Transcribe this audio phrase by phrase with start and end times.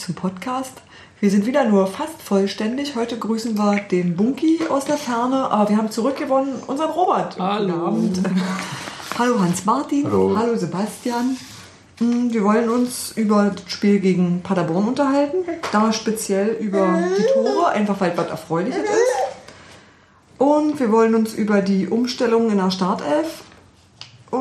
[0.00, 0.80] Zum Podcast.
[1.20, 2.96] Wir sind wieder nur fast vollständig.
[2.96, 7.38] Heute grüßen wir den Bunky aus der Ferne, aber wir haben zurückgewonnen unseren Robert.
[7.38, 7.68] Hallo.
[7.68, 8.20] Guten Abend.
[9.18, 10.06] Hallo Hans-Martin.
[10.06, 10.34] Hallo.
[10.38, 11.36] Hallo Sebastian.
[11.98, 15.44] Hm, Wir wollen uns über das Spiel gegen Paderborn unterhalten.
[15.70, 20.38] Da speziell über die Tore, einfach weil was Erfreuliches ist.
[20.38, 23.42] Und wir wollen uns über die Umstellung in der Startelf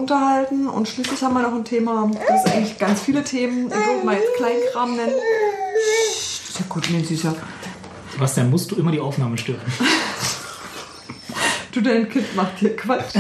[0.10, 0.68] unterhalten.
[0.68, 3.68] Und schließlich haben wir noch ein Thema, das ist eigentlich ganz viele Themen.
[3.68, 5.14] Ich würde mal jetzt Kleinkram nennen.
[5.14, 7.36] Das ist ja gut, nee, süßer.
[8.12, 9.62] Sebastian, musst du immer die Aufnahme stören?
[11.72, 13.14] Du, dein Kind macht hier Quatsch.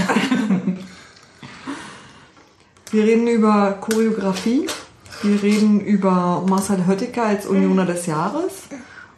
[2.92, 4.65] Wir reden über Choreografie.
[5.21, 8.63] Wir reden über Marcel Höttiger als Unioner des Jahres.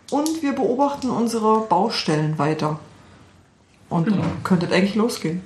[0.10, 2.80] Und wir beobachten unsere Baustellen weiter.
[3.88, 5.44] Und dann könnte es eigentlich losgehen.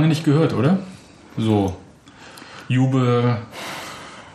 [0.00, 0.78] Lange nicht gehört, oder?
[1.36, 1.76] So,
[2.68, 3.36] Jubel,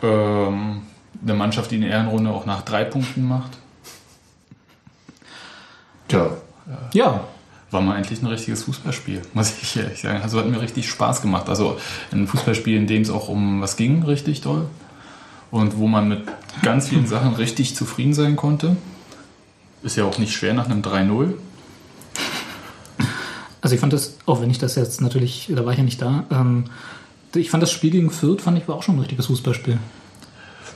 [0.00, 0.82] ähm,
[1.22, 3.58] eine Mannschaft, die eine Ehrenrunde auch nach drei Punkten macht.
[6.06, 6.30] Tja,
[6.92, 7.24] Ja,
[7.72, 10.22] War mal endlich ein richtiges Fußballspiel, muss ich ehrlich sagen.
[10.22, 11.48] Also hat mir richtig Spaß gemacht.
[11.48, 11.78] Also
[12.12, 14.68] ein Fußballspiel, in dem es auch um was ging, richtig toll.
[15.50, 16.22] Und wo man mit
[16.62, 18.76] ganz vielen Sachen richtig zufrieden sein konnte.
[19.82, 21.34] Ist ja auch nicht schwer nach einem 3-0.
[23.66, 26.00] Also ich fand das, auch wenn ich das jetzt natürlich, da war ich ja nicht
[26.00, 26.66] da, ähm,
[27.34, 29.76] ich fand das Spiel gegen Fürth, fand ich war auch schon ein richtiges Fußballspiel.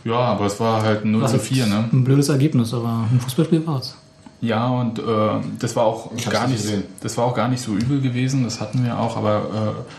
[0.02, 1.88] Ja, aber es war halt 0 War zu halt 4, ne?
[1.92, 3.94] Ein blödes Ergebnis, aber ein Fußballspiel war es.
[4.40, 5.02] Ja, und äh,
[5.60, 6.82] das war auch Ich gar nicht gesehen.
[7.00, 8.42] das war auch gar nicht so übel gewesen.
[8.42, 9.92] Das hatten wir auch, aber äh,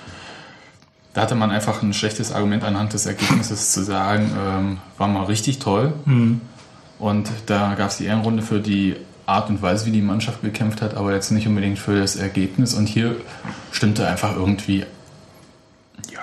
[1.14, 5.24] da hatte man einfach ein schlechtes Argument anhand des Ergebnisses zu sagen, ähm, war mal
[5.28, 5.94] richtig toll.
[7.00, 8.98] Und da gab es die Ehrenrunde für die
[9.32, 12.74] Art und Weise, wie die Mannschaft gekämpft hat, aber jetzt nicht unbedingt für das Ergebnis.
[12.74, 13.16] Und hier
[13.72, 14.86] stimmte einfach irgendwie,
[16.12, 16.22] ja,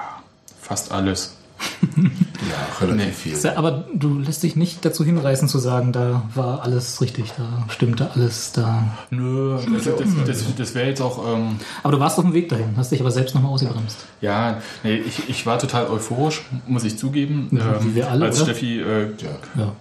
[0.60, 1.34] fast alles.
[1.96, 3.10] ja, relativ Nee.
[3.12, 3.37] viel.
[3.43, 7.64] Ja, Aber du lässt dich nicht dazu hinreißen zu sagen, da war alles richtig, da
[7.69, 8.84] stimmte alles, da.
[9.10, 11.19] Nö, das, das, das, das wäre jetzt auch.
[11.34, 13.96] Ähm, Aber du warst auf dem Weg dahin, hast dich aber selbst nochmal ausgebremst.
[14.20, 17.49] Ja, nee, ich, ich war total euphorisch, muss ich zugeben.
[17.50, 18.44] Wie wir alle, als oder?
[18.52, 19.08] Steffi äh,
[19.56, 19.72] Ja.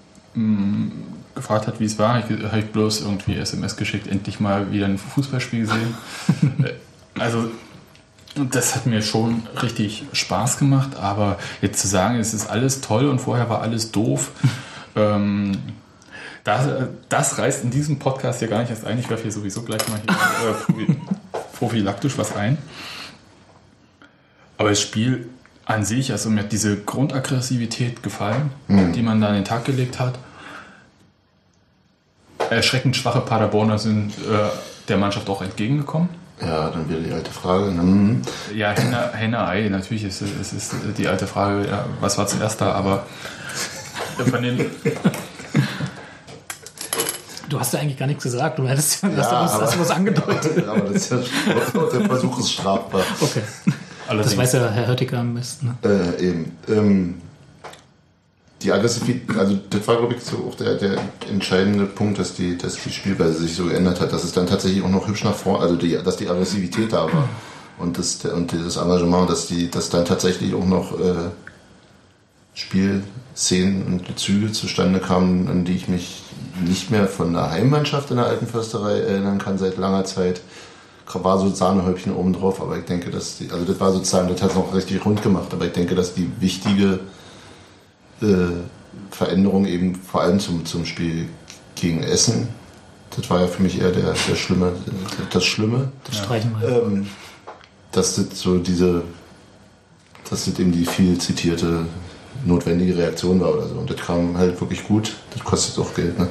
[1.38, 4.72] Gefragt hat, wie es war, habe ich, hab ich bloß irgendwie SMS geschickt, endlich mal
[4.72, 5.96] wieder ein Fußballspiel gesehen.
[7.20, 7.50] Also,
[8.36, 13.08] das hat mir schon richtig Spaß gemacht, aber jetzt zu sagen, es ist alles toll
[13.08, 14.30] und vorher war alles doof,
[14.96, 15.54] ähm,
[16.44, 16.68] das,
[17.10, 19.00] das reißt in diesem Podcast ja gar nicht erst ein.
[19.00, 20.14] Ich werfe hier sowieso gleich mal hier,
[20.50, 20.96] äh, prophy-
[21.58, 22.60] prophylaktisch was ein.
[24.60, 25.28] Aber das Spiel
[25.66, 30.00] an sich, also mir hat diese Grundaggressivität gefallen, die man da an den Tag gelegt
[30.00, 30.18] hat.
[32.50, 34.50] Erschreckend schwache Paderborner sind äh,
[34.88, 36.10] der Mannschaft auch entgegengekommen.
[36.42, 37.68] ja, dann wieder die alte Frage.
[37.68, 38.22] Hm.
[38.56, 42.62] Ja, Henne, Henne Ei, natürlich ist es ist die alte Frage, ja, was war zuerst
[42.62, 43.06] da, aber
[44.30, 44.66] von den,
[47.50, 49.80] Du hast ja eigentlich gar nichts gesagt, du hättest ja, hast, Ja, was, hast du
[49.80, 50.68] was angedeutet.
[50.68, 53.02] Aber das ist ja, der Versuch ist strafbar.
[53.22, 53.42] Okay.
[54.08, 55.78] allerdings, Das weiß ja Herr Höttiger am besten.
[55.82, 56.16] Ne?
[56.20, 56.58] Äh, eben.
[56.68, 57.22] Ähm,
[58.62, 60.98] die Aggressivität, also das war, glaube ich, so auch der, der
[61.30, 64.84] entscheidende Punkt, dass die, dass die Spielweise sich so geändert hat, dass es dann tatsächlich
[64.84, 67.30] auch noch hübsch nach vorne, also die, dass die Aggressivität da war
[67.78, 71.30] und, das, und dieses Engagement, dass die, dass dann tatsächlich auch noch äh,
[72.56, 76.24] Spielszenen und Züge zustande kamen, an die ich mich
[76.66, 80.42] nicht mehr von der Heimmannschaft in der alten Försterei erinnern kann seit langer Zeit.
[81.14, 84.42] War so Sahnehäubchen oben drauf, aber ich denke, dass die, also das war sozusagen, das
[84.42, 87.00] hat es noch richtig rund gemacht, aber ich denke, dass die wichtige
[89.12, 91.28] Veränderung eben vor allem zum, zum Spiel
[91.76, 92.48] gegen Essen
[93.16, 94.74] das war ja für mich eher der, der Schlimme,
[95.32, 95.90] das Schlimme.
[96.04, 96.84] Das streichen wir.
[96.84, 97.08] Ähm,
[97.92, 99.04] dass das so diese,
[100.30, 101.86] dass das eben die viel zitierte
[102.46, 103.76] notwendige Reaktion war oder so.
[103.76, 105.16] Und das kam halt wirklich gut.
[105.34, 106.28] Das kostet auch Geld, ne?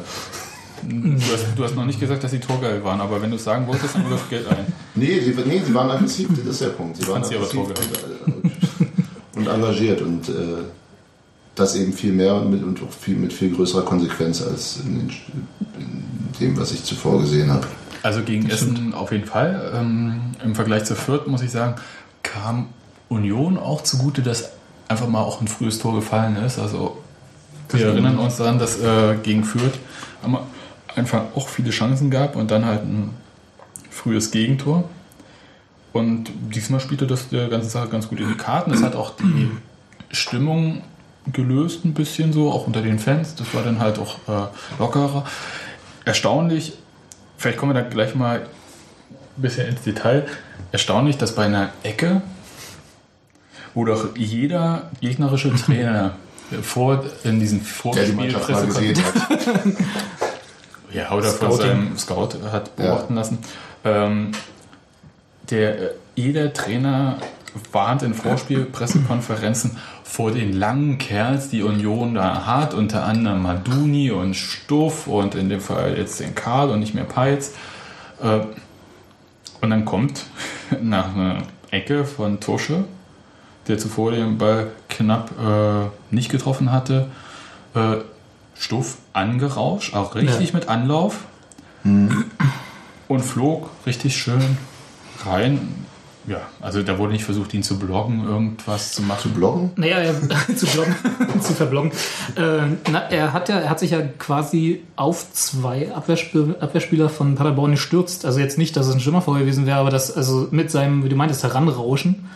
[0.82, 3.44] Du hast, du hast noch nicht gesagt, dass sie torgeil waren, aber wenn du es
[3.44, 4.66] sagen wolltest, dann wirf Geld ein.
[4.94, 6.98] Nee, sie, nee, sie waren aggressiv, das ist der Punkt.
[6.98, 10.32] Sie waren Fand sie aber aggressiv und, und engagiert und äh,
[11.56, 15.10] das eben viel mehr mit, und auch viel, mit viel größerer Konsequenz als in, den,
[15.78, 16.04] in
[16.40, 17.66] dem, was ich zuvor gesehen habe.
[18.02, 19.72] Also gegen Essen auf jeden Fall.
[19.74, 21.74] Ähm, Im Vergleich zu Fürth muss ich sagen,
[22.22, 22.68] kam
[23.08, 24.50] Union auch zugute, dass
[24.86, 26.58] einfach mal auch ein frühes Tor gefallen ist.
[26.58, 27.02] Also
[27.70, 29.78] wir erinnern uns daran, dass äh, gegen Fürth
[30.22, 30.38] am
[30.94, 33.10] Anfang auch viele Chancen gab und dann halt ein
[33.90, 34.84] frühes Gegentor.
[35.92, 38.72] Und diesmal spielte das der ganze Sache ganz gut in die Karten.
[38.72, 39.50] Es hat auch die
[40.10, 40.82] Stimmung
[41.32, 43.34] gelöst ein bisschen so, auch unter den Fans.
[43.34, 45.24] Das war dann halt auch äh, lockerer.
[46.04, 46.74] Erstaunlich,
[47.36, 48.46] vielleicht kommen wir da gleich mal
[49.36, 50.26] ein bisschen ins Detail.
[50.72, 52.22] Erstaunlich, dass bei einer Ecke,
[53.74, 56.14] wo doch jeder gegnerische Trainer
[56.62, 57.60] vor in diesen
[58.66, 59.30] gesehen hat.
[60.92, 61.58] ja, oder von Scouting.
[61.58, 63.38] seinem Scout hat beobachten lassen.
[63.84, 64.30] Ähm,
[65.50, 67.18] der, äh, jeder Trainer
[67.72, 74.34] warnt in Vorspielpressekonferenzen vor den langen Kerls, die Union da hat, unter anderem Maduni und
[74.34, 77.52] Stuff und in dem Fall jetzt den Karl und nicht mehr Peitz.
[78.22, 78.40] Äh,
[79.60, 80.26] und dann kommt
[80.82, 81.38] nach einer
[81.70, 82.84] Ecke von Tusche,
[83.68, 87.08] der zuvor den Ball knapp äh, nicht getroffen hatte,
[87.74, 87.96] äh,
[88.58, 91.24] Stuff angerauscht, auch richtig mit Anlauf
[93.08, 94.56] und flog richtig schön
[95.24, 95.85] rein.
[96.26, 99.32] Ja, also da wurde nicht versucht, ihn zu blocken, irgendwas zu machen.
[99.32, 99.70] Bloggen?
[99.76, 100.14] Naja, er,
[100.56, 100.94] zu blocken,
[101.40, 101.92] zu verblocken.
[102.36, 107.36] Äh, na, er, hat ja, er hat sich ja quasi auf zwei Abwehrspiel, Abwehrspieler von
[107.36, 108.24] Paderborn gestürzt.
[108.24, 111.08] Also jetzt nicht, dass es ein Schimmerfeuer gewesen wäre, aber das, also mit seinem, wie
[111.08, 112.28] du meintest, Heranrauschen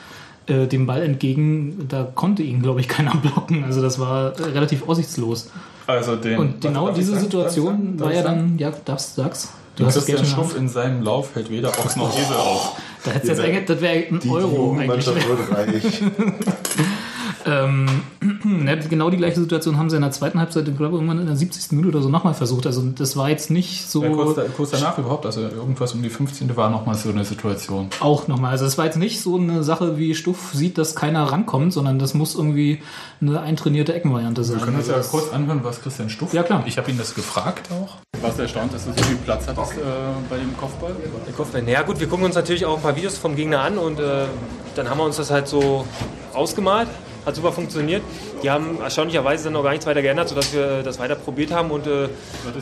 [0.47, 3.65] äh, dem Ball entgegen, da konnte ihn, glaube ich, keiner blocken.
[3.65, 5.51] Also das war äh, relativ aussichtslos.
[5.87, 7.25] Also den, Und genau diese sagen?
[7.25, 9.19] Situation Darf war ja dann, ja, darfst.
[9.19, 10.55] Du Und hast das Christian Hand.
[10.57, 12.77] in seinem Lauf hält weder Ochs noch Esel auf.
[13.05, 15.07] Da hättest du jetzt eigentlich, das wäre ein Die Euro eigentlich.
[15.07, 16.03] Jugendmannschaft wird reich.
[17.47, 17.87] Ähm,
[18.45, 21.27] ne, genau die gleiche Situation haben sie in der zweiten Halbzeit, ich glaube, irgendwann in
[21.27, 21.73] der 70.
[21.73, 22.67] Minute oder so nochmal versucht.
[22.67, 26.03] Also das war jetzt nicht so Ja, kurz, da, kurz danach überhaupt, also irgendwas um
[26.03, 26.57] die 15.
[26.57, 27.89] war nochmal so eine Situation.
[28.01, 28.51] auch nochmal.
[28.53, 31.99] Also es war jetzt nicht so eine Sache, wie Stuff sieht, dass keiner rankommt, sondern
[31.99, 32.83] das muss irgendwie
[33.21, 34.59] eine eintrainierte Eckenvariante sein.
[34.59, 36.33] Wir können uns ja Also kurz anhören, was Christian Stuff.
[36.35, 36.63] Ja, klar.
[36.67, 37.97] Ich habe ihn das gefragt auch.
[38.23, 39.81] Warst du erstaunt, dass du so viel Platz hattest äh,
[40.29, 40.95] bei dem Kopfball?
[41.27, 41.67] Der Kopfball.
[41.67, 44.27] Ja gut, wir gucken uns natürlich auch ein paar Videos vom Gegner an und äh,
[44.75, 45.87] dann haben wir uns das halt so
[46.35, 46.89] ausgemalt.
[47.27, 48.03] Hat super funktioniert.
[48.43, 51.71] Die haben erstaunlicherweise dann noch gar nichts weiter geändert, sodass wir das weiter probiert haben
[51.71, 52.09] und äh,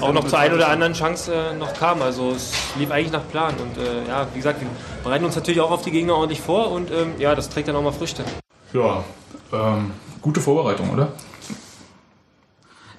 [0.00, 2.02] auch noch zur einen oder anderen Chance äh, noch kam.
[2.02, 3.54] Also es lief eigentlich nach Plan.
[3.54, 4.68] Und äh, ja, wie gesagt, wir
[5.04, 7.76] bereiten uns natürlich auch auf die Gegner ordentlich vor und ähm, ja, das trägt dann
[7.76, 8.24] auch mal Früchte.
[8.72, 9.04] Ja,
[9.52, 11.08] ähm, gute Vorbereitung, oder?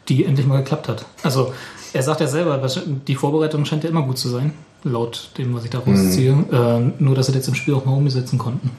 [0.09, 1.05] die endlich mal geklappt hat.
[1.23, 1.53] Also
[1.93, 2.67] er sagt ja selber,
[3.07, 6.45] die Vorbereitung scheint ja immer gut zu sein, laut dem, was ich da rausziehe.
[6.51, 8.71] Ähm, nur, dass sie das jetzt im Spiel auch mal umsetzen konnten.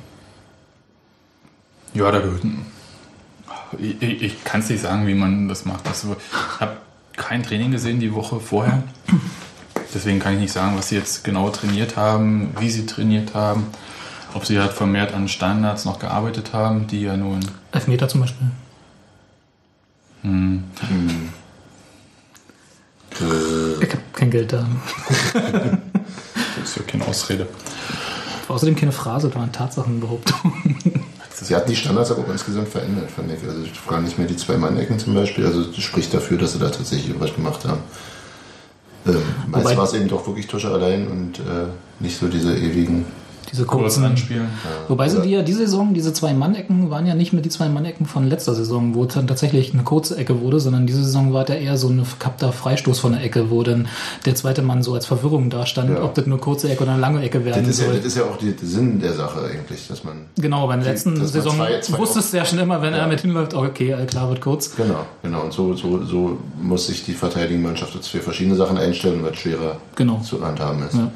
[1.95, 2.43] Ja, da gehört.
[3.79, 5.87] Ich, ich, ich kann es nicht sagen, wie man das macht.
[5.87, 6.77] Also, ich habe
[7.17, 8.83] kein Training gesehen die Woche vorher.
[9.95, 13.67] Deswegen kann ich nicht sagen, was sie jetzt genau trainiert haben, wie sie trainiert haben.
[14.35, 17.41] Ob sie halt vermehrt an Standards noch gearbeitet haben, die ja nun.
[17.73, 18.47] Elfmeter zum Beispiel.
[23.83, 24.67] Ich habe kein Geld da.
[25.33, 27.49] Das ist ja keine Ausrede.
[28.49, 31.05] Außerdem keine Phrase, das war eine Tatsachenbehauptung.
[31.43, 33.49] Sie hatten die Standards aber auch insgesamt verändert, fand ich.
[33.49, 35.47] Also ich frage nicht mehr die zwei Mann-Ecken zum Beispiel.
[35.47, 37.81] Also das spricht dafür, dass sie da tatsächlich irgendwas gemacht haben.
[39.07, 41.69] Ähm, meist war es eben doch wirklich Tusche allein und äh,
[42.01, 43.07] nicht so diese ewigen.
[43.61, 44.05] Diese Kurz kurzen.
[44.05, 44.47] anspielen.
[44.89, 47.69] Wobei sie die ja diese Saison, diese zwei Mann-Ecken waren ja nicht mehr die zwei
[47.69, 51.35] Mann-Ecken von letzter Saison, wo es dann tatsächlich eine kurze Ecke wurde, sondern diese Saison
[51.35, 53.87] war da eher so ein verkappter Freistoß von der Ecke, wo dann
[54.25, 56.03] der zweite Mann so als Verwirrung dastand, Ja.
[56.03, 57.97] ob das eine kurze Ecke oder eine lange Ecke werden Das ist, ja, soll.
[57.97, 60.23] das ist ja auch der Sinn der Sache eigentlich, dass man.
[60.37, 63.01] Genau, bei der letzten Saison zwei- zwei wusstest du ja schon immer, wenn Ja.
[63.01, 64.75] er mit hinläuft, oh, okay, klar wird kurz.
[64.75, 65.43] Genau, genau.
[65.43, 69.33] Und so, so, so muss sich die verteidigende Mannschaft jetzt für verschiedene Sachen einstellen, weil
[69.33, 70.19] es schwerer Genau.
[70.21, 70.95] zu handhaben ist.
[70.95, 71.11] Ja.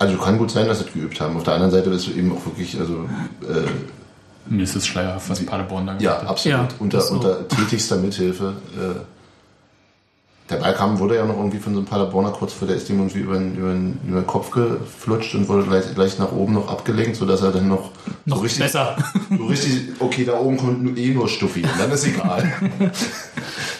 [0.00, 1.36] Also kann gut sein, dass sie es geübt haben.
[1.36, 3.04] Auf der anderen Seite ist es eben auch wirklich, also
[3.42, 3.66] äh,
[4.46, 6.28] Mir ist es schleierhaft, was Paderborn da ja, gemacht hat.
[6.30, 7.16] absolut Ja, unter, das auch.
[7.16, 8.54] unter tätigster Mithilfe.
[8.76, 9.00] Äh,
[10.48, 12.88] der Ball kam, wurde ja noch irgendwie von so einem Paderborner kurz vor, der ist
[12.90, 16.32] ihm irgendwie über den, über den, über den Kopf geflutscht und wurde gleich, gleich nach
[16.32, 17.90] oben noch abgelenkt, sodass er dann noch,
[18.24, 18.96] Noch so richtig, besser.
[19.38, 22.50] so richtig, okay, da oben kommt nur- eh nur Stuffi, dann ist egal.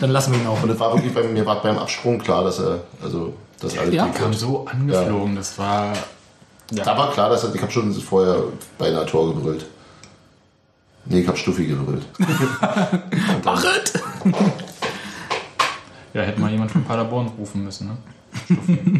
[0.00, 0.62] Dann lassen wir ihn auch.
[0.62, 3.94] Und es war wirklich bei mir war beim Absprung klar, dass er, also, dass alles
[3.94, 5.92] Ja, gut Kam so angeflogen, das war.
[6.72, 8.36] Da war klar, dass er, ich habe schon vorher
[8.78, 9.66] beinahe Tor gebrüllt.
[11.06, 12.02] Nee, ich habe Stuffi gebrüllt.
[13.44, 13.92] Mach es!
[16.12, 17.96] Ja, hätte mal jemand von Paderborn rufen müssen, ne?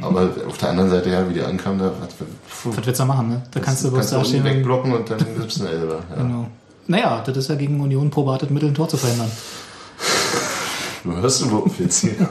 [0.00, 3.43] Aber auf der anderen Seite, ja, wie der ankam, da was, willst du machen, ne?
[3.50, 4.40] Da kannst du bloß da stehen.
[4.40, 6.00] und- wegblocken und dann gibt's einen Elber.
[6.11, 6.23] Ja.
[6.23, 6.47] Genau.
[6.87, 9.31] Naja, das ist ja gegen Union probates Mittel, ein Tor zu verhindern.
[11.02, 12.29] Du hörst du auf jetzt hier.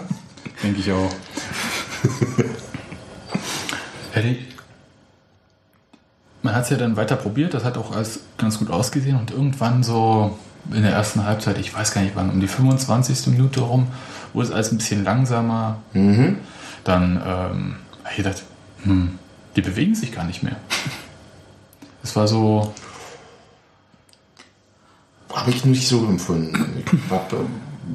[0.64, 1.10] Denke ich auch.
[4.16, 4.46] Ich-
[6.42, 9.32] Man hat es ja dann weiter probiert, das hat auch alles ganz gut ausgesehen und
[9.32, 10.38] irgendwann so
[10.72, 13.28] in der ersten Halbzeit, ich weiß gar nicht wann, um die 25.
[13.28, 13.88] Minute rum,
[14.34, 15.78] wurde es alles ein bisschen langsamer.
[16.84, 17.76] Dann ähm,
[18.10, 18.44] ich gedacht,
[18.84, 19.18] hm,
[19.56, 20.56] die bewegen sich gar nicht mehr.
[22.04, 22.74] Es war so,
[25.34, 26.84] Habe ich nicht so empfunden.
[26.86, 27.38] Ich hab, äh,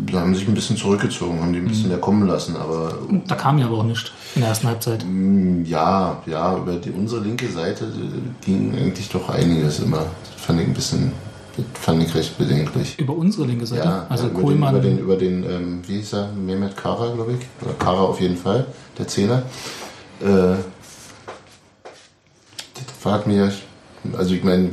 [0.06, 3.34] da haben sich ein bisschen zurückgezogen, haben die ein bisschen mehr kommen lassen, aber Da
[3.34, 5.04] kam ja aber auch nichts in der ersten Halbzeit.
[5.04, 10.06] mm, ja, ja, über die, unsere linke Seite äh, ging eigentlich doch einiges immer.
[10.34, 11.12] Das fand ich ein bisschen,
[11.74, 12.98] fand ich recht bedenklich.
[12.98, 13.84] Über unsere linke Seite.
[13.84, 14.80] Ja, also ja, über Kohlmann.
[14.80, 17.46] Den, über den, über den ähm, wie hieß er, Mehmet Kara, glaube ich.
[17.66, 18.66] Oder Kara auf jeden Fall,
[18.98, 19.42] der Zehner.
[20.20, 20.56] Äh,
[23.02, 23.52] das hat mir,
[24.16, 24.70] also ich meine,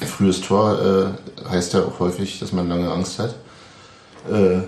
[0.00, 1.14] frühes Tor
[1.44, 3.34] äh, heißt ja auch häufig, dass man lange Angst hat.
[4.30, 4.60] Äh,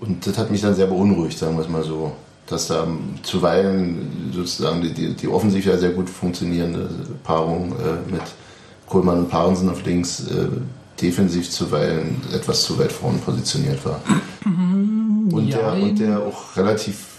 [0.00, 2.12] und das hat mich dann sehr beunruhigt, sagen wir es mal so.
[2.46, 2.86] Dass da
[3.22, 6.88] zuweilen sozusagen die, die, die offensiv ja sehr gut funktionierende
[7.22, 8.22] Paarung äh, mit
[8.88, 10.48] Kohlmann und Parensen auf links äh,
[11.00, 14.00] defensiv zuweilen etwas zu weit vorne positioniert war.
[14.44, 17.09] Und, der, und der auch relativ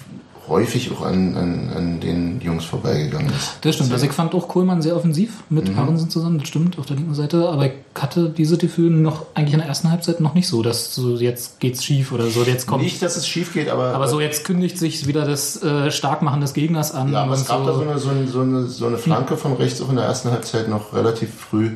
[0.52, 3.58] häufig auch an, an, an den Jungs vorbeigegangen ist.
[3.62, 3.92] Das stimmt.
[3.92, 5.74] Also ich fand auch Kohlmann sehr offensiv mit Mhm.
[5.76, 7.50] Parensen zusammen, das stimmt, auf der linken Seite.
[7.50, 10.94] Aber ich hatte diese Gefühl noch eigentlich in der ersten Halbzeit noch nicht so, dass
[10.94, 12.84] so jetzt geht's schief oder so, jetzt kommt.
[12.84, 16.42] Nicht, dass es schief geht, aber, aber so jetzt kündigt sich wieder das äh, Starkmachen
[16.42, 17.12] des Gegners an.
[17.12, 19.54] Ja, aber es gab da so eine, so, eine, so, eine, so eine Flanke von
[19.54, 21.72] rechts auch in der ersten Halbzeit noch relativ früh,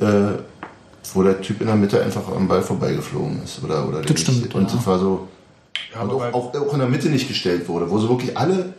[0.00, 0.06] äh,
[1.14, 3.62] wo der Typ in der Mitte einfach am Ball vorbeigeflogen ist.
[3.64, 4.54] Oder, oder Das stimmt.
[4.54, 4.76] Und ja.
[4.76, 5.28] das war so.
[5.94, 8.74] Ja, und auch, auch, auch in der Mitte nicht gestellt wurde, wo so wirklich alle.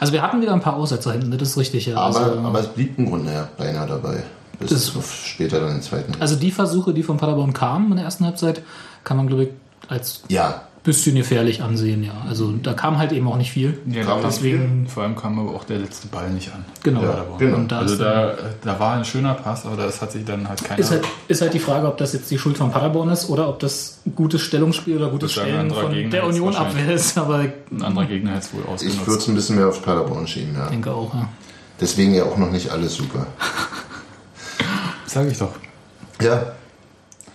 [0.00, 1.96] Also wir hatten wieder ein paar Aussetzer hinten, das ist richtig, ja.
[1.96, 4.22] Aber, also, aber es blieb im Grunde ja beinahe dabei.
[4.58, 4.92] Bis Das-
[5.24, 6.12] später dann den zweiten.
[6.20, 8.60] also die Versuche, die von Paderborn kamen in der ersten Halbzeit,
[9.04, 9.48] kann man, glaube ich,
[9.88, 12.12] als ja, bisschen gefährlich ansehen, ja.
[12.28, 13.78] Also da kam halt eben auch nicht viel.
[13.86, 16.64] ja, Kam deswegen- vor allem kam aber auch der letzte Ball nicht an.
[16.82, 17.02] Genau.
[17.02, 17.56] Ja, genau.
[17.56, 20.64] Und da Also da, da war ein schöner Pass, aber das hat sich dann halt
[20.64, 20.80] keiner.
[20.80, 23.48] ist, halt, ist halt die Frage, ob das jetzt die Schuld von Paderborn ist oder
[23.48, 26.82] ob das gutes Stellungsspiel oder gutes Stellen von Gegner der jetzt Union wahrscheinlich.
[26.82, 27.38] Abwehr ist, aber
[27.70, 29.22] ein anderer Gegner hätte es wohl ich würde ausgenutzt.
[29.22, 30.68] es ein bisschen mehr auf Paderborn schieben, ja.
[30.68, 31.28] denke auch, ja.
[31.80, 33.26] Deswegen ja auch noch nicht alles super.
[35.06, 35.52] Sag ich doch.
[36.20, 36.52] Ja,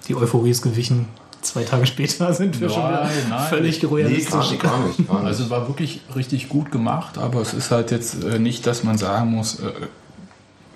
[0.08, 1.06] Die Euphorie ist gewichen.
[1.44, 3.50] Zwei Tage später sind wir Nein, schon wieder nein.
[3.50, 4.32] völlig nee, realistisch.
[4.32, 5.08] gar nicht, gar nicht.
[5.08, 5.28] Gar nicht.
[5.28, 8.98] Also war wirklich richtig gut gemacht, aber es ist halt jetzt äh, nicht, dass man
[8.98, 9.72] sagen muss, äh,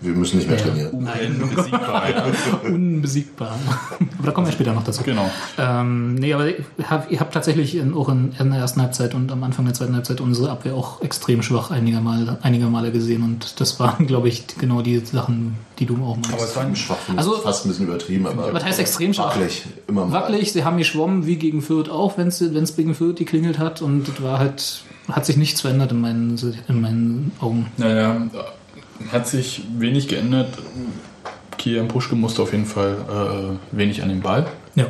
[0.01, 0.91] wir müssen nicht mehr trainieren.
[0.91, 2.09] unbesiegbar.
[2.09, 2.25] ja.
[2.69, 3.55] Unbesiegbar.
[4.17, 5.03] Aber da kommen wir später noch dazu.
[5.03, 5.29] Genau.
[5.57, 9.43] Ähm, nee, aber ihr habt tatsächlich in, auch in, in der ersten Halbzeit und am
[9.43, 13.23] Anfang der zweiten Halbzeit unsere Abwehr auch extrem schwach einige Male, einige Male gesehen.
[13.23, 16.33] Und das waren, glaube ich, genau die Sachen, die du auch meinst.
[16.33, 18.53] Aber es war ein Schwach Also- fast ein bisschen übertrieben, aber.
[18.53, 19.27] Was heißt extrem schwach?
[19.31, 20.11] Wackelig, immer mal.
[20.21, 23.81] Wackelig, sie haben geschwommen wie gegen Fürth auch, wenn es gegen Fürth geklingelt hat.
[23.81, 24.81] Und das war halt,
[25.11, 27.67] hat sich nichts verändert in meinen, in meinen Augen.
[27.77, 28.21] Naja,
[29.11, 30.57] hat sich wenig geändert.
[31.57, 34.47] Kian Puschke musste auf jeden Fall äh, wenig an den Ball.
[34.75, 34.87] Ja.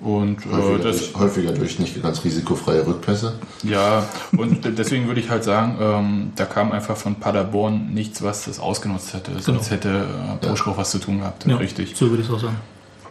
[0.00, 3.34] Und äh, Häufiger, das, durch, häufiger durch nicht ganz risikofreie Rückpässe.
[3.62, 8.46] ja, und deswegen würde ich halt sagen, ähm, da kam einfach von Paderborn nichts, was
[8.46, 9.38] das ausgenutzt hätte.
[9.40, 10.06] Sonst hätte
[10.42, 11.46] äh, Puschke auch was zu tun gehabt.
[11.46, 11.56] ja.
[11.56, 11.92] Richtig.
[11.94, 12.56] So würde ich es auch sagen.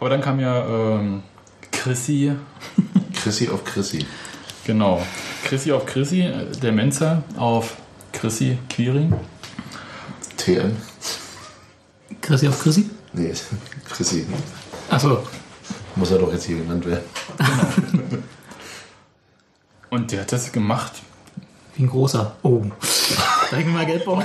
[0.00, 0.66] Aber dann kam ja
[0.98, 1.22] ähm,
[1.70, 2.32] Chrissy,
[3.14, 4.04] Chrissy auf Chrissy.
[4.64, 5.00] genau.
[5.44, 7.76] Chrissy auf Chrissy, äh, der Menzer auf
[8.12, 9.14] Chrissy Quiring.
[10.44, 10.76] TN?
[12.20, 12.90] Chrissy auf Chrissy?
[13.12, 13.32] Nee,
[13.88, 14.26] Chrissy.
[14.88, 15.26] Achso.
[15.96, 17.04] Muss er doch jetzt hier genannt werden.
[19.90, 20.92] Und der hat das gemacht.
[21.76, 22.36] Wie ein großer.
[22.42, 22.62] Oh.
[23.50, 24.22] Zeig mir mal Geldbon.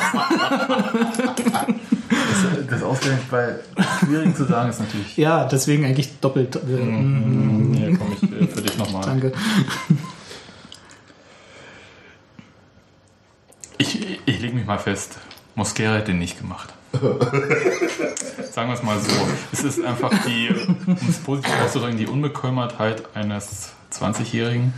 [2.69, 3.56] Das ausgerechnet bei
[4.01, 5.17] Quiring zu sagen ist natürlich.
[5.17, 6.56] Ja, deswegen eigentlich doppelt.
[6.56, 9.04] äh, mm, Hier komme ich äh, für dich nochmal.
[9.04, 9.32] Danke.
[13.78, 15.17] Ich, ich lege mich mal fest,
[15.55, 16.73] Mosquera hat den nicht gemacht.
[18.51, 19.09] Sagen wir es mal so.
[19.51, 20.49] Es ist einfach die,
[20.87, 24.73] um es positiv auszudrücken, die Unbekümmertheit eines 20-Jährigen.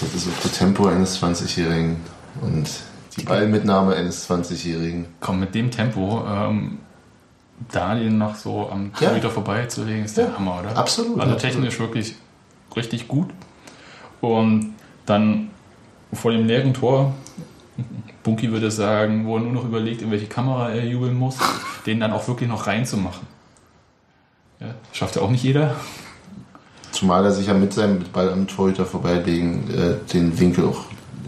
[0.00, 1.96] Das ist auch das Tempo eines 20-Jährigen
[2.40, 2.68] und
[3.16, 5.06] die Ballmitnahme eines 20-Jährigen.
[5.20, 6.78] Komm, mit dem Tempo ähm,
[7.70, 9.08] da den noch so am Ja.
[9.08, 10.76] Torhüter vorbeizulegen, ist der Ja, Hammer, oder?
[10.76, 11.40] absolut, Also absolut.
[11.40, 12.16] technisch wirklich
[12.74, 13.30] richtig gut.
[14.20, 14.74] Und
[15.06, 15.50] dann
[16.12, 17.14] vor dem leeren Tor,
[18.22, 21.36] Bunky würde sagen, wo er nur noch überlegt, in welche Kamera er jubeln muss,
[21.86, 23.26] den dann auch wirklich noch reinzumachen.
[24.60, 25.74] Ja, schafft ja auch nicht jeder.
[26.92, 30.84] Zumal er sich ja mit seinem Ball am Torhüter vorbeilegen äh, den Winkel auch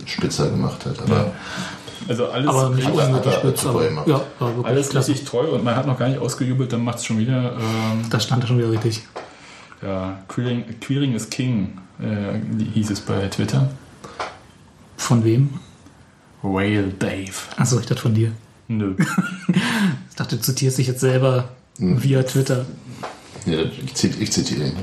[0.07, 1.01] spitzer gemacht hat.
[1.03, 1.33] Aber
[2.07, 4.07] Also alles, Aber nicht Hat unnötig hat er spitz, aber gemacht.
[4.07, 4.21] ja,
[4.63, 5.11] alles klasse.
[5.13, 7.55] richtig toll und man hat noch gar nicht ausgejubelt, dann macht es schon wieder.
[7.59, 9.03] Ähm, Das stand schon wieder richtig.
[9.83, 12.39] ja, Queering, Queering is King, äh,
[12.75, 13.71] hieß es bei Twitter.
[14.97, 15.59] Von wem?
[16.45, 17.33] Whale Dave.
[17.57, 18.33] Achso, ich dachte von dir.
[18.69, 18.95] Nö.
[20.11, 22.01] Ich dachte, du zitierst dich jetzt selber Hm.
[22.01, 22.65] via Twitter.
[23.47, 24.77] ja, ich, zit- ich zitiere ihn.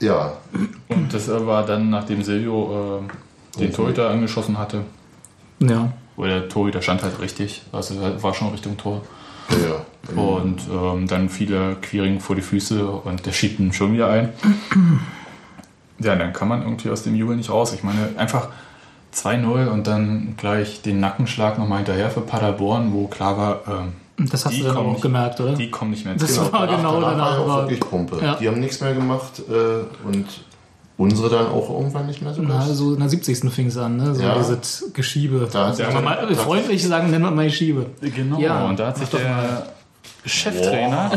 [0.00, 0.34] ja,
[0.88, 3.00] Und das war dann, nachdem Silvio
[3.56, 4.82] äh, den Torhüter angeschossen hatte.
[5.60, 5.92] Ja.
[6.16, 9.02] Oder der Torhüter stand halt richtig, also er war schon Richtung Tor.
[9.50, 9.56] ja,
[10.14, 10.20] ja.
[10.22, 14.08] Und ähm, dann fiel der Queering vor die Füße und der schiebt ihn schon wieder
[14.10, 14.28] ein.
[15.98, 17.72] Ja, dann kann man irgendwie aus dem Jubel nicht raus.
[17.72, 18.48] Ich meine, einfach
[19.14, 23.92] 2-0 und dann gleich den Nackenschlag nochmal hinterher für Paderborn, wo klar war, ähm,
[24.30, 25.52] Das hast Die du dann kommen auch nicht- gemerkt, oder?
[25.54, 26.52] die kommen nicht mehr ins Das Spiel.
[26.52, 27.46] war genau danach danach.
[27.46, 28.18] war wirklich Pumpe.
[28.22, 28.34] Ja.
[28.34, 30.26] Die haben nichts mehr gemacht äh, und
[30.96, 32.42] unsere dann auch irgendwann nicht mehr so.
[32.42, 33.48] Na, so in der 70.
[33.52, 34.14] fing es an, ne?
[34.16, 34.34] So Ja.
[34.36, 35.48] dieses Geschiebe.
[35.52, 37.86] Da Sagen wir mal, freundlich sagen, nennen wir mal Geschiebe.
[38.00, 39.66] Genau, Ja, und da hat sich der
[40.26, 41.10] Cheftrainer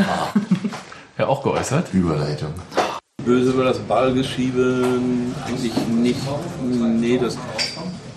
[1.18, 1.92] ja auch geäußert.
[1.92, 2.50] Überleitung.
[3.24, 4.84] Böse über das Ballgeschiebe
[5.46, 6.20] eigentlich nicht.
[7.00, 7.38] Nee, das,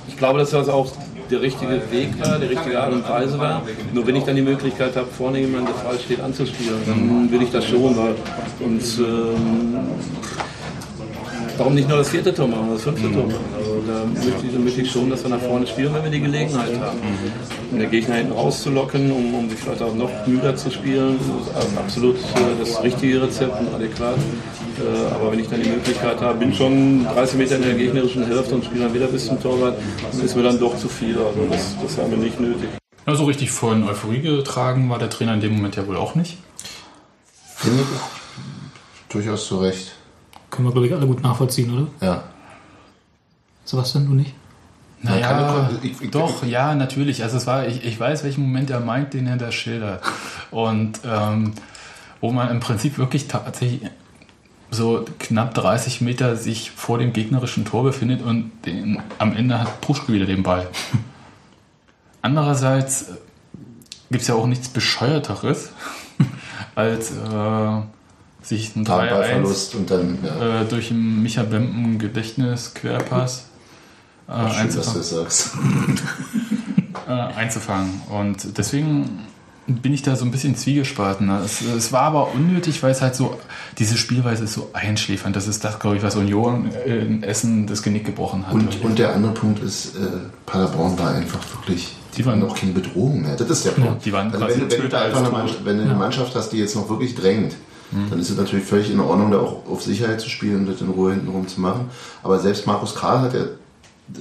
[0.08, 0.92] ich glaube, dass das auch
[1.30, 3.64] der richtige Weg war, die richtige Art und Weise war.
[3.94, 7.42] Nur wenn ich dann die Möglichkeit habe, vorne jemanden, der falsch steht, anzuspielen, dann will
[7.42, 7.96] ich das schon.
[7.98, 8.16] Weil,
[8.60, 9.78] und ähm,
[11.58, 13.46] warum nicht nur das vierte Tor machen, das fünfte Tor machen?
[13.58, 16.22] Also da möchte ich, möchte ich schon, dass wir nach vorne spielen, wenn wir die
[16.22, 17.00] Gelegenheit haben.
[17.72, 21.48] Und den Gegner hinten rauszulocken, um, um sich vielleicht auch noch müder zu spielen, das
[21.48, 24.18] ist absolut äh, das richtige Rezept und adäquat.
[24.18, 28.26] Äh, aber wenn ich dann die Möglichkeit habe, bin schon 30 Meter in der gegnerischen
[28.26, 29.78] Hälfte und spiele dann wieder bis zum Torwart,
[30.12, 31.18] dann ist mir dann doch zu viel.
[31.18, 32.70] Also das, das haben wir nicht nötig.
[33.08, 36.16] Ja, so richtig von Euphorie getragen war der Trainer in dem Moment ja wohl auch
[36.16, 36.38] nicht.
[37.56, 37.88] Finde ich
[39.10, 39.96] durchaus zu Recht.
[40.56, 41.88] Können wir, glaube ich, alle gut nachvollziehen, oder?
[42.06, 42.24] Ja.
[43.66, 44.34] Sebastian, du nicht?
[45.02, 47.22] Naja, ich- ich- doch, ja, natürlich.
[47.24, 50.02] Also es war, ich, ich weiß, welchen Moment er meint, den er da schildert.
[50.52, 51.54] Und ähm,
[52.22, 53.82] wo man im Prinzip wirklich tatsächlich
[54.72, 59.82] so knapp 30 Meter sich vor dem gegnerischen Tor befindet und den, am Ende hat
[59.82, 60.68] Puschke wieder den Ball.
[62.22, 63.12] Andererseits
[64.10, 65.70] gibt es ja auch nichts Bescheuerteres,
[66.76, 67.82] als äh,
[68.46, 73.46] sich ein 3-1 Ballverlust und dann ja, äh, durch einen Micha Bempen Gedächtnis-Querpass
[74.28, 76.00] äh, einzufangen,
[77.08, 78.02] äh, einzufangen.
[78.10, 79.20] Und deswegen
[79.68, 81.30] bin ich da so ein bisschen zwiegespalten.
[81.30, 83.40] Es, es war aber unnötig, weil es halt so,
[83.80, 85.36] diese Spielweise ist so einschläfernd.
[85.36, 88.54] Das ist das, glaube ich, was Union äh, in Essen das Genick gebrochen hat.
[88.54, 90.00] Und, und der andere Punkt ist, äh,
[90.46, 93.36] Paderborn war einfach wirklich, die waren auch keine Bedrohung mehr.
[93.36, 94.06] Das ist der Punkt.
[94.06, 95.30] die waren also wenn, wenn, du einfach eine.
[95.30, 97.56] Mannschaft, wenn du eine Mannschaft hast, die jetzt noch wirklich drängt,
[98.10, 100.82] dann ist es natürlich völlig in Ordnung, da auch auf Sicherheit zu spielen und das
[100.82, 101.90] in Ruhe hintenrum zu machen.
[102.24, 103.46] Aber selbst Markus Karl hat ja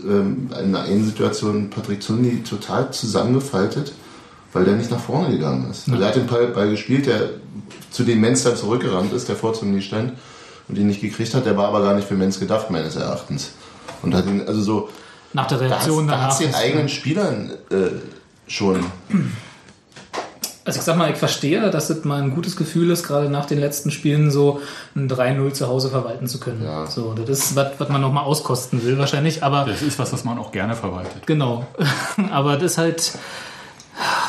[0.05, 3.92] ähm, in einer einen Situation Patrick Zundi total zusammengefaltet,
[4.53, 5.88] weil der nicht nach vorne gegangen ist.
[5.88, 7.31] Also er hat den Ball, Ball gespielt, der
[7.90, 10.12] zu dem Menz dann zurückgerannt ist, der vor Zundi stand
[10.68, 11.46] und ihn nicht gekriegt hat.
[11.46, 13.53] Der war aber gar nicht für Menz gedacht, meines Erachtens.
[14.03, 14.88] Und hat ihn, also so,
[15.33, 16.53] Nach der da Reaktion da hast danach.
[16.53, 17.90] du den eigenen Spielern äh,
[18.46, 18.85] schon.
[20.66, 23.44] Also ich sag mal, ich verstehe, dass es mal ein gutes Gefühl ist, gerade nach
[23.44, 24.61] den letzten Spielen so
[24.96, 26.62] ein 3-0 zu Hause verwalten zu können.
[26.64, 26.87] Ja.
[26.87, 30.24] So, das ist was, was man nochmal auskosten will wahrscheinlich, aber das ist was, was
[30.24, 31.27] man auch gerne verwaltet.
[31.27, 31.66] genau.
[32.31, 33.12] aber das ist halt,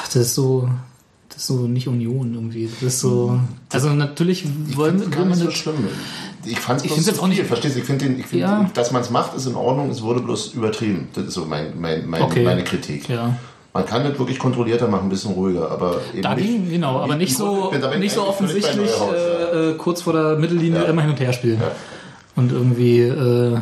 [0.06, 0.68] das ist so,
[1.30, 2.70] das ist so nicht Union irgendwie.
[2.82, 3.40] Das ist so,
[3.72, 5.88] also natürlich Ich wollen, will gar man nicht so schlimm.
[6.44, 7.80] Ich fand es jetzt auch nicht- Verstehst du?
[7.80, 8.70] Ich finde, den- ich find, Ja.
[8.74, 9.90] dass man es macht, ist in Ordnung.
[9.90, 11.08] Es wurde bloß übertrieben.
[11.14, 12.44] Das ist so mein, mein, mein, Okay.
[12.44, 13.08] meine Kritik.
[13.10, 13.38] ja.
[13.76, 17.00] Man kann das wirklich kontrollierter machen, ein bisschen ruhiger, aber eben Da nicht, ging, genau,
[17.02, 20.86] aber nicht so, nicht so offensichtlich äh, äh, kurz vor der Mittellinie Ja.
[20.88, 21.60] immer hin und her spielen.
[21.60, 21.72] Ja.
[22.38, 23.58] Und irgendwie äh,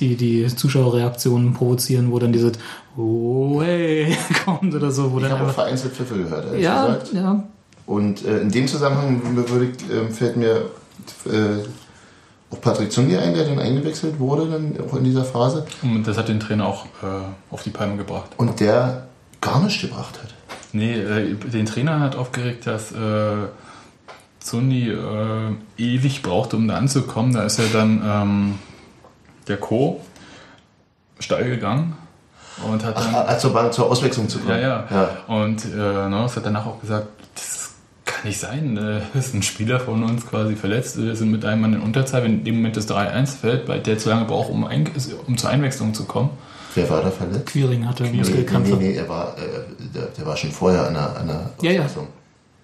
[0.00, 2.52] die, die Zuschauerreaktionen provozieren, wo dann dieses
[2.96, 6.86] Oh, hey, kommt oder so, wo Ich dann habe auch vereinzelt Pfiffe gehört, ehrlich Ja,
[6.86, 7.12] gesagt.
[7.12, 7.44] ja.
[7.86, 10.62] Und äh, in dem Zusammenhang würde ich, äh, fällt mir
[11.26, 11.62] äh,
[12.50, 15.66] auch Patrick Zundi ein, der dann eingewechselt wurde, dann auch in dieser Phase.
[15.82, 17.06] Und das hat den Trainer auch äh,
[17.50, 18.30] auf die Palme gebracht.
[18.38, 19.07] Und der
[19.40, 20.34] gar nichts gebracht hat.
[20.72, 23.46] Nee, äh, den Trainer hat aufgeregt, dass äh,
[24.40, 27.32] Zundi äh, ewig braucht, um da anzukommen.
[27.32, 28.58] Da ist er dann ähm,
[29.46, 30.00] der Co.
[31.18, 31.96] steil gegangen
[32.66, 33.14] und hat dann.
[33.14, 34.60] Ach, zur, Bank, zur Auswechslung zu kommen.
[34.60, 34.88] Ja, ja.
[34.90, 35.34] ja.
[35.34, 37.74] Und äh, Norris hat danach auch gesagt, das
[38.04, 38.76] kann nicht sein.
[38.76, 41.00] Äh, ist ein Spieler von uns quasi verletzt.
[41.00, 43.80] Wir sind mit einem Mann in Unterzahl, wenn in dem Moment das 3-1 fällt, weil
[43.80, 44.88] der zu lange braucht, um, ein,
[45.26, 46.30] um zur Einwechslung zu kommen.
[46.74, 47.46] Wer war da verletzt?
[47.46, 48.68] Queering hatte Nee, nee, Muskelkrampf.
[48.78, 51.86] nee, er war, äh, der, der war schon vorher an der, an der Ja, ja.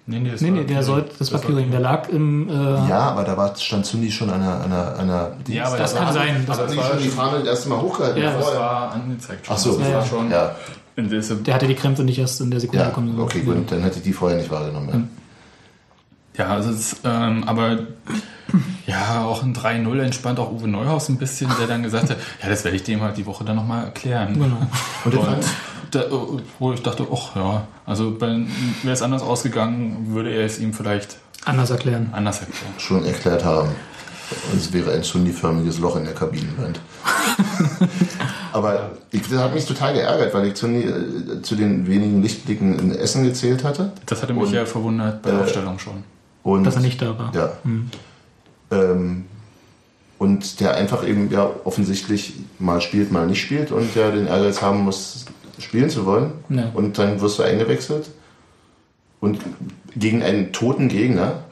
[0.06, 1.70] Nee, nee, das Nee, war nee, der sollte, das war Queering.
[1.70, 2.48] Der lag im.
[2.50, 2.52] Äh,
[2.88, 5.78] Ja, aber da war, stand Sundi schon an einer, an einer, an einer Ja, aber
[5.78, 6.44] das war- kann sein.
[6.46, 8.22] Das, nie schon die Fahne das erste Mal hochgehalten.
[8.22, 9.54] Ja, Das war angezeigt schon.
[9.54, 10.06] Ach so, das ja, war ja.
[10.06, 10.30] schon.
[10.30, 10.54] Ja,
[10.96, 13.18] der hatte die Krämpfe nicht erst in der Sekunde ja, bekommen.
[13.18, 15.08] okay, gut, dann hätte ich die vorher nicht wahrgenommen.
[16.36, 16.44] Ja.
[16.44, 17.78] Ja, also es, ähm, aber
[18.86, 22.48] ja, auch ein 3-0 entspannt auch Uwe Neuhaus ein bisschen, der dann gesagt hat, ja,
[22.48, 24.34] das werde ich dem halt die Woche dann nochmal erklären.
[24.34, 24.56] Genau.
[25.04, 25.44] Und Und
[25.90, 26.04] da,
[26.58, 28.46] wo ich dachte, ach ja, also wäre
[28.84, 32.08] es anders ausgegangen, würde er es ihm vielleicht Anders erklären.
[32.12, 32.74] anders erklären.
[32.78, 33.68] schon erklärt haben.
[34.56, 36.80] Es wäre ein Sundi-förmiges Loch in der Kabinenwand.
[38.52, 42.78] Aber ich, das hat mich total geärgert, weil ich Sundi äh, zu den wenigen Lichtblicken
[42.78, 43.92] in Essen gezählt hatte.
[44.06, 46.04] Das hatte mich Und, ja verwundert bei der äh, Aufstellung schon.
[46.42, 47.34] Und, Dass er nicht da war.
[47.34, 47.52] Ja.
[48.74, 49.24] Ähm,
[50.18, 54.62] und der einfach eben ja offensichtlich mal spielt, mal nicht spielt und der den Ehrgeiz
[54.62, 55.26] haben muss,
[55.58, 56.32] spielen zu wollen.
[56.48, 56.70] Ja.
[56.72, 58.10] Und dann wirst du eingewechselt
[59.20, 59.38] und
[59.96, 61.44] gegen einen toten Gegner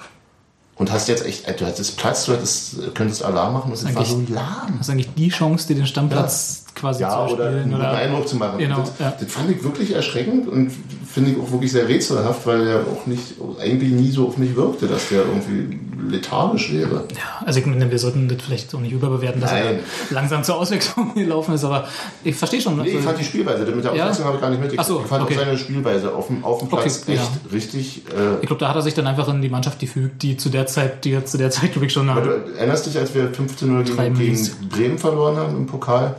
[0.77, 4.09] und hast jetzt echt, du hattest Platz, du hattest, könntest Alarm machen es war Eigentlich-
[4.09, 4.75] so lahm.
[4.79, 7.71] Das ist eigentlich die Chance, dir den Stammplatz quasi Ja, zu oder einen spielen.
[7.71, 8.59] guten Oder, Eindruck zu machen.
[8.59, 9.15] Genau, das, ja.
[9.19, 10.71] das fand ich wirklich erschreckend und
[11.13, 14.57] finde ich auch wirklich sehr rätselhaft, weil er auch nicht, eigentlich nie so auf mich
[14.57, 15.79] wirkte, dass der irgendwie
[16.11, 17.05] lethargisch wäre.
[17.15, 19.65] Ja, also ich meine, wir sollten das vielleicht auch nicht überbewerten, dass Nein.
[19.65, 21.87] er langsam zur Auswechslung gelaufen ist, aber
[22.25, 22.77] ich verstehe schon.
[22.79, 24.05] Nee, ich also- fand die Spielweise, mit der Ja?
[24.05, 24.89] Auswechslung habe ich gar nicht mitgekriegt.
[24.89, 25.35] So, ich fand okay.
[25.35, 27.53] auch seine Spielweise auf dem, auf dem Platz Okay, echt ja.
[27.53, 28.03] richtig.
[28.09, 30.49] Äh, ich glaube, da hat er sich dann einfach in die Mannschaft gefügt, die zu
[30.49, 33.31] der Zeit, die zu der Zeit, glaube ich, schon aber du erinnerst dich, als wir
[33.33, 36.17] 15-0 Treiben gegen, gegen Bremen verloren haben im Pokal?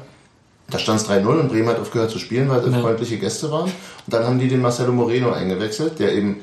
[0.73, 2.79] Da stand es 3-0 und Bremen hat aufgehört zu spielen, weil Ja.
[2.79, 3.65] freundliche Gäste waren.
[3.65, 3.71] Und
[4.07, 6.37] dann haben die den Marcelo Moreno eingewechselt, der eben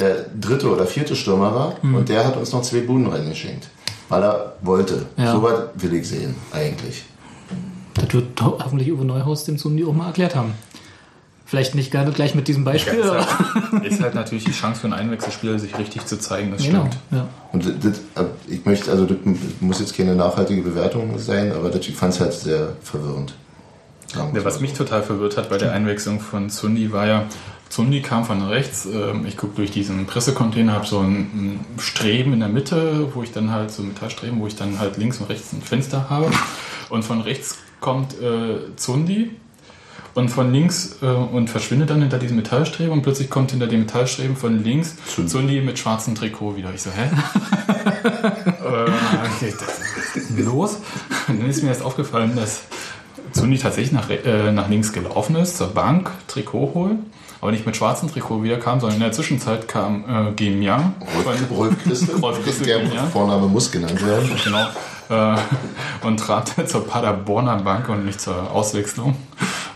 [0.00, 1.74] der dritte oder vierte Stürmer war.
[1.82, 1.94] Mhm.
[1.94, 3.68] Und der hat uns noch zwei Buden reingeschenkt.
[4.08, 5.06] Weil er wollte.
[5.16, 5.32] Ja.
[5.32, 7.04] So weit will ich sehen, eigentlich.
[7.94, 10.54] Das wird ho- hoffentlich Uwe Neuhaus dem Zundi auch mal erklärt haben.
[11.46, 14.80] Vielleicht nicht gerade gleich mit diesem Beispiel, ist, aber halt, ist halt natürlich die Chance
[14.80, 16.80] für einen Einwechselspieler, sich richtig zu zeigen, das genau.
[16.80, 16.96] stimmt.
[17.10, 17.28] Ja.
[17.52, 17.72] Und das,
[18.14, 19.16] das, ich möchte, also das
[19.60, 23.34] muss jetzt keine nachhaltige Bewertung sein, aber das, ich fand es halt sehr verwirrend.
[24.14, 27.24] Ja, was mich total verwirrt hat bei der Einwechslung von Zundi war ja,
[27.68, 32.40] Zundi kam von rechts, ähm, ich gucke durch diesen Pressecontainer, habe so ein, Streben in
[32.40, 35.28] der Mitte, wo ich dann halt so ein Metallstreben, wo ich dann halt links und
[35.28, 36.30] rechts ein Fenster habe.
[36.88, 39.30] Und von rechts kommt äh, Zundi
[40.14, 43.80] und von links äh, und verschwindet dann hinter diesem Metallstreben und plötzlich kommt hinter dem
[43.80, 45.30] Metallstreben von links Zundi.
[45.30, 46.72] Zundi mit schwarzem Trikot wieder.
[46.74, 47.10] Ich so, hä?
[47.68, 48.90] äh,
[49.36, 50.78] okay, das los?
[51.28, 52.62] Und dann ist mir erst aufgefallen, dass
[53.32, 57.06] Zundi tatsächlich nach, äh, nach links gelaufen ist, zur Bank, Trikot holen,
[57.40, 60.94] aber nicht mit schwarzem Trikot wieder kam, sondern in der Zwischenzeit kam äh, Gemian.
[61.24, 63.04] Rolf, Rolf Christel, Rolf Christel, der ja.
[63.06, 64.30] Vorname muss genannt werden.
[64.42, 64.66] Genau.
[65.10, 65.38] Äh,
[66.06, 69.16] und trat zur Paderborner Bank und nicht zur Auswechslung.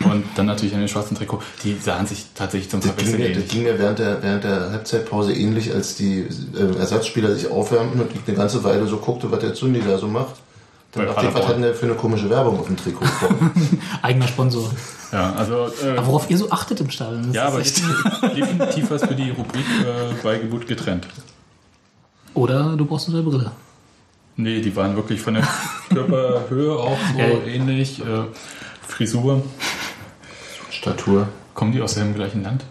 [0.04, 1.40] Und dann natürlich in den schwarzen Trikot.
[1.62, 3.50] Die sahen sich tatsächlich zum Verwechseln mir, das ähnlich.
[3.50, 8.10] ging mir während der, während der Halbzeitpause ähnlich, als die äh, Ersatzspieler sich aufwärmten und
[8.12, 10.41] ich eine ganze Weile so guckte, was der Zundi da so macht.
[10.92, 13.04] Dann dachte ich, was hat denn für eine komische Werbung auf dem Trikot?
[14.02, 14.70] Eigener Sponsor.
[15.10, 17.82] Ja, also, äh, Aber worauf ihr so achtet im Stadion, das ja, aber echt-
[18.36, 21.06] definitiv, was für die Rubrik äh, bei Geburt getrennt.
[22.34, 23.52] Oder du brauchst eine Brille.
[24.36, 25.46] Nee, die waren wirklich von der
[25.90, 27.44] Körperhöhe auch so Ja, ja.
[27.44, 28.00] ähnlich.
[28.00, 28.24] Äh,
[28.86, 29.42] Frisur.
[30.70, 31.28] Statur.
[31.54, 32.64] Kommen die aus dem gleichen Land?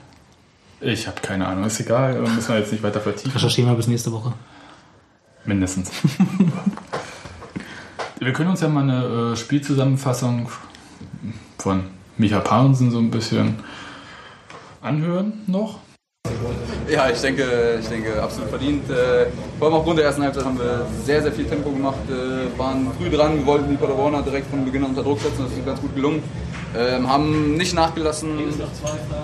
[0.79, 1.63] Ich habe keine Ahnung.
[1.65, 3.31] Ist egal, äh, müssen wir jetzt nicht weiter vertiefen.
[3.31, 4.33] Recherchieren wir bis nächste Woche.
[5.45, 5.91] Mindestens.
[8.21, 10.47] wir können uns ja mal eine äh, Spielzusammenfassung
[11.57, 11.83] von
[12.17, 13.55] Micha Paulsen so ein bisschen
[14.81, 15.79] anhören noch.
[16.87, 18.87] Ja, ich denke, ich denke absolut verdient.
[18.89, 22.57] Äh, vor allem aufgrund der ersten Halbzeit haben wir sehr, sehr viel Tempo gemacht, äh,
[22.59, 25.65] waren früh dran, wollten die Paderborner direkt von Beginn an unter Druck setzen, das ist
[25.65, 26.21] ganz gut gelungen.
[26.77, 28.29] Ähm, haben nicht nachgelassen,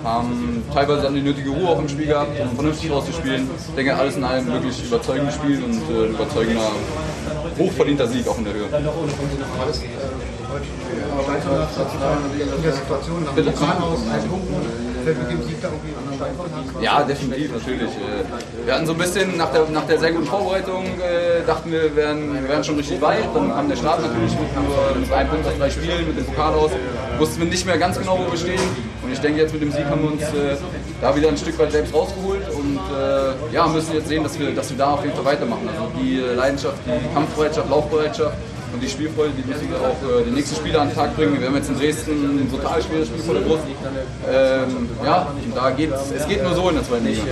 [0.04, 3.48] haben teilweise dann die nötige Ruhe auch im Spiel gehabt, um vernünftig auszuspielen.
[3.68, 6.70] Ich denke, alles in allem wirklich überzeugend gespielt und äh, ein überzeugender,
[7.58, 8.66] hochverdienter Sieg auch in der Höhe.
[12.62, 16.02] Der Situation nach dem Pokal aus drei Punkten fällt mit dem Sieg da irgendwie an
[16.14, 17.90] Stein Ja, definitiv, natürlich.
[18.64, 21.82] Wir hatten so ein bisschen nach der, nach der sehr guten Vorbereitung, äh, dachten wir,
[21.82, 23.24] wir wären, wir wären schon richtig weit.
[23.34, 26.26] Dann kam der Start natürlich mit nur mit einem Punkt aus drei Spielen, mit dem
[26.26, 26.70] Pokal aus.
[27.18, 28.60] Wussten wir nicht mehr ganz genau, wo wir stehen.
[29.02, 30.56] Und ich denke, jetzt mit dem Sieg haben wir uns äh,
[31.00, 34.54] da wieder ein Stück weit selbst rausgeholt und äh, ja, müssen jetzt sehen, dass wir,
[34.54, 35.68] dass wir da auf jeden Fall weitermachen.
[35.68, 38.36] Also die Leidenschaft, die Kampfbereitschaft, Laufbereitschaft,
[38.78, 41.40] und die Spielfreude, die müssen wir auch äh, die nächsten Spiele an den Tag bringen.
[41.40, 43.64] Wir haben jetzt in Dresden ein total schweres Spiel vor der Brust.
[44.30, 47.22] Ähm, ja, und da geht's, es geht nur so in der zweiten Liga.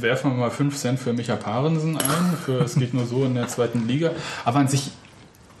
[0.00, 2.36] Werfen wir mal 5 Cent für Micha Parensen ein.
[2.44, 4.10] Für, es geht nur so in der zweiten Liga.
[4.44, 4.90] Aber an sich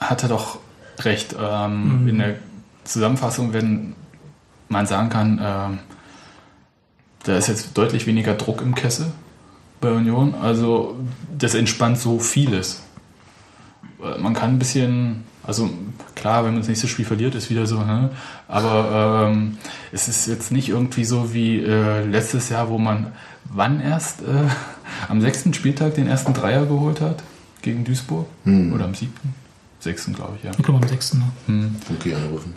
[0.00, 0.58] hat er doch
[1.00, 1.34] recht.
[1.40, 2.34] Ähm, In der
[2.84, 3.94] Zusammenfassung, wenn
[4.68, 5.78] man sagen kann, ähm,
[7.24, 9.06] da ist jetzt deutlich weniger Druck im Kessel
[9.80, 10.34] bei Union.
[10.34, 10.96] Also
[11.38, 12.82] das entspannt so vieles.
[14.02, 15.70] Äh, Man kann ein bisschen, also
[16.14, 18.08] klar, wenn man das nächste Spiel verliert, ist wieder so, hä?
[18.48, 19.56] aber ähm,
[19.92, 23.12] es ist jetzt nicht irgendwie so wie äh, letztes Jahr, wo man
[23.44, 24.48] wann erst äh,
[25.08, 27.22] am sechsten Spieltag den ersten Dreier geholt hat
[27.62, 28.26] gegen Duisburg
[28.74, 29.34] oder am siebten,
[29.80, 30.50] sechsten glaube ich ja.
[30.56, 31.14] Ich glaube am 6.
[31.14, 31.70] Ne?
[31.98, 32.54] Okay, anrufen.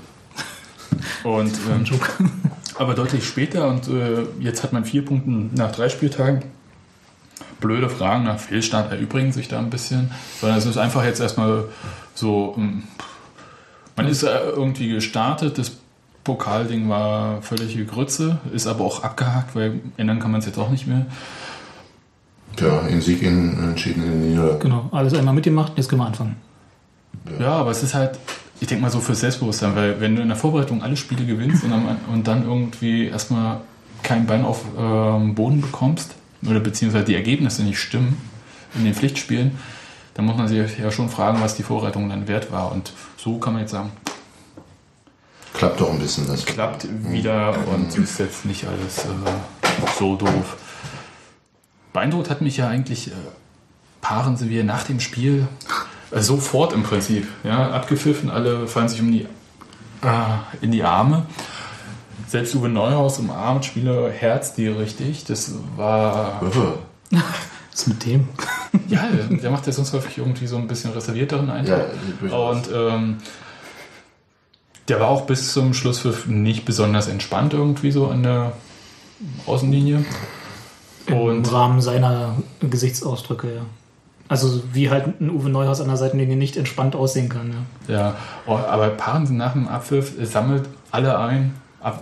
[1.23, 2.31] Und, ähm,
[2.75, 6.43] aber deutlich später und äh, jetzt hat man vier Punkte nach drei Spieltagen.
[7.59, 11.65] Blöde Fragen nach Fehlstart erübrigen sich da ein bisschen, sondern es ist einfach jetzt erstmal
[12.13, 12.83] so, ähm,
[13.95, 15.71] man ist äh, irgendwie gestartet, das
[16.23, 20.69] Pokalding war völlige Grütze, ist aber auch abgehakt, weil ändern kann man es jetzt auch
[20.69, 21.05] nicht mehr.
[22.59, 24.59] Ja, in Sieg in entschieden in Niederlage.
[24.59, 26.37] Genau, alles einmal mitgemacht, jetzt können wir anfangen.
[27.39, 28.17] Ja, aber es ist halt,
[28.59, 31.63] ich denke mal so fürs Selbstbewusstsein, weil wenn du in der Vorbereitung alle Spiele gewinnst
[31.63, 33.61] und dann, und dann irgendwie erstmal
[34.03, 36.15] kein Bein auf ähm, Boden bekommst
[36.49, 38.21] oder beziehungsweise die Ergebnisse nicht stimmen
[38.75, 39.57] in den Pflichtspielen,
[40.13, 42.71] dann muss man sich ja schon fragen, was die Vorbereitung dann wert war.
[42.71, 43.91] Und so kann man jetzt sagen,
[45.53, 46.45] Klappt doch ein bisschen das.
[46.45, 50.57] klappt wieder und ist jetzt nicht alles äh, so doof.
[51.93, 53.11] Beeindruckt hat mich ja eigentlich äh,
[54.01, 55.47] Paaren sie wir nach dem Spiel
[56.11, 57.27] äh, sofort im Prinzip.
[57.43, 59.27] Ja, abgepfiffen, alle fallen sich um die, äh,
[60.61, 61.25] in die Arme.
[62.27, 65.25] Selbst Uwe Neuhaus umarmt Spieler Herz die richtig.
[65.25, 66.41] Das war.
[66.41, 68.27] Was ist mit dem?
[68.87, 71.89] Ja, der macht ja sonst häufig irgendwie so ein bisschen reservierteren Eindruck.
[72.27, 72.37] Ja.
[72.37, 73.17] Und ähm,
[74.87, 78.53] der war auch bis zum Schlusspfiff nicht besonders entspannt irgendwie so an der
[79.45, 80.05] Außenlinie.
[81.07, 83.61] Im Und Rahmen seiner Gesichtsausdrücke, ja.
[84.27, 87.53] Also wie halt ein Uwe Neuhaus an der Seitenlinie nicht entspannt aussehen kann,
[87.87, 87.95] ja.
[87.95, 88.15] ja,
[88.47, 91.53] oh, aber Paaren nach dem Abpfiff sammelt alle ein.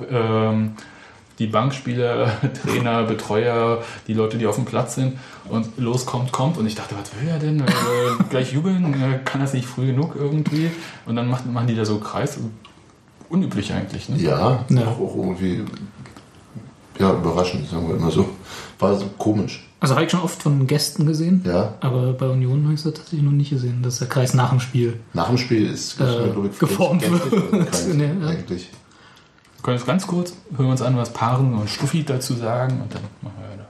[0.10, 0.72] Ähm,
[1.40, 2.32] die Bankspieler,
[2.64, 5.18] Trainer, Betreuer, die Leute, die auf dem Platz sind
[5.50, 6.58] und los kommt, kommt.
[6.58, 7.60] Und ich dachte, was will er denn?
[7.62, 7.64] Äh,
[8.30, 8.94] gleich jubeln?
[8.94, 10.70] Äh, kann das nicht früh genug irgendwie?
[11.06, 12.38] Und dann macht, machen die da so Kreis.
[13.30, 14.18] Unüblich eigentlich, ne?
[14.18, 14.82] Ja, Ja.
[14.86, 15.64] Auch, auch irgendwie
[17.00, 18.30] ja, überraschend, sagen wir immer so.
[18.78, 19.68] War so komisch.
[19.80, 21.74] Also habe ich schon oft von Gästen gesehen, Ja.
[21.82, 24.60] aber bei Union habe ich es tatsächlich noch nicht gesehen, dass der Kreis nach dem
[24.60, 25.00] Spiel.
[25.14, 27.24] Nach dem Spiel ist Äh, glaube ich, geformt wird.
[27.96, 28.34] Nee, ja.
[29.64, 32.94] Können jetzt ganz kurz hören wir uns an, was Paaren und Stuffi dazu sagen und
[32.94, 33.68] dann machen wir weiter.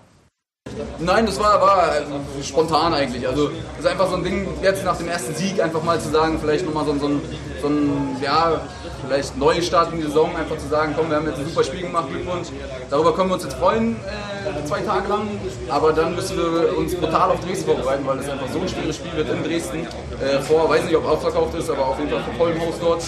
[0.99, 3.27] Nein, das war, war äh, spontan eigentlich.
[3.27, 6.09] Also das ist einfach so ein Ding, jetzt nach dem ersten Sieg einfach mal zu
[6.09, 7.21] sagen, vielleicht nochmal so, so,
[7.61, 8.59] so ein, ja,
[9.05, 11.81] vielleicht Neustart in die Saison, einfach zu sagen, komm, wir haben jetzt ein super Spiel
[11.81, 12.49] gemacht, Glückwunsch.
[12.89, 15.27] Darüber können wir uns jetzt freuen, äh, zwei Tage lang.
[15.69, 18.95] Aber dann müssen wir uns brutal auf Dresden vorbereiten, weil es einfach so ein schweres
[18.95, 19.87] Spiel wird in Dresden.
[20.21, 23.03] Äh, vor, weiß nicht, ob ausverkauft ist, aber auf jeden Fall vor vollem Haus dort.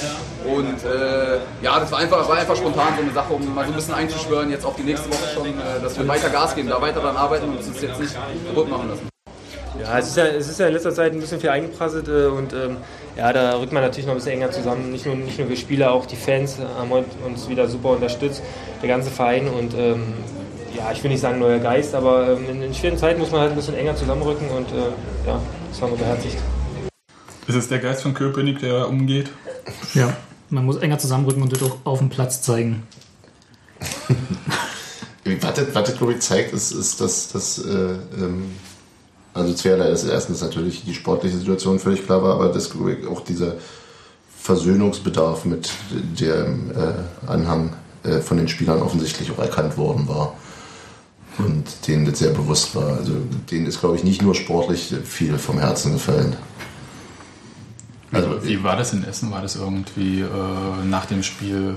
[0.45, 3.71] Und äh, ja, das war einfach, war einfach spontan so eine Sache, um mal so
[3.71, 6.69] ein bisschen einzuschwören, jetzt auf die nächste Woche schon, äh, dass wir weiter Gas geben,
[6.69, 8.15] da weiter dran arbeiten und uns jetzt nicht
[8.47, 9.09] kaputt machen lassen.
[9.81, 12.27] Ja, es ist ja, es ist ja in letzter Zeit ein bisschen viel eingeprasselt äh,
[12.27, 12.77] und ähm,
[13.17, 14.91] ja, da rückt man natürlich noch ein bisschen enger zusammen.
[14.91, 16.91] Nicht nur, nicht nur wir Spieler, auch die Fans haben
[17.25, 18.41] uns wieder super unterstützt,
[18.81, 20.13] der ganze Verein und ähm,
[20.75, 23.41] ja, ich will nicht sagen neuer Geist, aber ähm, in, in schweren Zeiten muss man
[23.41, 26.37] halt ein bisschen enger zusammenrücken und äh, ja, das haben wir beherzigt.
[27.47, 29.29] Ist es der Geist von Köpenick, der umgeht?
[29.93, 30.15] Ja.
[30.49, 32.83] Man muss enger zusammenrücken und das auch auf dem Platz zeigen.
[35.41, 38.51] Was das, was das glaube ich, zeigt, ist, ist dass, dass äh, ähm,
[39.35, 39.89] also zweierlei.
[39.89, 42.71] Das erstens natürlich die sportliche Situation völlig klar war, aber das
[43.09, 43.55] auch dieser
[44.41, 50.33] Versöhnungsbedarf mit dem äh, Anhang äh, von den Spielern offensichtlich auch erkannt worden war.
[51.37, 52.97] Und denen das sehr bewusst war.
[52.97, 53.11] Also
[53.51, 56.37] denen ist, glaube ich, nicht nur sportlich viel vom Herzen gefallen.
[58.13, 59.31] Also Wie war das in Essen?
[59.31, 61.75] War das irgendwie äh, nach dem Spiel?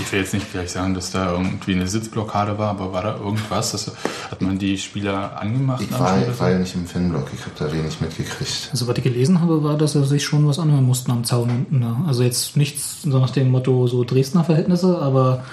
[0.00, 3.16] Ich will jetzt nicht gleich sagen, dass da irgendwie eine Sitzblockade war, aber war da
[3.16, 3.72] irgendwas?
[3.72, 3.90] Das,
[4.30, 5.82] hat man die Spieler angemacht?
[5.82, 6.34] ich am war, Spiel?
[6.40, 8.68] war ja nicht im Fanblock, ich habe da wenig mitgekriegt.
[8.72, 11.50] Also was ich gelesen habe, war, dass er sich schon was anhören mussten am Zaun
[11.50, 11.80] unten.
[11.80, 12.02] Da.
[12.06, 15.44] Also jetzt nichts so nach dem Motto so Dresdner Verhältnisse, aber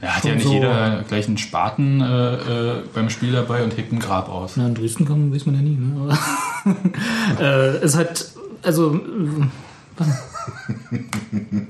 [0.00, 3.76] Ja, hat ja nicht so- jeder gleich einen Spaten äh, äh, beim Spiel dabei und
[3.76, 4.52] hebt ein Grab aus.
[4.56, 5.76] na, in Dresden kann, weiß man ja nie.
[5.76, 6.16] Ne?
[7.36, 8.26] Aber äh, es hat,
[8.62, 9.00] also äh,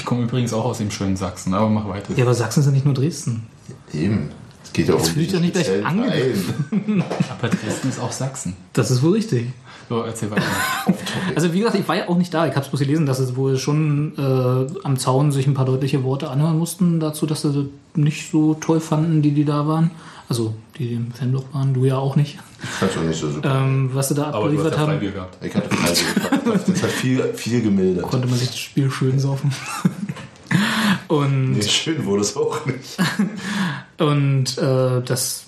[0.00, 2.14] Ich komme übrigens auch aus dem schönen Sachsen, aber mach weiter.
[2.16, 3.46] ja, aber Sachsen sind nicht nur Dresden.
[3.92, 4.30] Eben.
[4.64, 7.04] Es geht ja um Jetzt fühl ich die doch nicht gleich angegriffen.
[7.30, 8.56] Aber Dresden ist auch Sachsen.
[8.72, 9.48] Das ist wohl richtig.
[9.88, 10.42] So, erzähl weiter.
[11.34, 12.46] Also wie gesagt, ich war ja auch nicht da.
[12.46, 15.64] Ich habe es bloß gelesen, dass es wohl schon äh, am Zaun sich ein paar
[15.64, 19.66] deutliche Worte anhören mussten dazu, dass sie das nicht so toll fanden, die die da
[19.66, 19.90] waren.
[20.30, 22.38] Also die, die im Fanblock waren, du ja auch nicht.
[22.62, 23.62] Ich fand's auch nicht so super.
[23.62, 25.44] Ähm, was sie da Aber du hast abgeliefert ja haben, Freibier gehabt.
[25.44, 26.60] Ich hatte Freibier.
[26.66, 28.04] Das hat viel, viel gemildert.
[28.04, 29.52] konnte man sich das Spiel schön saufen.
[31.08, 32.96] Und Nee, schön wurde es auch nicht.
[33.98, 35.46] Und äh, das,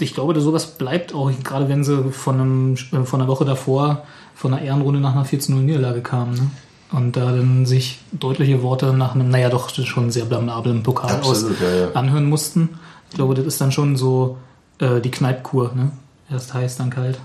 [0.00, 3.44] ich glaube, dass sowas bleibt auch, gerade wenn sie von, einem, äh, von einer Woche
[3.44, 4.04] davor
[4.34, 6.34] von einer Ehrenrunde nach einer 14-0-Niederlage kamen.
[6.34, 6.50] Ne?
[6.92, 11.56] Und da dann sich deutliche Worte nach einem, naja, doch schon sehr blamablen Pokal Absolut,
[11.56, 11.92] aus ja, ja.
[11.92, 12.78] anhören mussten.
[13.10, 14.38] Ich glaube, das ist dann schon so
[14.80, 15.72] äh, die Kneipkur.
[15.74, 15.90] Ne?
[16.30, 17.18] Erst heiß, dann kalt.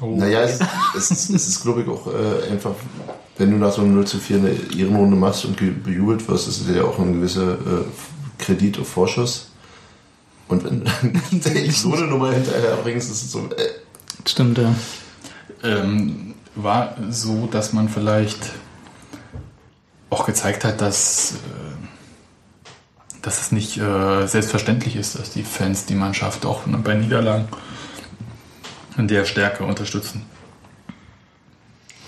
[0.00, 0.14] Oh.
[0.16, 0.60] Naja, es,
[0.96, 2.72] es, ist- es ist, glaube ich, auch äh, einfach,
[3.38, 6.60] wenn du nach so einem 0 zu 4 eine Ehrenrunde machst und bejubelt wirst, ist
[6.68, 7.84] es ja auch ein gewisser äh,
[8.38, 9.48] Kredit auf Vorschuss.
[10.48, 10.84] Und wenn
[11.32, 13.70] du so eine Nummer hinterher bringst, ist es so, äh,
[14.28, 14.74] Stimmt, ja.
[15.64, 18.38] ähm, war so, dass man vielleicht
[20.10, 21.36] auch gezeigt hat, dass, äh,
[23.26, 27.46] dass es nicht äh, selbstverständlich ist, dass die Fans die Mannschaft auch bei Niederlagen
[28.96, 30.22] in der Stärke unterstützen.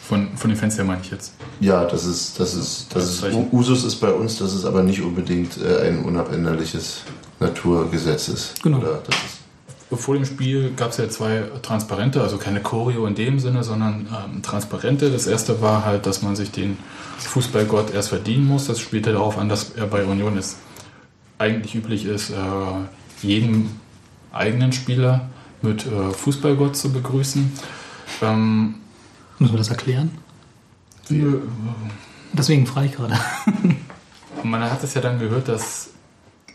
[0.09, 1.33] Von, von den Fans her meine ich jetzt.
[1.59, 3.49] ja, das ist, das ist, das ist, Zeichen.
[3.51, 7.03] Usus ist bei uns, das ist aber nicht unbedingt äh, ein unabänderliches
[7.41, 8.63] Naturgesetz ist.
[8.63, 8.79] Genau.
[8.79, 13.17] Oder das ist, Vor dem Spiel gab es ja zwei Transparente, also keine Choreo in
[13.17, 15.11] dem Sinne, sondern ähm, Transparente.
[15.11, 16.79] Das erste war halt, dass man sich den
[17.19, 18.69] Fußballgott erst verdienen muss.
[18.69, 20.59] Das spielte darauf an, dass er bei Union ist.
[21.39, 22.35] Eigentlich üblich ist, äh,
[23.23, 23.79] jeden
[24.33, 25.29] eigenen Spieler
[25.63, 27.53] mit äh, Fußballgott zu begrüßen.
[28.23, 28.75] Ähm,
[29.39, 30.11] Müssen wir das erklären?
[31.09, 31.43] wir,
[32.33, 33.19] Deswegen frage ich gerade.
[34.43, 35.91] man hat es ja dann gehört, dass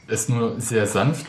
[0.07, 1.25] es nur sehr sanft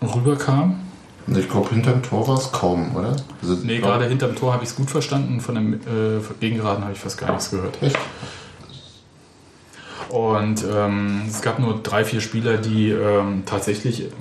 [0.00, 0.80] äh, rüberkam.
[1.26, 3.16] ich glaube, hinterm Tor war es kaum, oder?
[3.40, 6.92] Also, Nee, gerade hinterm Tor habe ich es gut verstanden, von dem äh, Gegengeraden habe
[6.92, 7.82] ich fast gar nichts gehört.
[7.82, 7.98] Echt?
[10.12, 14.12] Und ähm, es gab nur drei, vier Spieler, die ähm, tatsächlich ein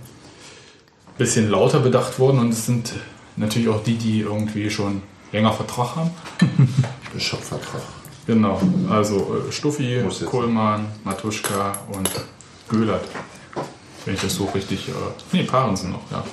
[1.17, 2.93] bisschen lauter bedacht wurden und es sind
[3.35, 5.01] natürlich auch die, die irgendwie schon
[5.33, 6.11] länger Vertrag haben.
[7.19, 7.81] Schopfvertrag.
[8.25, 10.01] Genau, also äh, Stuffi.
[10.25, 12.09] Kohlmann, Matuschka und
[12.69, 13.03] Göhlert.
[14.05, 14.87] Wenn ich das so richtig.
[14.87, 14.93] Äh,
[15.33, 16.23] nee, Paaren sind noch, ja.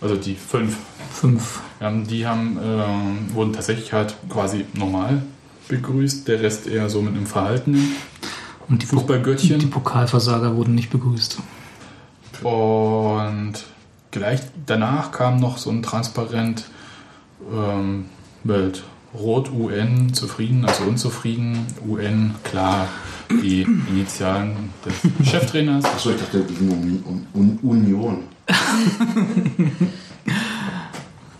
[0.00, 0.78] Also die fünf.
[1.12, 1.60] Fünf.
[1.80, 5.22] Ja, die haben, ähm, wurden tatsächlich halt quasi normal
[5.68, 7.94] begrüßt, der Rest eher so mit einem Verhalten.
[8.68, 9.58] Und die, Fußballgöttchen.
[9.58, 11.38] die Pokalversager wurden nicht begrüßt.
[12.42, 13.54] Und
[14.10, 16.64] gleich danach kam noch so ein Transparent
[17.52, 18.06] ähm,
[18.44, 18.82] mit
[19.14, 22.88] Rot UN zufrieden, also unzufrieden, UN klar,
[23.30, 24.94] die Initialen des
[25.30, 25.84] Cheftrainers.
[25.84, 28.24] Achso, ich dachte, es ging um, um, um Union.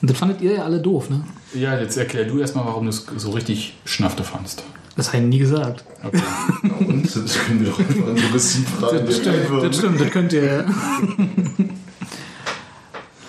[0.00, 1.24] Und das fandet ihr ja alle doof, ne?
[1.54, 4.64] Ja, jetzt erklär du erstmal, warum du es so richtig Schnafte fandst.
[4.96, 5.84] Das habe ich nie gesagt.
[6.04, 6.20] Okay.
[6.80, 10.32] Und das können wir doch einfach in so Reciprocal Das stimmt, das stimmt, das könnt
[10.32, 10.66] ihr.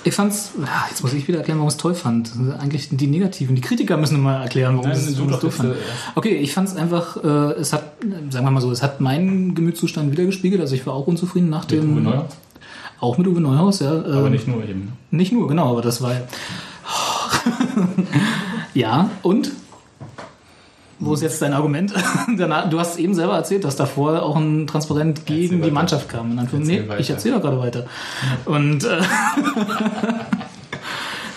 [0.06, 0.52] Ich fand's,
[0.90, 2.28] jetzt muss ich wieder erklären, warum ich es toll fand.
[2.28, 3.56] Das sind Eigentlich die Negativen.
[3.56, 5.72] Die Kritiker müssen mal erklären, warum Nein, sie es so fanden.
[5.74, 5.76] äh,
[6.16, 9.56] Okay, ich fand's einfach, äh, es hat, äh, sagen wir mal so, es hat meinen
[9.56, 10.60] Gemütszustand wiedergespiegelt.
[10.60, 11.94] Also ich war auch unzufrieden nach Mit dem.
[11.94, 12.30] Uwe Neuer?
[13.00, 13.92] Auch mit Uwe Neuhaus, ja.
[13.92, 14.82] Aber ähm, nicht nur eben.
[14.82, 14.92] ne?
[15.12, 16.12] Nicht nur, genau, aber das war.
[18.74, 19.52] ja, und?
[21.06, 21.94] Wo ist jetzt dein Argument?
[22.70, 25.74] Du hast eben selber erzählt, dass davor auch ein Transparent gegen die weiter.
[25.74, 26.32] Mannschaft kam.
[26.32, 27.86] Und dann, Erzähl nee, ich erzähle doch gerade weiter.
[28.46, 29.02] Und äh,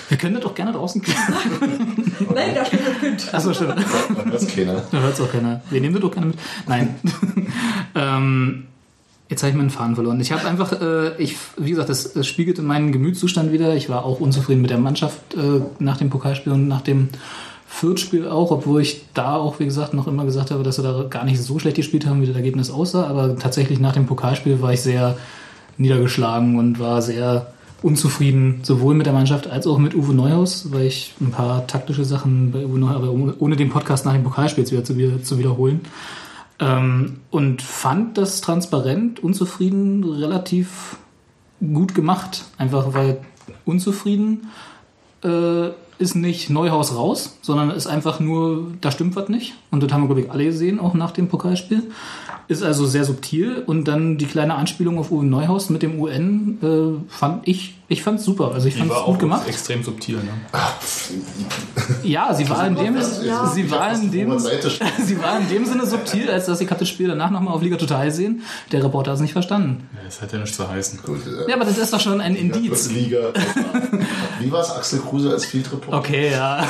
[0.08, 1.20] wir können das doch gerne draußen klären.
[2.34, 3.34] Nein, da steht ein Kind.
[3.34, 3.76] Achso, stimmt.
[3.76, 4.82] Man hört's keiner.
[4.90, 5.60] Da hört es auch keiner.
[5.70, 6.38] Wir nehmen das doch gerne mit.
[6.66, 6.94] Nein.
[7.94, 8.64] ähm,
[9.28, 10.20] jetzt habe ich meinen Faden verloren.
[10.20, 13.74] Ich habe einfach, äh, ich, wie gesagt, das, das spiegelte meinen Gemütszustand wieder.
[13.74, 17.08] Ich war auch unzufrieden mit der Mannschaft äh, nach dem Pokalspiel und nach dem
[17.76, 21.02] Fürth-Spiel auch, obwohl ich da auch, wie gesagt, noch immer gesagt habe, dass wir da
[21.10, 23.06] gar nicht so schlecht gespielt haben, wie das Ergebnis aussah.
[23.06, 25.18] Aber tatsächlich nach dem Pokalspiel war ich sehr
[25.76, 27.52] niedergeschlagen und war sehr
[27.82, 32.06] unzufrieden, sowohl mit der Mannschaft als auch mit Uwe Neuhaus, weil ich ein paar taktische
[32.06, 35.82] Sachen bei Uwe Neuhaus, aber ohne- den Podcast nach dem Pokalspiel wieder zu wiederholen.
[36.58, 40.96] Ähm, und fand das transparent, unzufrieden, relativ
[41.60, 42.44] gut gemacht.
[42.56, 43.18] Einfach weil
[43.66, 44.48] unzufrieden
[45.22, 45.68] äh,
[45.98, 49.54] ist nicht Neuhaus raus, sondern ist einfach nur, da stimmt was nicht.
[49.70, 51.90] Und das haben wir, glaube ich, alle gesehen, auch nach dem Pokalspiel.
[52.48, 56.58] Ist also sehr subtil und dann die kleine Anspielung auf Uwe Neuhaus mit dem UN
[56.62, 58.52] äh, fand ich, ich fand es super.
[58.54, 59.48] Also ich fand es gut auch gemacht.
[59.48, 60.16] extrem subtil.
[60.16, 60.30] Ne?
[62.04, 64.38] Ja, sie war in dem, sie war in dem,
[65.04, 67.62] sie war in dem Sinne subtil, als dass ich hatte das Spiel danach nochmal auf
[67.62, 68.42] Liga Total sehen.
[68.70, 69.88] Der Reporter hat es nicht verstanden.
[69.94, 71.00] Ja, Das hat ja nichts zu heißen.
[71.04, 72.90] Gut, äh, Ja, aber das ist doch schon ein Indiz.
[72.90, 73.32] Liga.
[74.40, 75.98] wie war es Axel Kruse als Field Reporter?
[75.98, 76.64] Okay, ja.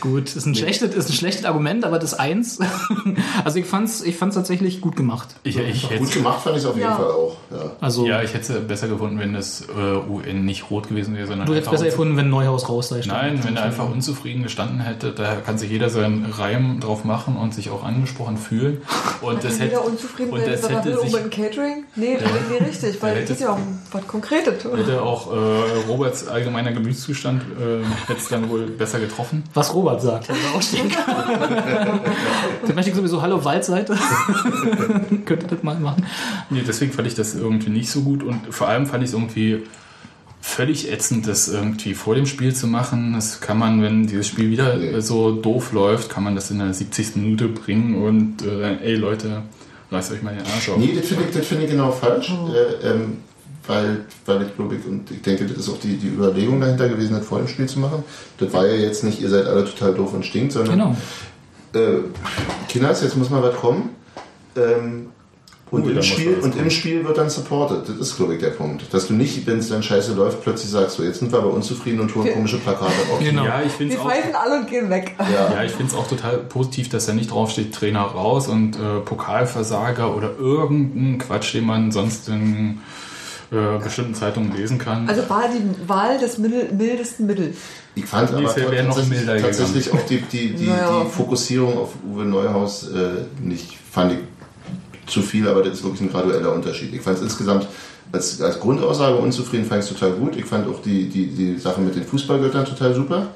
[0.00, 2.58] Gut, ist ein, schlechtes, ist ein schlechtes Argument, aber das Eins.
[3.44, 5.28] also ich fand's, ich fand's tatsächlich gut gemacht.
[5.42, 6.96] Ich, ich Gut hätte, gemacht fand ich es auf jeden Ja.
[6.96, 7.36] Fall auch.
[7.50, 7.70] Ja.
[7.80, 11.26] Also ja, ich hätte es besser gefunden, wenn das äh, UN nicht rot gewesen wäre,
[11.26, 13.00] sondern du hättest besser gefunden, wenn Neuhaus raus sei.
[13.06, 17.36] Nein, wenn er einfach unzufrieden gestanden hätte, da kann sich jeder seinen Reim drauf machen
[17.36, 18.82] und sich auch angesprochen fühlen.
[19.20, 21.84] Und das hätte, jeder unzufrieden und das hätte um sich ein Catering?
[21.96, 22.18] Nee,
[22.50, 24.64] nee, richtig, weil Ja, es geht hätte- ja um was Konkretes.
[24.64, 25.36] hätte auch äh,
[25.88, 29.42] Roberts allgemeiner Gemütszustand äh, hätte es dann wohl besser getroffen.
[29.54, 32.00] Was Robert sagt, hätte er auch stehen können.
[32.66, 33.96] Dann möchte ich sowieso Hallo Waldseite.
[35.24, 36.06] Könnte das mal machen.
[36.50, 39.14] Nee, deswegen fand ich das irgendwie nicht so gut und vor allem fand ich es
[39.14, 39.62] irgendwie
[40.40, 43.12] völlig ätzend, das irgendwie vor dem Spiel zu machen.
[43.14, 46.72] Das kann man, wenn dieses Spiel wieder so doof läuft, kann man das in der
[46.72, 47.16] 70.
[47.16, 49.42] Minute bringen und äh, ey Leute,
[49.90, 50.78] reißt euch mal den Arsch auf.
[50.78, 52.30] Nee, das finde ich, das finde ich genau falsch.
[52.30, 53.18] Äh, ähm,
[53.70, 56.88] weil, weil ich glaube, ich, und ich denke, das ist auch die, die Überlegung dahinter
[56.88, 58.02] gewesen, das vor dem Spiel zu machen.
[58.38, 60.96] Das war ja jetzt nicht, ihr seid alle total doof und stinkt, sondern Genau.
[61.74, 62.00] äh,
[62.68, 63.90] Kinders, jetzt muss mal was kommen.
[64.56, 65.06] Ähm,
[65.70, 66.68] und, Ui, da im Spiel, und im.
[66.68, 67.88] Spiel wird dann supported.
[67.88, 68.92] Das ist, glaube ich, der Punkt.
[68.92, 71.52] Dass du nicht, wenn es dann scheiße läuft, plötzlich sagst, so, jetzt sind wir aber
[71.52, 73.20] unzufrieden und holen Wir- komische Plakate auf.
[73.20, 73.44] Genau.
[73.44, 74.10] Ja, ich finde Wir es auch.
[74.10, 75.14] pfeifen alle und gehen weg.
[75.20, 75.54] Ja.
[75.54, 78.98] Ja, ich finde es auch total positiv, dass da nicht draufsteht, Trainer raus und äh,
[79.04, 82.80] Pokalversager oder irgendein Quatsch, den man sonst in
[83.52, 85.08] äh, bestimmten Zeitungen lesen kann.
[85.08, 87.54] Also war die Wahl des mittel, mildesten Mittel.
[87.94, 91.04] Ich fand aber tatsächlich, milder tatsächlich auch die, die, die, Naja.
[91.04, 94.18] die Fokussierung auf Uwe Neuhaus äh, nicht, fand ich
[95.12, 96.94] zu viel, aber das ist wirklich ein gradueller Unterschied.
[96.94, 97.66] Ich fand es insgesamt
[98.12, 100.36] als, als Grundaussage unzufrieden, fand ich es total gut.
[100.36, 103.28] Ich fand auch die, die, die Sache mit den Fußballgöttern total super.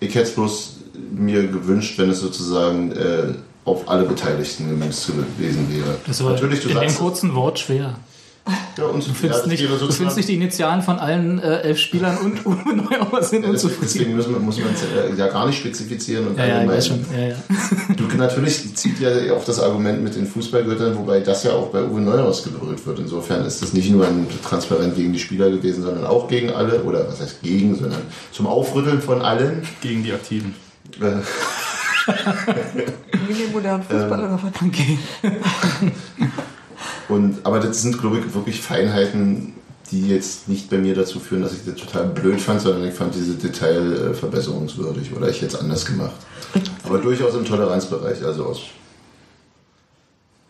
[0.00, 0.76] Ich hätte es bloß
[1.12, 3.34] mir gewünscht, wenn es sozusagen äh,
[3.64, 5.98] auf alle Beteiligten gemünzt gewesen wäre.
[6.06, 7.96] Das war Natürlich, du in dem sagst, kurzen Wort schwer.
[8.78, 12.16] Ja, und, Du findest, nicht, du findest nicht die Initialen von allen äh, elf Spielern
[12.18, 13.80] und Uwe Neuhaus sind Ja, unzufrieden.
[13.82, 16.86] deswegen muss man, muss man es äh, ja gar nicht spezifizieren und Ja, ja, weiß
[16.88, 17.04] schon.
[17.12, 17.34] Ja, ja.
[17.96, 21.82] Du, natürlich zieht ja auf das Argument mit den Fußballgöttern, wobei das ja auch bei
[21.84, 22.98] Uwe Neuhaus gebrüllt wird.
[23.00, 26.82] Insofern ist das nicht nur ein Transparent gegen die Spieler gewesen, sondern auch gegen alle,
[26.82, 28.00] oder was heißt gegen, sondern
[28.32, 29.62] zum Aufrütteln von allen.
[29.80, 30.54] gegen die Aktiven.
[31.00, 31.16] Äh,
[33.26, 34.62] Gegen den modernen Fußball oder was?
[34.64, 34.98] Okay.
[37.08, 39.54] Und, aber das sind, glaube ich, wirklich Feinheiten,
[39.90, 42.94] die jetzt nicht bei mir dazu führen, dass ich das total blöd fand, sondern ich
[42.94, 46.16] fand diese Detail verbesserungswürdig oder ich es anders gemacht.
[46.84, 48.62] Aber durchaus im Toleranzbereich, also aus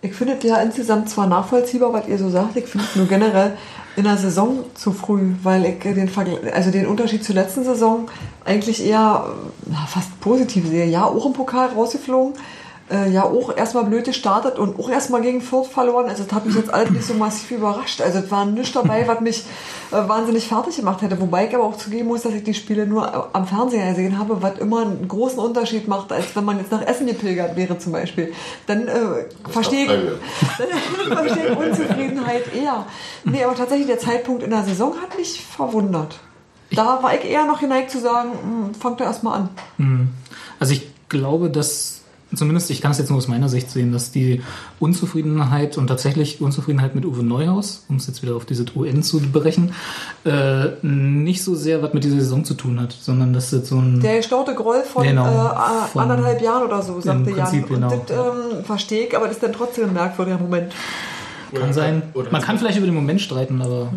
[0.00, 3.06] Ich finde es ja insgesamt zwar nachvollziehbar, was ihr so sagt, ich finde es nur
[3.06, 3.58] generell
[3.96, 8.08] in der Saison zu früh, weil ich den, Vergl- also den Unterschied zur letzten Saison
[8.44, 9.26] eigentlich eher
[9.66, 10.86] na, fast positiv sehe.
[10.86, 12.34] Ja, auch im Pokal rausgeflogen,
[12.90, 16.06] äh, ja, auch erstmal blöd gestartet und auch erstmal gegen Fürth verloren.
[16.08, 18.00] Also, das hat mich jetzt alles nicht so massiv überrascht.
[18.00, 19.44] Also, es war nichts dabei, was mich
[19.90, 21.20] äh, wahnsinnig fertig gemacht hätte.
[21.20, 24.40] Wobei ich aber auch zugeben muss, dass ich die Spiele nur am Fernseher gesehen habe,
[24.40, 27.92] was immer einen großen Unterschied macht, als wenn man jetzt nach Essen gepilgert wäre zum
[27.92, 28.32] Beispiel.
[28.66, 30.18] Dann äh, verstehe ich, Frage.
[31.08, 32.86] dann verstehe ich Unzufriedenheit eher.
[33.24, 36.20] Nee, aber tatsächlich der Zeitpunkt in der Saison hat mich verwundert.
[36.70, 39.48] Da war ich eher noch geneigt zu sagen, hm, fangt da erstmal an.
[40.58, 41.95] Also ich glaube, dass,
[42.36, 44.42] zumindest ich kann es jetzt nur aus meiner Sicht sehen, dass die
[44.80, 49.20] Unzufriedenheit und tatsächlich Unzufriedenheit mit Uwe Neuhaus, um es jetzt wieder auf dieses UN zu
[49.20, 49.72] brechen,
[50.24, 53.76] äh, nicht so sehr was mit dieser Saison zu tun hat, sondern dass das so
[53.78, 54.00] ein...
[54.00, 57.46] Der gestaute Groll von, Genau, äh, von- anderthalb Jahren oder so, sagte Im Jan.
[57.46, 58.02] Prinzip, Und genau.
[58.06, 58.10] das
[58.58, 60.72] ähm, verstehe ich, aber das ist dann trotzdem ein merkwürdiger Moment.
[61.54, 62.02] kann sein.
[62.14, 63.92] oder- Man kann vielleicht über den Moment streiten, aber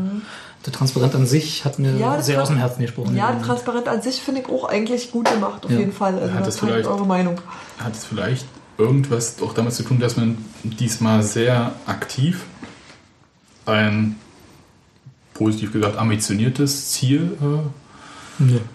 [0.66, 1.96] der Transparent an sich hat mir.
[1.96, 3.16] Ja, sehr aus dem Herzen gesprochen.
[3.16, 5.80] Ja, transparent an sich finde ich auch eigentlich gut gemacht, auf Ja.
[5.80, 6.16] jeden Fall.
[6.20, 7.40] Also Hat da das vielleicht- eure Meinung.
[7.80, 8.46] Hat es vielleicht
[8.78, 12.44] irgendwas auch damit zu tun, dass man diesmal sehr aktiv
[13.66, 14.16] ein,
[15.34, 17.70] positiv gesagt, ambitioniertes Ziel äh.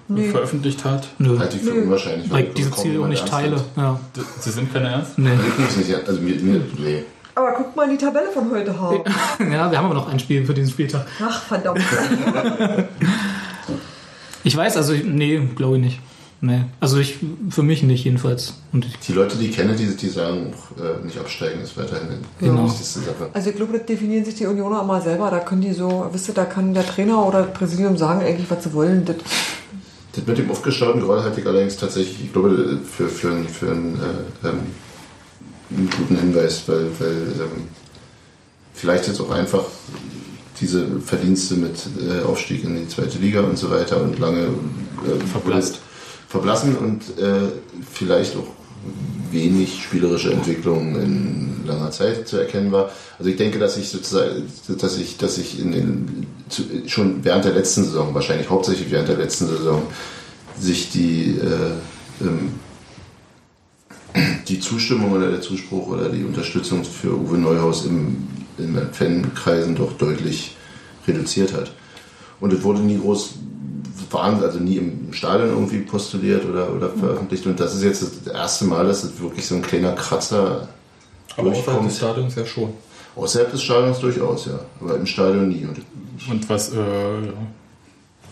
[0.09, 0.29] Nee.
[0.31, 1.09] veröffentlicht hat?
[1.19, 1.39] Nö.
[1.39, 1.83] halte ich für Nö.
[1.85, 2.31] unwahrscheinlich.
[2.31, 3.65] Weil ich diese Ziele auch nicht teile.
[3.77, 3.99] Ja.
[4.41, 5.19] Sie sind keine Ernst?
[5.19, 5.31] Nee.
[5.71, 7.05] Ich nicht, also mir, mir, nee.
[7.37, 8.93] Aber guck mal in die Tabelle von heute, Haar.
[9.41, 11.07] ja, wir haben aber noch ein Spiel für diesen Spieltag.
[11.23, 11.81] Ach, verdammt.
[14.47, 16.01] Ich weiß, also nee, glaube ich nicht.
[16.43, 16.65] Nee.
[16.79, 17.17] Also ich
[17.49, 18.53] für mich nicht jedenfalls.
[18.75, 22.09] Und Die Leute, die ich kenne, die, die sagen, auch, äh, nicht absteigen, ist weiterhin
[22.39, 22.67] die Genau.
[22.67, 23.31] wichtigste Sache.
[23.33, 25.31] Also ich glaube, das definieren sich die Unioner immer selber.
[25.31, 28.51] Da können die so, wisst ihr, da kann der Trainer oder das Präsidium sagen eigentlich,
[28.51, 29.07] was sie wollen.
[29.07, 29.17] Das,
[30.15, 33.71] Das mit dem aufgestauten Groll halte ich allerdings tatsächlich, ich glaube, für, für, einen- für
[33.71, 33.95] einen,
[34.43, 34.59] äh, ähm,
[35.77, 37.69] einen guten Hinweis, weil, weil ähm,
[38.73, 39.65] vielleicht jetzt auch einfach
[40.61, 45.27] diese Verdienste mit äh, Aufstieg in die zweite Liga und so weiter und lange äh,
[45.31, 45.81] Verblasst.
[46.29, 47.51] verblassen und äh,
[47.93, 48.47] vielleicht auch
[49.31, 52.91] wenig spielerische Entwicklung in langer Zeit zu erkennen war.
[53.19, 54.45] Also ich denke, dass ich sozusagen,
[54.79, 59.09] dass ich, dass ich in den, zu, schon während der letzten Saison, wahrscheinlich hauptsächlich während
[59.09, 59.83] der letzten Saison,
[60.59, 62.53] sich die, äh, ähm,
[64.49, 68.29] die Zustimmung oder der Zuspruch oder die Unterstützung für Uwe Neuhaus im,
[68.59, 70.57] in den Fankreisen doch deutlich
[71.07, 71.73] reduziert hat.
[72.41, 73.35] Und es wurde nie groß
[74.17, 77.47] also nie im Stadion irgendwie postuliert oder, oder veröffentlicht.
[77.47, 80.69] Und das ist jetzt das erste Mal, dass es wirklich so ein kleiner Kratzer
[81.37, 82.73] Aber außerhalb des Stadions ja schon.
[83.17, 84.61] Außerhalb des Stadions durchaus, ja.
[84.81, 85.65] Aber im Stadion nie.
[85.65, 85.81] Und
[86.31, 86.77] Und was äh,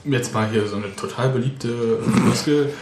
[0.05, 2.73] jetzt mal hier so eine total beliebte Floskel.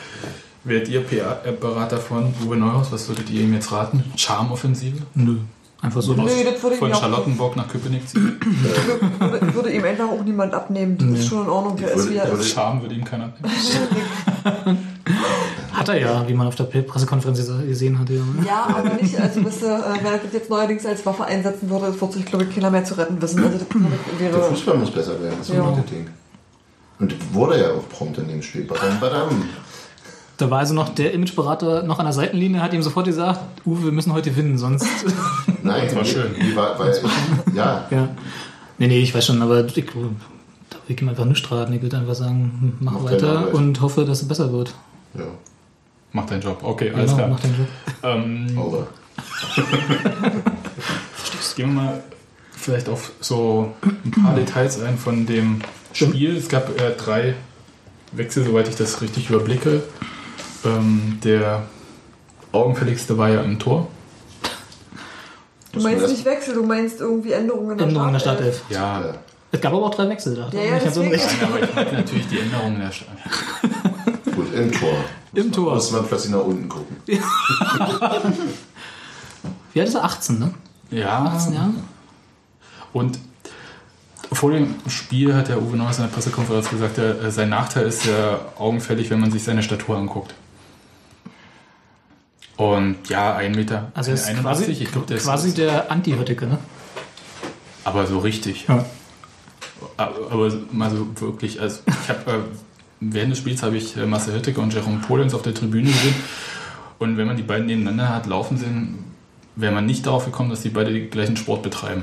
[0.64, 2.92] Werdet ihr PR-Berater von Uwe Neuhaus?
[2.92, 4.04] Was würdet ihr ihm jetzt raten?
[4.16, 4.98] Charmoffensive?
[5.14, 5.36] Nö.
[5.82, 8.38] Einfach so Nö, das würde Von Charlottenburg nach Köpenick ziehen?
[9.18, 10.98] würde, würde ihm einfach auch niemand abnehmen.
[10.98, 11.76] Das ist schon in Ordnung.
[11.78, 12.50] Der ist wie er ist.
[12.50, 13.32] Charme würde ihm keiner.
[15.72, 18.10] Hat er ja, wie man auf der Pressekonferenz gesehen hat.
[18.10, 18.16] Ja.
[18.46, 21.70] Ja, aber nicht, also wisst ihr, äh, wenn er das jetzt neuerdings als Waffe einsetzen
[21.70, 23.42] würde, wird sich, glaube ich, keiner mehr zu retten wissen.
[23.42, 23.66] Also das
[24.20, 24.42] der wäre.
[24.42, 25.62] Fußball muss besser werden, das ist Ja.
[25.62, 26.06] Marketing.
[26.98, 28.64] Und wurde ja auch prompt in dem Spiel.
[28.64, 29.42] Badam, badam.
[30.40, 33.84] Da war also noch der Imageberater noch an der Seitenlinie, hat ihm sofort gesagt, Uwe,
[33.84, 34.86] wir müssen heute gewinnen, sonst...
[35.62, 36.34] Nein, Das war schön.
[36.40, 36.98] Die war, weil,
[37.54, 38.08] ja, ja.
[38.78, 40.10] Nee, nee, ich weiß schon, aber ich, da will
[40.88, 41.74] ich ihm einfach nichts raten.
[41.74, 44.72] Ich würde einfach sagen, mach, Mach weiter und hoffe, dass es besser wird.
[45.14, 45.24] ja.
[46.12, 46.58] Mach deinen Job.
[46.62, 47.28] Okay, alles Genau, klar.
[47.28, 47.68] mach deinen Job.
[48.02, 48.86] Ähm, Aber
[51.56, 52.02] Gehen wir mal
[52.52, 55.60] vielleicht auf so ein paar Details ein von dem
[55.92, 56.36] Spiel.
[56.36, 57.34] Es gab äh, drei
[58.12, 59.82] Wechsel, soweit ich das richtig überblicke.
[60.64, 61.62] Ähm, der
[62.52, 63.88] augenfälligste war ja im Tor.
[65.72, 68.56] Du meinst nicht Wechsel, du meinst irgendwie Änderungen in der Änderung in der Startelf.
[68.68, 68.80] Startelf.
[68.80, 69.14] Ja,
[69.52, 70.48] Es gab aber auch drei Wechsel da.
[70.52, 71.24] Ja, ja, Ich so recht.
[71.40, 73.08] Nein, aber ich meine natürlich die Änderungen in der Stadt.
[74.34, 74.96] gut, im Tor.
[75.32, 75.74] Im Tor.
[75.74, 76.96] Muss man plötzlich nach unten gucken.
[79.72, 80.04] Wie alt ist er?
[80.04, 80.52] 18, ne?
[80.90, 81.70] Ja, 18 Jahre?
[82.92, 83.20] Und
[84.32, 88.40] vor dem Spiel hat der Uwe Neuhaus in der Pressekonferenz gesagt, sein Nachteil ist ja
[88.58, 90.34] augenfällig, wenn man sich seine Statur anguckt.
[92.60, 93.90] Und ja, ein Meter.
[93.94, 96.58] Also er ist 81, quasi, ich glaub, der ist- quasi der Anti-Hütteke, ne?
[97.84, 98.66] Aber so richtig.
[98.68, 98.84] Ja.
[99.96, 102.34] Aber aber mal so wirklich, also ich habe äh,
[103.00, 106.14] während des Spiels habe ich äh, Marcel Hütteke und Jerome Polens auf der Tribüne gesehen.
[106.98, 108.98] Und wenn man die beiden nebeneinander hat laufen sehen,
[109.56, 112.02] wäre man nicht darauf gekommen, dass die beide den gleichen Sport betreiben.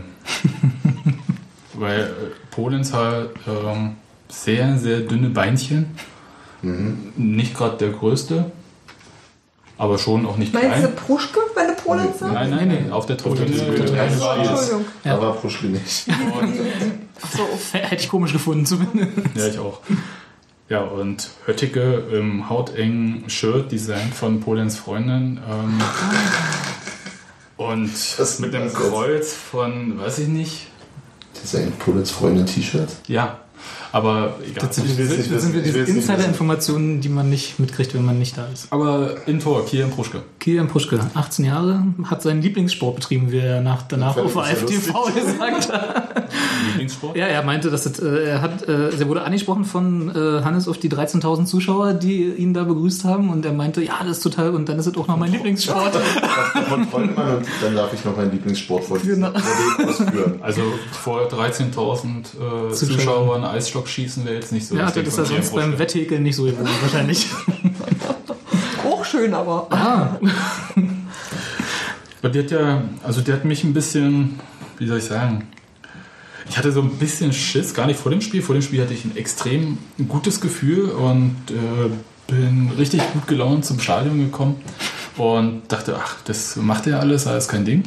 [1.74, 2.08] Weil äh,
[2.50, 3.92] Polens hat ähm,
[4.28, 5.86] sehr, sehr dünne Beinchen.
[7.16, 8.52] Nicht gerade der größte,
[9.78, 10.96] aber schon auch nicht Meinst du klein.
[10.96, 12.34] Pruschke, wenn du Polen sagst?
[12.34, 13.40] Nein, nein, nein, auf der Spiels.
[13.62, 14.86] Entschuldigung.
[15.04, 16.08] Da war Pruschke nicht.
[17.72, 19.12] Hätte ich komisch gefunden zumindest.
[19.36, 19.80] Ja, ich auch.
[20.70, 25.40] Ja, und Höttike im hautengen Shirt, designt von Polens Freundin.
[25.50, 25.82] Ähm,
[27.58, 30.68] und Das- mit einem Kreuz von, weiß ich nicht.
[31.34, 32.90] Das ist ein Polens Freundin-T-Shirt.
[33.08, 33.40] Ja,
[33.98, 34.68] aber egal.
[34.68, 35.56] Das sind, nicht das sind.
[35.56, 38.68] Ich diese Insider-Informationen, die man nicht mitkriegt, wenn man nicht da ist.
[38.72, 40.22] Aber in Tor, Kilian Pruschke.
[40.40, 45.74] Kilian Puschke, 18 Jahre, hat seinen Lieblingssport betrieben, wie er nach, danach auf AfTV gesagt
[45.74, 46.30] hat.
[46.70, 47.18] Lieblingssport.
[47.18, 50.68] Ja, er meinte, dass es, äh, er hat, äh, er wurde angesprochen von äh, Hannes
[50.68, 54.24] auf die 13.000 Zuschauer, die ihn da begrüßt haben und er meinte, ja, das ist
[54.24, 55.94] total, und dann ist es auch noch mein Lieblingssport.
[57.62, 59.32] Dann darf ich noch meinen Lieblingssport vor Genau.
[59.32, 60.40] ausführen.
[60.42, 64.76] Also vor 13.000 äh, Zuschauern Eisstock schießen wäre jetzt nicht so.
[64.76, 65.80] ja, das das ist Kilian sonst beim.
[65.80, 67.28] Wetthäkeln nicht so gewohnt, wahrscheinlich.
[68.86, 69.68] Auch schön, aber.
[72.20, 74.40] Aber die hat ja, also die hat mich ein bisschen,
[74.80, 75.48] wie soll ich sagen,
[76.50, 78.42] ich hatte so ein bisschen Schiss, gar nicht vor dem Spiel.
[78.42, 79.78] Vor dem Spiel hatte ich ein extrem
[80.08, 81.90] gutes Gefühl und äh,
[82.28, 84.56] bin richtig gut gelaunt zum Stadion gekommen
[85.18, 87.84] und dachte, ach, das macht er alles, alles kein Ding.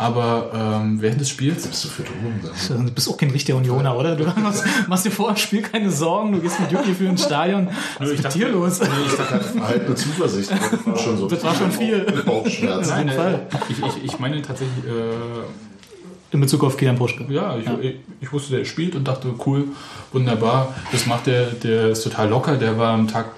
[0.00, 2.40] Aber ähm, während des Spiels, Bist du für Drogen?
[2.86, 4.16] Du bist auch kein richtiger Unioner, oder?
[4.16, 7.22] Du machst, machst dir vor dem Spiel keine Sorgen, du gehst mit Jucky für ins
[7.22, 7.68] Stadion.
[7.98, 8.80] Was ist mit dir los?
[9.60, 10.50] Halt eine Zuversicht.
[10.50, 11.28] Das war schon so.
[11.28, 12.00] Das war schon viel.
[12.24, 12.96] Bauchschmerzen.
[12.96, 13.46] jeden Nein, Fall.
[13.68, 17.26] ich, ich, ich meine tatsächlich, äh, In Bezug auf Kilian Puschke.
[17.28, 19.68] Ja, ich, Ich, ich wusste, der spielt und dachte, cool,
[20.14, 20.74] wunderbar.
[20.92, 22.56] Das macht der, der ist total locker.
[22.56, 23.32] Der war am Tag,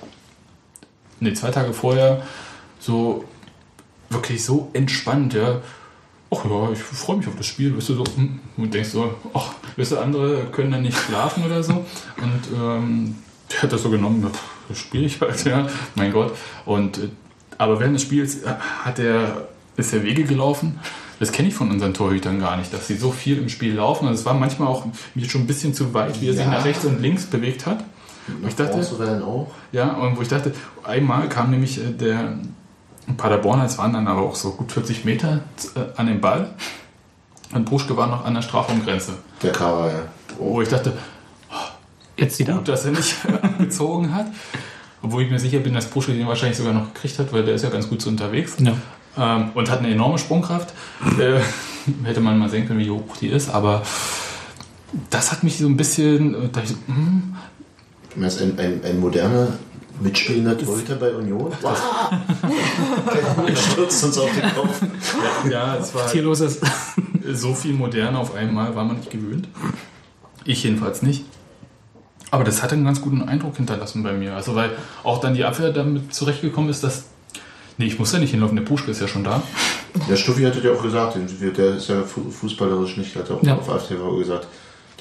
[1.18, 2.22] nee, zwei Tage vorher
[2.78, 3.24] so
[4.10, 5.60] wirklich so entspannt, ja.
[6.34, 9.14] Ach ja, ich freue mich auf das Spiel, weißt du, so, hm, und denkst so,
[9.34, 11.72] ach, weißt du, andere können dann nicht schlafen oder so.
[11.74, 13.16] Und ähm,
[13.52, 14.26] der hat das so genommen,
[14.68, 16.34] das spiele ich halt, ja, mein Gott.
[16.64, 17.08] Und, äh,
[17.58, 18.54] aber während des Spiels äh,
[18.84, 20.78] hat er, ist er Wege gelaufen.
[21.20, 24.08] Das kenne ich von unseren Torhütern gar nicht, dass sie so viel im Spiel laufen.
[24.08, 26.50] Also es war manchmal auch mir schon ein bisschen zu weit, wie er sich Ja.
[26.50, 27.84] nach rechts und links bewegt hat.
[28.26, 28.80] Und ich dachte,
[29.72, 30.52] ja, und wo ich dachte,
[30.82, 32.38] einmal kam nämlich äh, der
[33.16, 35.40] Paderborn als waren dann aber auch so gut 40 Meter
[35.74, 36.50] äh, an dem Ball.
[37.52, 39.12] Und Puschke war noch an der Strafraumgrenze.
[39.42, 40.02] Der Kara, ja.
[40.38, 40.92] Wo ich dachte,
[42.16, 43.16] Jetzt wieder gut, dass er nicht
[43.58, 44.26] gezogen hat.
[45.02, 47.54] Obwohl ich mir sicher bin, dass Puschke den wahrscheinlich sogar noch gekriegt hat, weil der
[47.54, 48.56] ist ja ganz gut so unterwegs.
[48.58, 48.76] Ja.
[49.18, 50.72] Ähm, und hat eine enorme Sprungkraft.
[51.18, 51.40] Äh,
[52.04, 53.82] hätte man mal sehen können, wie hoch die ist, aber
[55.10, 56.34] das hat mich so ein bisschen.
[56.34, 57.34] äh, Da ich so, hm,
[58.14, 59.48] Du meinst ein, ein, ein moderner,
[60.00, 61.52] mitspielender Torhüter bei Union?
[63.48, 64.82] Der stürzt uns auf den Kopf.
[65.50, 66.60] ja, es war Tierlos ist.
[67.32, 69.48] so viel modern auf einmal, war man nicht gewöhnt.
[70.44, 71.24] Ich jedenfalls nicht.
[72.30, 74.34] Aber das hat einen ganz guten Eindruck hinterlassen bei mir.
[74.34, 74.70] Also, weil
[75.04, 77.04] auch dann die Abwehr damit zurechtgekommen ist, dass.
[77.78, 79.42] Nee, ich muss ja nicht hinlaufen, der Puschke ist ja schon da.
[80.08, 83.42] Der Stuffi hatte ja auch gesagt, der ist ja fu- fußballerisch nicht, hat er auch
[83.42, 83.56] Ja.
[83.56, 84.46] auf AFTV gesagt.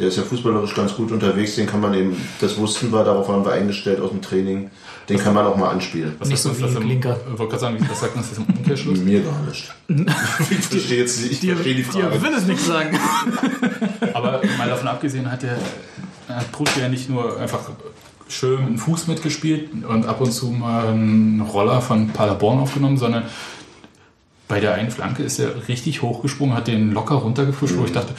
[0.01, 3.29] Der ist ja fußballerisch ganz gut unterwegs, den kann man eben, das wussten wir, darauf
[3.29, 4.71] waren wir eingestellt aus dem Training,
[5.07, 6.15] den kann man auch mal anspielen.
[6.17, 7.19] Was Nicht sagt so uns wie das im, Klinker.
[7.31, 8.99] Ich wollte gerade sagen, was sagt uns das im Umkehrschluss?
[8.99, 9.71] Mir gar nicht.
[10.49, 12.21] ich verstehe jetzt ich verstehe die Frage.
[12.21, 12.97] will es nicht sagen.
[14.13, 15.57] Aber mal davon abgesehen hat der
[16.27, 17.59] hat Puschke ja nicht nur einfach
[18.27, 22.97] schön mit dem Fuß mitgespielt und ab und zu mal einen Roller von Paderborn aufgenommen,
[22.97, 23.23] sondern
[24.47, 28.13] bei der einen Flanke ist er richtig hochgesprungen, hat den locker runtergefuscht, wo ich dachte,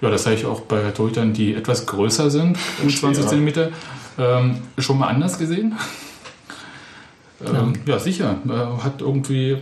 [0.00, 3.28] ja, das habe ich auch bei Torhütern, die etwas größer sind, um 20 Ja.
[3.30, 3.70] Zentimeter,
[4.18, 5.74] ähm, schon mal anders gesehen.
[7.46, 8.36] Ähm, ja, sicher.
[8.48, 9.58] Äh, hat irgendwie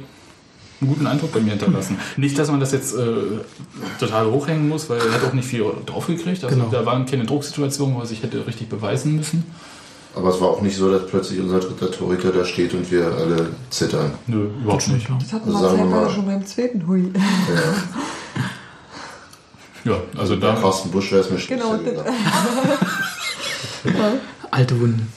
[0.81, 1.99] einen guten Eindruck bei mir hinterlassen.
[2.17, 3.05] Nicht, dass man das jetzt äh,
[4.01, 6.43] total hochhängen muss, weil er hat auch nicht viel draufgekriegt.
[6.43, 6.69] Also Genau.
[6.71, 9.45] da waren keine Drucksituationen, wo er sich hätte richtig beweisen müssen.
[10.15, 13.09] Aber es war auch nicht so, dass plötzlich unser dritter Torhüter da steht und wir
[13.15, 14.13] alle zittern.
[14.27, 15.07] Nö, überhaupt nicht.
[15.21, 17.11] Das hatten Also wir sagen wir mal- schon beim zweiten Hui.
[17.15, 17.21] Ja,
[20.17, 21.75] also Der da Carsten Busch wäre es mir Genau.
[24.51, 25.13] Alte Wunden.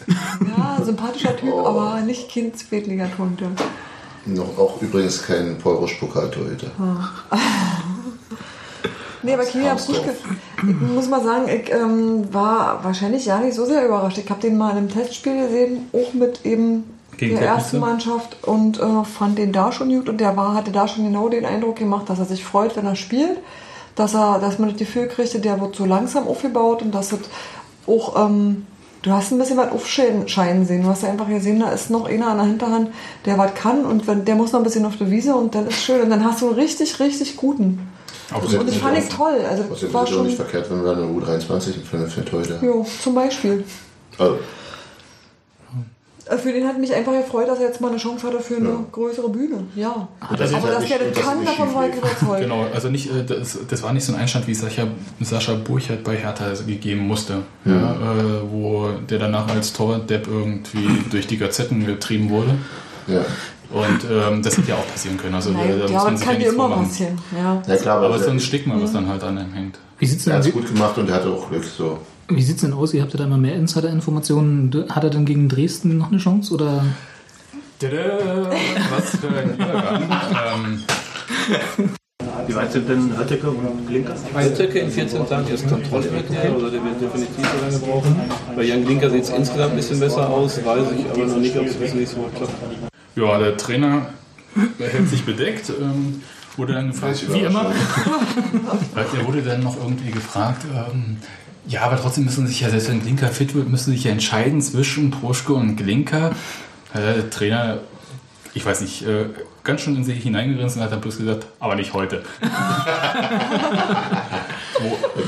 [0.58, 1.66] Ja, sympathischer Typ, Oh.
[1.66, 3.48] aber nicht Kind Zweitligatorhüter.
[4.26, 6.72] Noch auch übrigens kein Paul Rusch Pokaltorhüter.
[9.22, 9.76] Nee, aber Kilian.
[9.76, 10.16] Puschke,
[10.66, 14.18] ich muss mal sagen, ich ähm, war wahrscheinlich ja nicht so sehr überrascht.
[14.18, 16.86] Ich habe den mal in einem Testspiel gesehen, auch mit eben
[17.18, 17.80] Gegen der ersten?
[17.80, 21.28] Mannschaft und äh, fand den da schon gut und der war, hatte da schon genau
[21.28, 23.38] den Eindruck gemacht, dass er sich freut, wenn er spielt,
[24.00, 27.20] dass er, dass man das Gefühl kriegte, der wird so langsam aufgebaut und dass es
[27.88, 28.66] auch, ähm,
[29.02, 30.84] du hast ein bisschen was aufscheinen sehen.
[30.84, 32.90] Du hast einfach gesehen, da ist noch einer an der Hinterhand,
[33.26, 35.68] der was kann und wenn, der muss noch ein bisschen auf der Wiese und dann
[35.68, 37.80] ist schön und dann hast du einen richtig, richtig guten.
[38.34, 39.40] auch Also- Und das fand ich toll.
[39.50, 42.22] Also das ja war auch nicht schon, verkehrt, wenn wir eine U23 für eine für
[42.22, 42.60] einen Torhüter.
[42.64, 43.64] jo, zum Beispiel.
[44.18, 44.38] Also,
[46.38, 48.86] Für den hat mich einfach gefreut, dass er jetzt mal eine Chance hatte für eine
[48.92, 49.64] größere Bühne.
[49.76, 50.08] Ja.
[50.38, 52.42] das ist Aber dass der das das kann, davon war ich überzeugt.
[52.42, 54.88] Genau, also nicht, äh, das, das war nicht so ein Einstand, wie Sascha,
[55.22, 61.28] Sascha Burchert bei Hertha gegeben musste, ja, äh, wo der danach als Torwart-Depp irgendwie durch
[61.28, 62.56] die Gazetten getrieben wurde.
[63.08, 63.22] ja.
[63.72, 65.36] Und ähm, das hätte ja auch passieren können.
[65.36, 66.88] Also Nein, da, ja, muss aber man das sich kann ja dir immer vormachen.
[66.88, 67.20] passieren.
[67.38, 67.62] Ja.
[67.68, 69.78] ja klar, Aber es ist so ein er, Stigma, was dann halt an ihm hängt.
[70.00, 71.64] Wie sieht's er denn, hat es gut gemacht und er hatte auch Glück.
[71.66, 72.00] So.
[72.30, 72.94] Wie sieht's denn aus?
[72.94, 74.86] Ihr habt ja da immer mehr Insider-Informationen.
[74.90, 76.54] Hat er denn gegen Dresden noch eine Chance?
[76.54, 76.86] Oder
[77.80, 78.52] Tada,
[78.92, 80.04] was für ein Übergang.
[80.56, 80.84] ähm,
[82.48, 84.16] Wie weit sind denn Hötteke und Glinker?
[84.36, 88.16] Hötteke in 14 Tagen erst Kontrolle erklärt, oder der wird definitiv so lange brauchen.
[88.56, 91.58] Bei Jan Glinker sieht es insgesamt ein bisschen besser aus, weiß ich aber noch nicht,
[91.58, 92.54] ob es bis nächste Woche klappt.
[93.16, 94.08] ja, der Trainer
[94.78, 95.70] hält sich bedeckt.
[95.70, 96.22] Ähm,
[96.58, 97.72] wurde dann gefragt, wie immer.
[98.96, 101.18] Er wurde dann noch irgendwie gefragt, ähm,
[101.70, 104.62] ja, aber trotzdem müssen sich ja, selbst wenn Glinker fit wird, müssen sich ja entscheiden
[104.62, 106.32] zwischen Proschke und Glinker.
[106.94, 107.78] Äh, der Trainer,
[108.56, 109.26] ich weiß nicht, äh,
[109.64, 112.24] ganz schön in sich hineingerinst und hat dann bloß gesagt, aber nicht heute.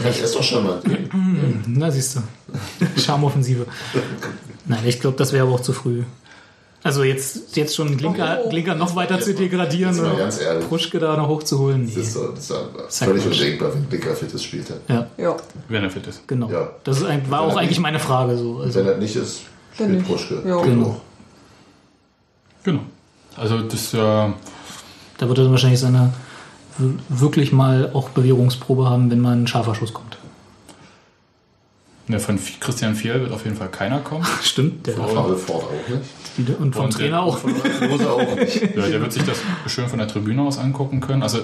[0.04, 0.82] Das ist doch schon mal.
[1.68, 2.22] Na, siehst du.
[3.02, 3.66] Charmoffensive.
[4.66, 6.04] Nein, ich glaube, das wäre aber auch zu früh.
[6.84, 8.50] Also jetzt, jetzt schon Glinker, Oh.
[8.50, 10.68] Glinker noch weiter zu degradieren und ganz ehrlich.
[10.68, 11.86] Puschke da noch hochzuholen.
[11.86, 12.02] Das Nee.
[12.02, 12.48] ist, doch- das ist
[12.98, 13.32] Sag völlig mal.
[13.32, 14.96] undenkbar, wenn Blicker fit ist, spielt er.
[14.96, 15.38] Ja, Ja,
[15.70, 16.28] Wenn er fit ist.
[16.28, 16.50] genau.
[16.50, 16.70] Ja.
[16.84, 18.58] Das ist, ein- war Wenn auch eigentlich nicht- meine Frage so.
[18.62, 19.42] Also, Wenn er nicht ist,
[19.78, 20.08] Dann spielt nicht.
[20.12, 20.42] Puschke.
[20.44, 20.60] Ja.
[20.64, 20.88] Genau.
[20.88, 21.02] auch.
[22.64, 22.82] Genau.
[23.38, 24.34] Also das ja.
[25.20, 26.14] da wird er dann wahrscheinlich seine
[27.10, 30.18] wirklich mal auch Bewährungsprobe haben, wenn mal ein scharfer Schuss kommt.
[32.08, 34.26] Ne, von Christian Fiel wird auf jeden Fall keiner kommen.
[34.44, 36.38] Stimmt, der Fabel Ford auch nicht.
[36.38, 36.60] wieder.
[36.60, 37.40] Und vom Und, Trainer äh, auch.
[37.44, 38.62] Rose auch nicht.
[38.76, 39.38] Ja, der wird sich das
[39.68, 41.24] schön von der Tribüne aus angucken können.
[41.24, 41.40] Also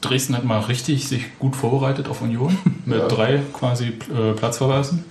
[0.00, 3.06] Dresden hat mal richtig sich gut vorbereitet auf Union mit Ja.
[3.08, 5.04] drei quasi äh, Platzverweisen.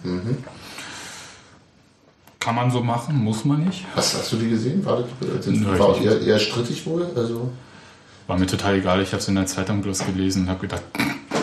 [2.40, 3.86] Kann man so machen, muss man nicht.
[3.96, 4.84] Hast, hast du die gesehen?
[4.86, 5.04] War,
[5.38, 7.08] das, Nö, war eher, eher strittig wohl?
[7.16, 7.52] Also,
[8.28, 9.02] War mir total egal.
[9.02, 10.82] Ich habe es in der Zeitung bloß gelesen und habe gedacht,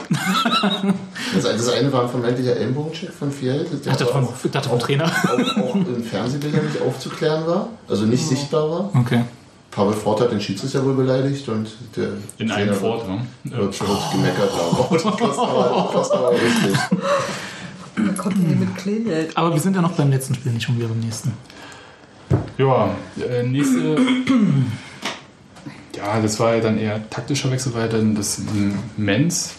[1.35, 3.65] das, das eine war ein vermeintlicher Ellenbogencheck von Fiel.
[3.65, 5.05] Der Ich dachte aber vom, Trainer.
[5.05, 8.91] auch, auch in Fernsehbildern nicht aufzuklären war, also nicht sichtbar war.
[8.95, 9.25] Okay.
[9.71, 13.21] Pavel Ford hat den Schiedsrichter wohl beleidigt und der In einem Trainer Fort, ne?
[13.45, 14.77] wird, wird gemeckert haben.
[14.79, 14.85] Oh,
[18.17, 19.37] kommt ihr mit Kleingeld.
[19.37, 21.35] Aber wir sind ja noch beim letzten Spiel, nicht schon wieder beim nächsten.
[22.57, 22.97] Ja,
[23.29, 23.97] äh, nächste.
[25.97, 28.41] ja, das war ja dann eher taktischer Wechsel, weil dann das
[28.97, 29.55] Menz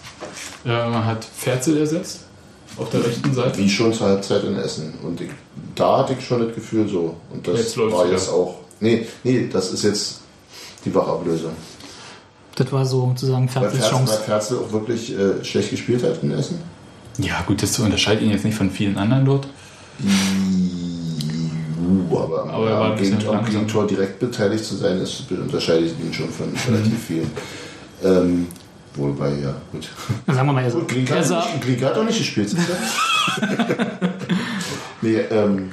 [0.66, 2.22] äh, hat Ferzel ersetzt
[2.78, 3.58] auf der rechten Seite.
[3.58, 4.94] Wie schon zur Halbzeit in Essen.
[5.04, 5.30] Und ich,
[5.76, 7.16] da hatte ich schon das Gefühl so.
[7.32, 8.12] Und das Jetzt war wieder.
[8.12, 8.56] jetzt auch.
[8.80, 10.22] Nee, nee, das ist jetzt
[10.86, 11.52] die Wachablösung.
[12.56, 14.24] Das war sozusagen Weil Fertzels Ferzel, weil Chance.
[14.24, 16.60] Ferzel auch wirklich äh, schlecht gespielt hat in Essen.
[17.18, 19.48] Ja, gut, das unterscheidet ihn jetzt nicht von vielen anderen dort.
[21.80, 23.46] Uh, aber am, Aber er war ein am, bisschen Gegen, am.
[23.46, 27.32] Gegentor direkt beteiligt zu sein, ist, unterscheidet ihn schon von relativ vielen.
[28.04, 28.48] Ähm,
[28.96, 29.90] wobei, ja, gut.
[30.28, 32.54] Sagen wir mal, er, Gut, er hat, sah, nicht- hat auch nicht gespielt.
[35.02, 35.72] nee, ähm,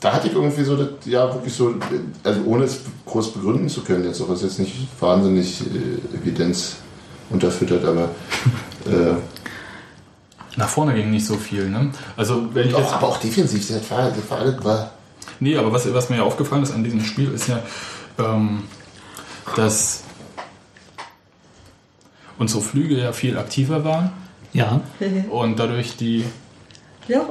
[0.00, 1.74] da hatte ich irgendwie so, das, ja, wirklich so,
[2.22, 6.76] also ohne es groß begründen zu können, jetzt auch ist jetzt nicht wahnsinnig äh, Evidenz
[7.30, 8.04] unterfüttert, aber
[8.86, 9.14] äh,
[10.56, 11.90] Nach vorne ging nicht so viel, ne?
[12.16, 12.92] Also, wenn ich jetzt.
[12.92, 14.92] aber auch defensiv, das war, das war alles, war,
[15.40, 17.60] Nee, aber was, was mir ja aufgefallen ist an diesem Spiel, ist ja,
[18.18, 18.64] ähm,
[19.54, 20.02] dass
[22.38, 24.10] unsere Flügel ja viel aktiver waren.
[24.52, 24.80] Ja,
[25.30, 26.24] und dadurch die.
[27.06, 27.22] Ja,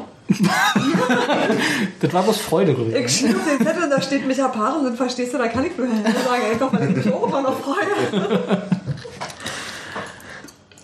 [2.02, 4.98] das war bloß Freude, glaube ich schiebe den Zettel und da steht Micha Paaren und
[4.98, 7.58] verstehst du, da kann ich nur Hände sagen, einfach weil ich mich auch immer noch
[7.60, 8.62] freue.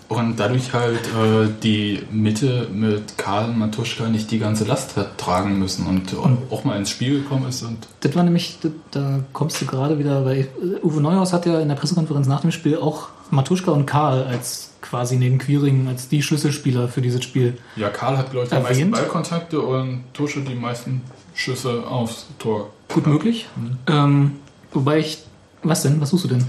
[0.07, 5.57] Und dadurch halt äh, die Mitte mit Karl Matuschka nicht die ganze Last hat tragen
[5.57, 6.15] müssen und
[6.51, 9.97] auch mal ins Spiel gekommen ist und Das war nämlich, das, da kommst du gerade
[9.97, 13.71] wieder, weil äh, Uwe Neuhaus hat ja in der Pressekonferenz nach dem Spiel auch Matuschka
[13.71, 17.57] und Karl als quasi neben Quiring als die Schlüsselspieler für dieses Spiel.
[17.75, 18.91] ja, Karl hat, glaube ich, die meisten Erwähnt.
[18.91, 21.01] Ballkontakte und Tusche die meisten
[21.33, 22.69] Schüsse aufs Tor.
[22.89, 23.47] Gut möglich.
[23.87, 24.33] Ähm,
[24.71, 25.19] wobei ich.
[25.63, 25.99] Was denn?
[26.01, 26.45] Was suchst du denn?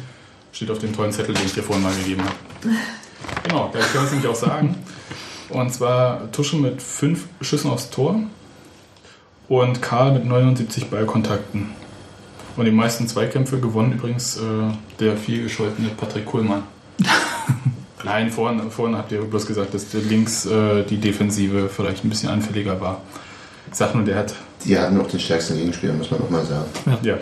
[0.52, 2.34] Steht auf dem tollen Zettel, den ich dir vorhin mal gegeben habe.
[3.42, 4.76] Genau, da können wir es nämlich auch sagen.
[5.48, 8.20] Und zwar Tusche mit fünf Schüssen aufs Tor
[9.48, 11.70] und Karl mit 79 Ballkontakten.
[12.56, 14.40] Und die meisten Zweikämpfe gewonnen übrigens äh,
[15.00, 16.62] der viel gescholtene Patrick Kuhlmann.
[18.04, 22.10] Nein, vorhin, vorhin habt ihr bloß gesagt, dass der links äh, die Defensive vielleicht ein
[22.10, 23.00] bisschen anfälliger war.
[23.70, 24.34] Ich sag nur, der hat.
[24.64, 26.66] die hatten auch den stärksten Gegenspieler, muss man auch mal sagen.
[27.02, 27.18] Ja.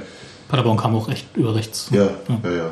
[0.48, 1.88] Paderborn kam auch echt über rechts.
[1.92, 2.10] Ja,
[2.42, 2.70] ja, ja.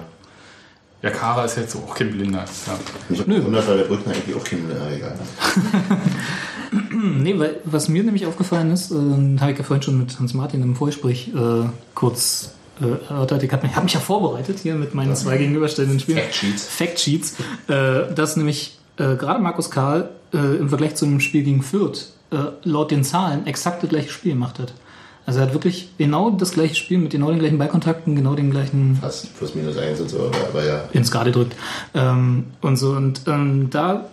[1.02, 2.44] Ja, Kara ist jetzt auch kein Blinder.
[2.66, 2.78] Ja.
[3.08, 5.18] Ich habe gewundert, weil der Brückner eigentlich auch kein, ja, egal.
[7.00, 8.94] Hm, Nee, weil was mir nämlich aufgefallen ist, äh,
[9.40, 13.42] habe ich ja vorhin schon mit Hans-Martin im Vorgespräch äh, kurz äh, erörtert.
[13.42, 16.18] Ich habe mich, hab mich ja vorbereitet hier mit meinen zwei gegenüberstellenden Spielen.
[16.18, 16.66] Factsheets.
[16.66, 17.36] Factsheets.
[17.68, 22.12] Äh, dass nämlich äh, gerade Markus Karl äh, im Vergleich zu einem Spiel gegen Fürth
[22.30, 24.72] äh, laut den Zahlen exakt das gleiche Spiel gemacht hat.
[25.26, 28.50] Also er hat wirklich genau das gleiche Spiel mit genau den gleichen Ballkontakten, genau den
[28.50, 30.84] gleichen Fast plus minus eins und so, aber, aber ja.
[30.92, 31.54] ins Garde drückt.
[31.94, 32.90] Ähm, und so.
[32.92, 34.06] Und ähm, da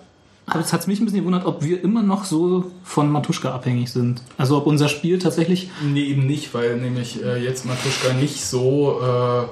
[0.48, 4.22] hat es mich ein bisschen gewundert, ob wir immer noch so von Matuschka abhängig sind.
[4.38, 5.70] Also ob unser Spiel tatsächlich.
[5.84, 9.02] Nee, eben nicht, weil nämlich äh, jetzt Matuschka nicht so.
[9.02, 9.48] Äh,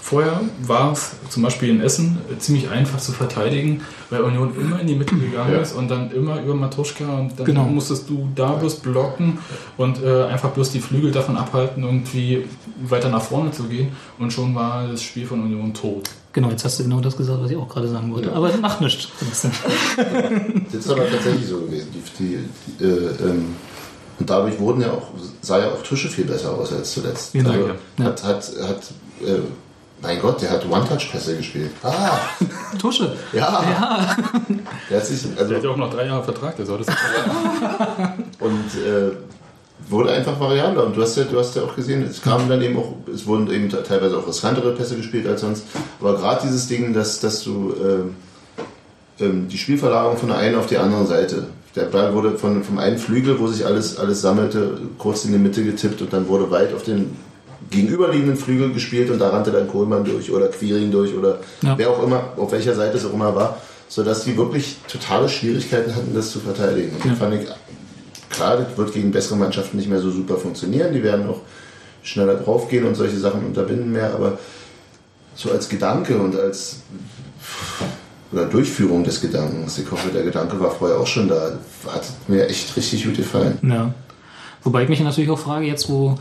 [0.00, 4.80] vorher war es zum Beispiel in Essen äh, ziemlich einfach zu verteidigen, weil Union immer
[4.80, 5.60] in die Mitte gegangen Ja.
[5.60, 7.64] ist und dann immer über Matuschka und dann Genau.
[7.64, 9.38] musstest du da bloß blocken
[9.76, 12.46] und äh, einfach bloß die Flügel davon abhalten, irgendwie
[12.82, 13.88] weiter nach vorne zu gehen
[14.18, 16.08] und schon war das Spiel von Union tot.
[16.32, 18.32] Genau, jetzt hast du genau das gesagt, was ich auch gerade sagen wollte.
[18.32, 19.08] Aber das macht nichts.
[20.72, 21.88] Das ist aber tatsächlich so gewesen.
[21.92, 23.56] Die, die, die, äh, ähm,
[24.18, 25.08] und dadurch wurden ja auch,
[25.40, 27.32] sah ja auch Tusche viel besser aus als zuletzt.
[27.32, 28.04] Genau, also, ja.
[28.04, 28.82] hat, hat, hat
[29.26, 29.40] äh,
[30.02, 31.72] mein Gott, der hat One-Touch-Pässe gespielt.
[31.82, 32.18] Ah,
[32.78, 33.16] Tusche.
[33.32, 33.62] ja.
[33.62, 34.16] Ja.
[34.88, 36.86] Der hat sich, Der also, hat ja auch noch drei Jahre Vertrag, der soll das
[38.40, 39.12] und äh,
[39.90, 40.86] wurde einfach variabler.
[40.86, 43.26] Und du hast ja, du hast ja auch gesehen, es kamen dann eben auch, es
[43.26, 45.64] wurden eben teilweise auch riskantere Pässe gespielt als sonst.
[46.00, 47.74] Aber gerade dieses Ding, dass, dass du
[49.20, 51.46] ähm, die Spielverlagerung von der einen auf die andere Seite.
[51.76, 55.38] Der Ball wurde von, vom einen Flügel, wo sich alles, alles sammelte, kurz in die
[55.38, 57.16] Mitte getippt und dann wurde weit auf den
[57.70, 61.78] gegenüberliegenden Flügel gespielt und da rannte dann Kohlmann durch oder Quiring durch oder Ja.
[61.78, 65.94] wer auch immer, auf welcher Seite es auch immer war, sodass die wirklich totale Schwierigkeiten
[65.94, 66.96] hatten, das zu verteidigen.
[67.04, 67.14] Ja.
[67.14, 67.48] fand ich,
[68.40, 71.40] klar, das wird gegen bessere Mannschaften nicht mehr so super funktionieren, die werden auch
[72.02, 74.38] schneller draufgehen und solche Sachen unterbinden mehr, aber
[75.34, 76.80] so als Gedanke und als
[78.32, 82.48] oder Durchführung des Gedankens, ich hoffe, der Gedanke war vorher auch schon da, hat mir
[82.48, 83.58] echt richtig gut gefallen.
[83.62, 83.92] ja.
[84.62, 86.16] Wobei ich mich natürlich auch frage, jetzt wo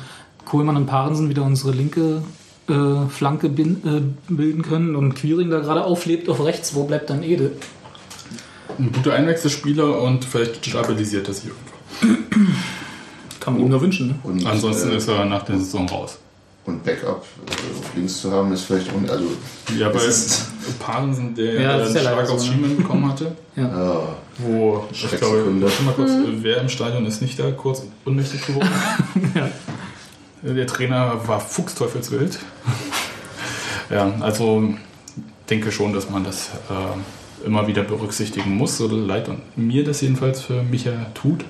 [0.46, 2.24] Kohlmann und Parensen wieder unsere linke
[2.70, 7.10] äh, Flanke bin, äh, bilden können und Quiring da gerade auflebt auf rechts, wo bleibt
[7.10, 7.52] dann Ede?
[8.78, 11.69] ein guter Einwechselspieler und vielleicht stabilisiert er sich irgendwann.
[13.40, 14.08] Kann man ihm nur wünschen.
[14.08, 14.16] Ne?
[14.24, 16.20] Und, Ansonsten äh, ist er nach der Saison raus.
[16.66, 19.26] Und Backup äh, auf links zu haben, ist vielleicht auch, also
[19.78, 22.54] Ja, bei es ist, Parensen, der, Ja, einen ja Schlag aufs so, ne?
[22.54, 23.36] Schienbein bekommen hatte.
[23.56, 28.46] ja, Wo, ich glaube, warte mal kurz, wer im Stadion ist nicht da kurz ohnmächtig
[28.46, 28.70] geworden?
[30.42, 32.40] Der Trainer war fuchsteufelswild.
[33.90, 34.74] ja, also
[35.50, 40.02] denke schon, dass man das äh, immer wieder berücksichtigen muss, so leid und mir das
[40.02, 41.44] jedenfalls für Micha tut.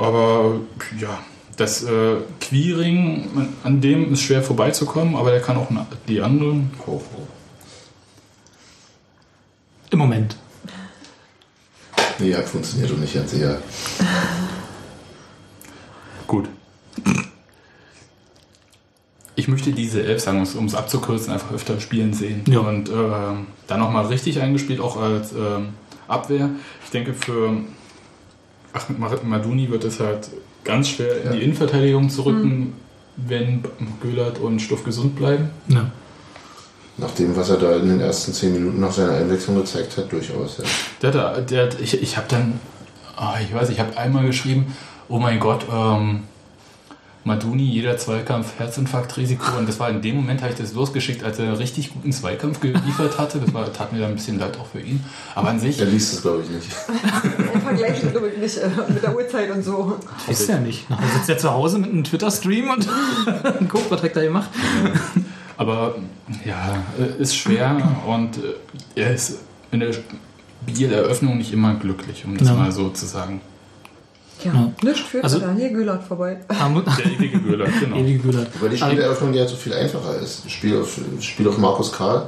[0.00, 0.60] Aber
[0.98, 1.18] ja,
[1.58, 3.28] das äh, Queering,
[3.62, 5.68] an dem ist schwer vorbeizukommen, aber der kann auch
[6.08, 6.70] die anderen.
[9.90, 10.36] Im Moment.
[12.18, 13.58] nee, hat funktioniert und nicht ganz sicher.
[16.26, 16.48] Gut.
[19.34, 22.42] Ich möchte diese Elf sagen, um es abzukürzen, einfach öfter spielen sehen.
[22.48, 22.60] Ja.
[22.60, 25.74] Und ähm, dann nochmal richtig eingespielt, auch als ähm,
[26.08, 26.48] Abwehr.
[26.84, 27.64] Ich denke, für
[28.72, 30.28] Ahmed Maduni wird es halt
[30.64, 32.74] ganz schwer, in die Innenverteidigung zu rücken,
[33.16, 33.62] wenn
[34.02, 35.50] Göhlert und Stuff gesund bleiben.
[35.68, 35.90] Ja.
[36.96, 40.12] Nach dem, was er da in den ersten zehn Minuten nach seiner Einwechslung gezeigt hat,
[40.12, 40.58] durchaus.
[40.58, 41.10] Ja.
[41.10, 42.60] Der, der, hat- ich ich habe dann,
[43.16, 44.74] ah, ich weiß, ich habe einmal geschrieben,
[45.08, 46.20] oh mein Gott, ähm,
[47.22, 49.58] Maduni, jeder Zweikampf Herzinfarktrisiko.
[49.58, 52.12] Und das war in dem Moment, habe ich das losgeschickt, als er einen richtig guten
[52.12, 53.38] Zweikampf geliefert hatte.
[53.40, 55.04] Das war, tat mir dann ein bisschen leid auch für ihn.
[55.34, 56.68] Aber an sich, Er liest es, glaube ich, nicht.
[57.54, 59.98] Er vergleicht glaube ich nicht äh, mit der Uhrzeit und so.
[60.28, 60.88] Ist ja nicht.
[60.88, 62.88] Nachher sitzt er zu Hause mit einem Twitter-Stream und
[63.68, 64.48] guckt, was hat er da gemacht.
[65.58, 65.96] aber
[66.44, 69.38] ja, äh, ist schwer und äh, er ist
[69.72, 69.90] in der
[70.64, 72.54] Bieleröffnung nicht immer glücklich, um das Ja.
[72.54, 73.40] mal so zu sagen.
[74.44, 74.72] Ja, Ja.
[74.82, 76.38] nicht führt Also- also, Daniel Güllert vorbei.
[76.48, 77.96] Der ewige Göhler, genau.
[77.96, 78.46] Ewige.
[78.60, 80.50] Weil die Spieleröffnung ja so viel einfacher ist.
[80.50, 82.26] Spiel auf, Spiel auf Markus Karl,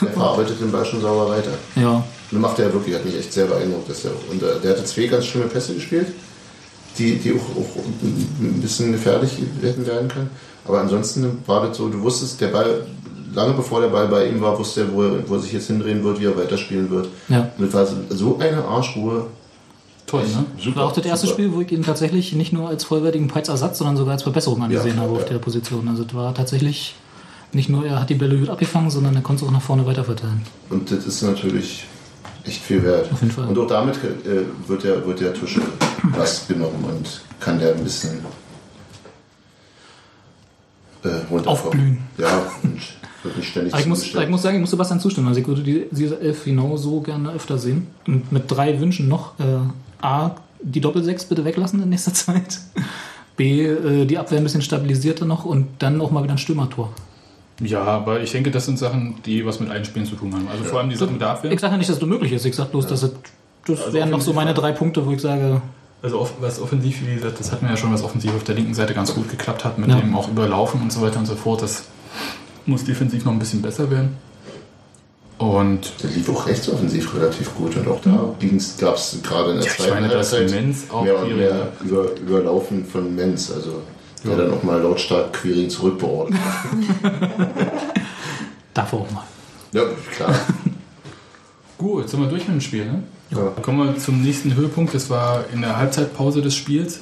[0.00, 1.50] der verarbeitet den Ball schon sauber weiter.
[1.76, 2.02] Ja.
[2.30, 3.88] Und macht er ja wirklich, hat mich echt sehr beeindruckt.
[3.90, 6.08] Dass der, und der hatte zwei ganz schlimme Pässe gespielt,
[6.98, 9.32] die, die auch, auch ein bisschen gefährlich
[9.62, 10.30] hätten werden können.
[10.66, 12.86] Aber ansonsten war das so, du wusstest, der Ball,
[13.34, 15.66] lange bevor der Ball bei ihm war, wusste er, wo er, wo er sich jetzt
[15.68, 17.08] hindrehen wird, wie er weiterspielen wird.
[17.28, 17.50] Ja.
[17.58, 19.26] Und das war so eine Arschruhe.
[20.10, 20.44] Toll, ne?
[20.64, 21.36] Das war auch das erste super.
[21.38, 24.96] Spiel, wo ich ihn tatsächlich nicht nur als vollwertigen Preisersatz, sondern sogar als Verbesserung angesehen
[24.96, 25.28] Ja, habe auf ja.
[25.28, 25.86] der Position.
[25.88, 26.96] Also das war tatsächlich
[27.52, 29.86] nicht nur, er hat die Bälle gut abgefangen, sondern er konnte es auch nach vorne
[29.86, 30.42] weiterverteilen.
[30.68, 31.84] Und das ist natürlich
[32.44, 33.12] echt viel wert.
[33.12, 33.46] Auf jeden Fall.
[33.46, 35.60] Und auch damit äh, wird der, wird der Tusche
[36.02, 38.18] was genommen und kann der ein bisschen
[41.04, 41.46] äh, runterkommen.
[41.46, 41.98] Aufblühen.
[42.18, 42.80] Ja, und
[43.78, 45.28] ich muss, ich muss sagen, ich muss Sebastian zustimmen.
[45.28, 47.86] Also ich würde die, diese Elf genau so gerne öfter sehen.
[48.06, 49.38] Und mit drei Wünschen noch.
[49.38, 49.44] Äh,
[50.04, 52.58] A, die Doppelsechs bitte weglassen in nächster Zeit.
[53.36, 56.90] B, äh, die Abwehr ein bisschen stabilisierter noch und dann auch mal wieder ein Stürmertor.
[57.62, 60.48] Ja, aber ich denke, das sind Sachen, die was mit Einspielen zu tun haben.
[60.48, 61.52] Also vor allem die Sachen mit der Abwehr.
[61.52, 62.46] Ich sage ja nicht, dass das möglich ist.
[62.46, 63.12] Ich sage bloß, dass es,
[63.66, 65.60] das Also wären noch so meine drei Punkte, wo ich sage,
[66.02, 68.54] Also off- was offensiv, wie gesagt, das hatten wir ja schon, was offensiv auf der
[68.54, 69.96] linken Seite ganz gut geklappt hat, mit Ja.
[70.00, 71.60] dem auch Überlaufen und so weiter und so fort.
[71.60, 71.84] Das
[72.66, 74.16] muss defensiv noch ein bisschen besser werden.
[75.38, 78.34] Und Der lief auch rechtsoffensiv relativ gut und auch da
[78.78, 81.36] gab es gerade in der Ja, ich zweiten meine, dass Halbzeit Menz auch mehr und
[81.36, 83.80] mehr über, Überlaufen von Menz, also
[84.22, 86.38] der dann auch mal lautstark Queering zurückbeordert.
[88.74, 89.24] darf auch mal.
[89.72, 89.84] ja,
[90.14, 90.34] klar.
[91.78, 92.84] gut, jetzt sind wir durch mit dem Spiel.
[92.84, 93.02] Ne?
[93.30, 93.52] Ja.
[93.62, 94.94] Kommen wir zum nächsten Höhepunkt.
[94.94, 97.00] Das war in der Halbzeitpause des Spiels.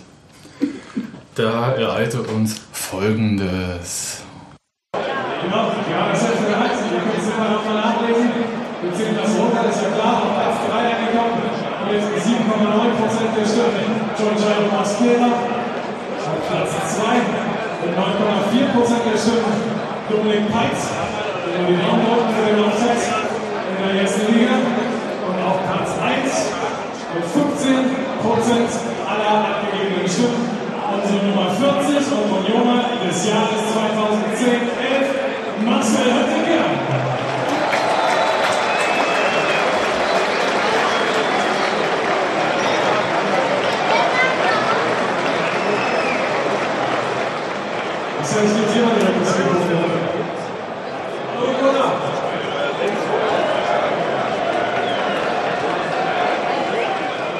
[1.35, 4.23] Da ereilte uns Folgendes.
[5.49, 8.29] Genau, ja, das heißt, wir heißen, ihr könnt es immer noch mal nachlesen.
[8.85, 11.41] Wir ziehen das runter, ist ja klar, auf Platz 3 angekommen.
[11.41, 13.97] Und jetzt 7,9% der Stimmen.
[14.13, 19.57] Giorgio Maschera auf Platz 2 mit 9,4% der Stimmen.
[20.13, 24.53] Dominik Peitz, der die Raumbauten für den Offset in der ersten Liga.
[24.53, 26.29] Und auf Platz 1
[27.17, 28.69] mit 15%
[29.01, 30.45] aller abgegebenen Stimmen.
[30.93, 34.88] Unsere Nummer 40 und Unioner des Jahres 2010-11,
[35.89, 36.65] Marcel Höttinger.
[48.21, 49.91] Das heißt, jetzt hier mal direkt das Mikrofon.
[51.39, 51.93] Hallo, Gunnar.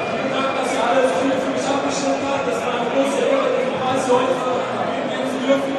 [0.09, 2.45] Vielen Dank, dass ihr alles viel für mich abgestimmt habt.
[2.49, 5.73] Das war eine große Ehre, diesen Preis für heute vergeben zu dürfen.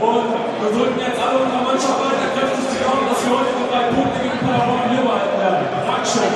[0.00, 0.26] Und
[0.60, 3.84] wir drücken jetzt alle unserer Mannschaft weiter kräftig die Daumen, dass wir heute die drei
[3.92, 5.64] Punkte gegen Paderborn hier behalten werden.
[5.88, 6.32] Dankeschön.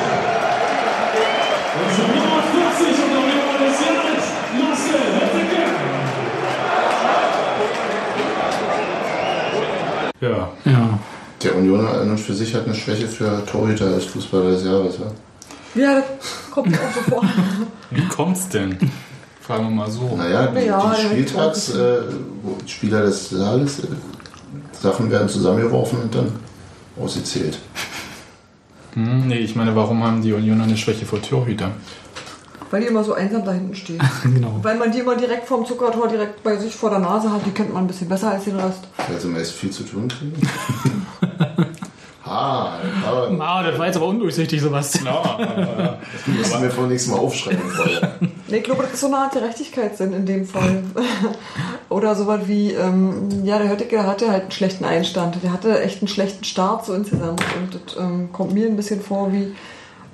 [1.74, 4.24] Unsere Nummer 40 und der Nummer des Jahres,
[4.56, 5.72] Marcel Höttingen.
[10.20, 10.98] Ja, Ja.
[11.42, 14.98] Der Unioner an und für sich hat eine Schwäche für Torhüter als Fußballer des Jahres.
[15.74, 15.82] Ja?
[15.82, 17.24] Ja, das kommt auch so vor.
[17.90, 18.78] wie kommt's denn?
[19.40, 20.14] Fragen wir mal so.
[20.16, 22.02] Naja, die, Ja, die der Spieltags, äh,
[22.42, 23.88] wo die Spieler des Saales, äh,
[24.80, 26.32] Sachen werden zusammengeworfen und dann
[27.00, 27.58] ausgezählt.
[28.92, 31.72] Hm, nee, ich meine, warum haben die Unioner eine Schwäche vor Torhütern?
[32.70, 34.00] Weil die immer so einsam da hinten stehen.
[34.22, 34.60] Genau.
[34.62, 37.44] Weil man die immer direkt vorm Zuckertor direkt bei sich vor der Nase hat.
[37.44, 38.80] Die kennt man ein bisschen besser als den Rest.
[39.08, 40.34] Weil sie meist viel zu tun kriegen.
[42.34, 45.04] ha, aber Ah, das war jetzt aber undurchsichtig, Sebastian.
[45.06, 48.14] das müssen wir vor nächstes Mal aufschreiben vorher.
[48.48, 50.82] Nee, ich glaube, das ist so eine Art Gerechtigkeitssinn in dem Fall.
[51.88, 55.36] Oder sowas wie, ähm, ja, der Höttike hatte halt einen schlechten Einstand.
[55.42, 57.42] Der hatte echt einen schlechten Start so insgesamt.
[57.56, 59.54] Und das ähm, kommt mir ein bisschen vor wie,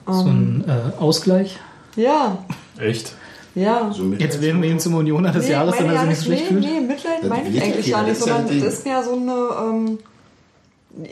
[0.06, 1.58] So ein äh, Ausgleich.
[1.96, 2.38] ja,
[2.78, 3.12] Echt?
[3.54, 3.90] ja.
[3.92, 6.42] So Jetzt wählen wir ihn zum Unioner des Jahres, wenn er ja sich nicht schlecht
[6.42, 6.64] nee, fühlt.
[6.64, 9.02] nee, Mitleid meine ich eigentlich ja gar nicht, das ist ja sondern das ist mehr
[9.02, 9.98] so eine, ähm,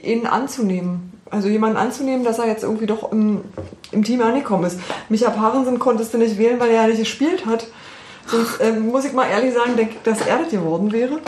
[0.02, 1.12] ihn anzunehmen.
[1.30, 3.42] Also jemanden anzunehmen, dass er jetzt irgendwie doch im,
[3.92, 4.80] im Team angekommen ist.
[5.08, 7.66] Micha Parensen konntest du nicht wählen, weil er ja nicht gespielt hat.
[8.26, 11.20] Sonst ähm, muss ich mal ehrlich sagen, denke ich, dass er das geworden wäre.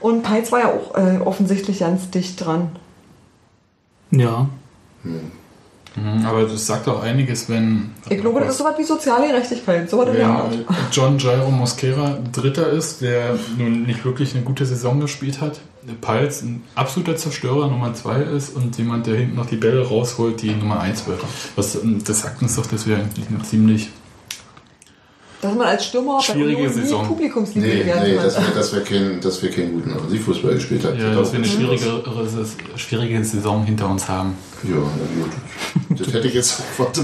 [0.00, 2.70] Und Peitz war ja auch äh, offensichtlich ganz dicht dran.
[4.10, 4.48] Ja.
[5.02, 5.32] Mhm,
[6.24, 7.90] aber das sagt auch einiges, wenn.
[8.08, 9.88] Ich glaube, das ist sowas wie soziale Gerechtigkeit.
[9.88, 10.06] So.
[10.06, 15.60] Wenn John Jairo Mosquera Dritter ist, der nun nicht wirklich eine gute Saison gespielt hat,
[16.00, 20.42] Palz ein absoluter Zerstörer Nummer 2 ist und jemand, der hinten noch die Bälle rausholt,
[20.42, 21.20] die Nummer 1 wird.
[21.56, 23.88] Was, das sagt uns doch, dass wir eigentlich eine ziemlich.
[25.40, 27.06] Dass man als Stürmer Schwierige bei Union nie Saison.
[27.06, 28.24] Publikumsliebling Nee, werden nee, kann.
[28.24, 30.98] dass wir, dass wir, keinen, dass wir keinen guten Offensivfußball gespielt haben.
[30.98, 32.02] Ja, dass wir eine schwierige,
[32.76, 34.34] schwierige Saison hinter uns haben.
[34.64, 36.00] Ja, na gut.
[36.00, 37.00] Das hätte ich jetzt sofort.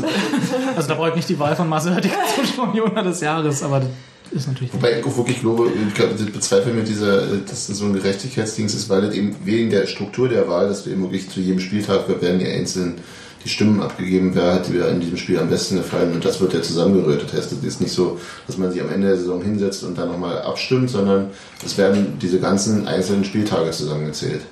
[0.75, 2.17] Also da brauche ich nicht die Wahl von Marcel Höttike
[2.57, 4.75] zum Unioner des Jahres, aber das ist natürlich.
[4.75, 8.89] Wobei ich auch wirklich glaube, ich bezweifle mit dieser, dass das so ein Gerechtigkeitsdings ist,
[8.89, 12.09] weil das eben wegen der Struktur der Wahl, dass du eben wirklich zu jedem Spieltag
[12.21, 12.97] werden die einzelnen
[13.45, 16.55] die Stimmen abgegeben, wer hat mir in diesem Spiel am besten gefallen und das wird
[16.55, 17.31] ja zusammengerührt.
[17.33, 20.09] Heißt, es ist nicht so, dass man sich am Ende der Saison hinsetzt und dann
[20.09, 21.31] nochmal abstimmt, sondern
[21.65, 24.43] es werden diese ganzen einzelnen Spieltage zusammengezählt.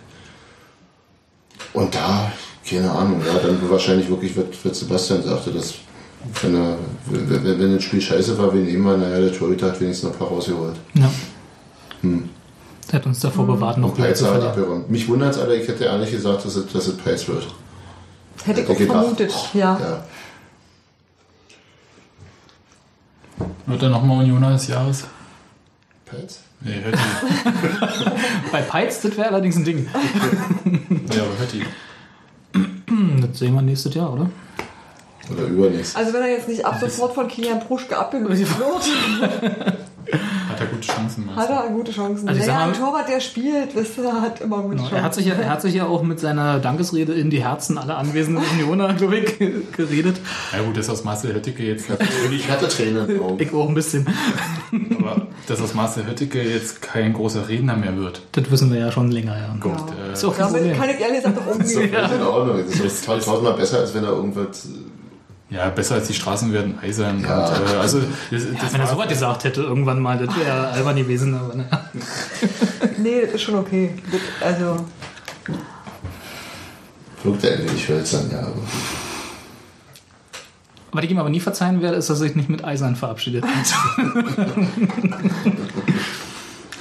[1.72, 2.30] Und da,
[2.68, 5.74] keine Ahnung, ja, dann wahrscheinlich wirklich wird, wird Sebastian sagte, dass
[6.43, 6.76] wenn, er,
[7.07, 10.12] wenn, wenn wenn das Spiel scheiße war, wen immer, naja, der Torhüter hat wenigstens noch
[10.12, 10.76] ein paar rausgeholt.
[10.95, 11.11] Ja.
[12.03, 12.28] Hm.
[12.90, 14.90] Der hat uns davor bewahrt, noch Peitz zu abgeräumt.
[14.90, 17.47] Mich wundert es, aber ich hätte ehrlich gesagt, dass es, dass es Peitz wird.
[18.45, 18.87] Hätte ich gedacht.
[18.99, 19.78] vermutet, ja.
[19.80, 20.05] Ja.
[23.66, 25.05] Wird er nochmal Unioner des Jahres?
[26.05, 26.41] Peitz?
[26.61, 26.99] Nee, Hötti.
[28.53, 29.89] Bei Peitz, das wäre allerdings ein Ding.
[31.14, 31.64] ja, aber Hötti.
[33.28, 34.30] Das sehen wir nächstes Jahr, oder?
[35.30, 35.97] Oder übernächst.
[35.97, 39.78] Also wenn er jetzt nicht ab sofort von Kilian Pruschke abgelöst wird,
[41.14, 41.36] Chancen.
[41.36, 42.28] hat er gute Chancen.
[42.28, 44.82] Also naja, mal- ein Torwart, der spielt, wisst ihr, hat immer gute Genau.
[44.88, 44.96] Chancen.
[44.96, 47.78] Er hat, sich ja, er hat sich ja auch mit seiner Dankesrede in die Herzen
[47.78, 49.38] aller anwesenden Unioner, glaube ich,
[49.76, 50.20] geredet.
[50.52, 51.86] Ja gut, das aus Marcel Höttike jetzt
[52.30, 53.20] Ich hatte Tränen.
[53.38, 54.06] Ich auch ein bisschen.
[54.98, 58.22] aber dass aus Marcel Höttike jetzt kein großer Redner mehr wird.
[58.32, 59.54] Das wissen wir ja schon länger, ja.
[59.60, 59.72] Gut,
[60.08, 61.92] äh, Ist auch kein Damit kann ich ehrlich gesagt auch Das ist umgehen.
[61.94, 62.56] völlig in Ordnung.
[62.68, 64.68] Das ist tausend- tausendmal besser, als wenn er irgendwas.
[65.53, 67.20] Ja, besser als die Straßen werden eisern.
[67.20, 67.48] Ja.
[67.48, 68.00] Und, äh, also,
[68.30, 71.34] das, Ja, das wenn er sowas gesagt hätte, irgendwann mal, das wäre albern gewesen.
[71.34, 71.68] Aber ne.
[72.98, 73.94] Nee, das ist schon okay.
[74.11, 74.86] Das, also,
[77.22, 78.40] Wirkt er wenig hölzern, ja.
[78.40, 78.55] Aber
[80.92, 83.44] Was ich ihm aber nie verzeihen werde, ist, dass er sich nicht mit Eisern verabschiedet
[83.44, 83.74] hat.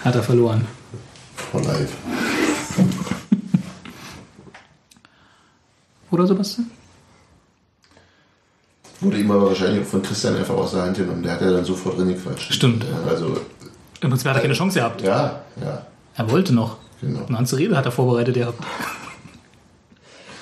[0.06, 0.66] hat er verloren.
[1.52, 1.94] for life.
[6.10, 6.72] Oder Sebastian?
[9.02, 11.24] Wurde ihm aber wahrscheinlich von Christian einfach aus der Hand genommen.
[11.24, 12.54] Der hat ja dann sofort drin gequatscht.
[12.54, 12.84] Stimmt.
[12.84, 13.36] Ja, also,
[14.02, 15.02] Im Prinzip hat er keine Chance gehabt.
[15.02, 15.86] ja, ja,
[16.16, 16.78] Er wollte noch.
[17.02, 17.26] genau.
[17.28, 18.64] Eine ganze Rede hat er vorbereitet gehabt.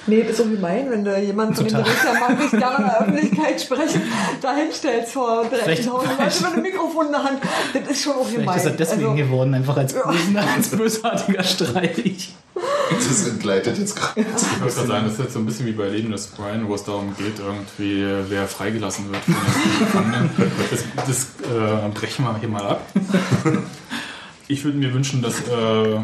[0.09, 1.83] Nee, das ist so wie mein, wenn du jemanden Total.
[1.83, 4.01] Borussia mag nicht gerne in der Öffentlichkeit sprechen,
[4.41, 7.39] da hinstellst vor 30.000 Vielleicht- Leuten mit einem Mikrofon in der Hand.
[7.73, 8.59] Das ist schon auch gemein.
[8.59, 12.33] Vielleicht ist er deswegen also, geworden, einfach als, bösen, als bösartiger Streich.
[12.89, 14.19] Das entgleitet jetzt gerade.
[14.21, 14.25] Ich
[14.59, 16.75] würde gerade sagen, das ist jetzt so ein bisschen wie bei Leben des Brian, wo
[16.75, 20.29] es darum geht, irgendwie, wer freigelassen wird von den Gefangenen.
[20.69, 22.81] Das, das äh, brechen wir hier mal ab.
[24.47, 25.99] Ich würde mir wünschen, dass äh,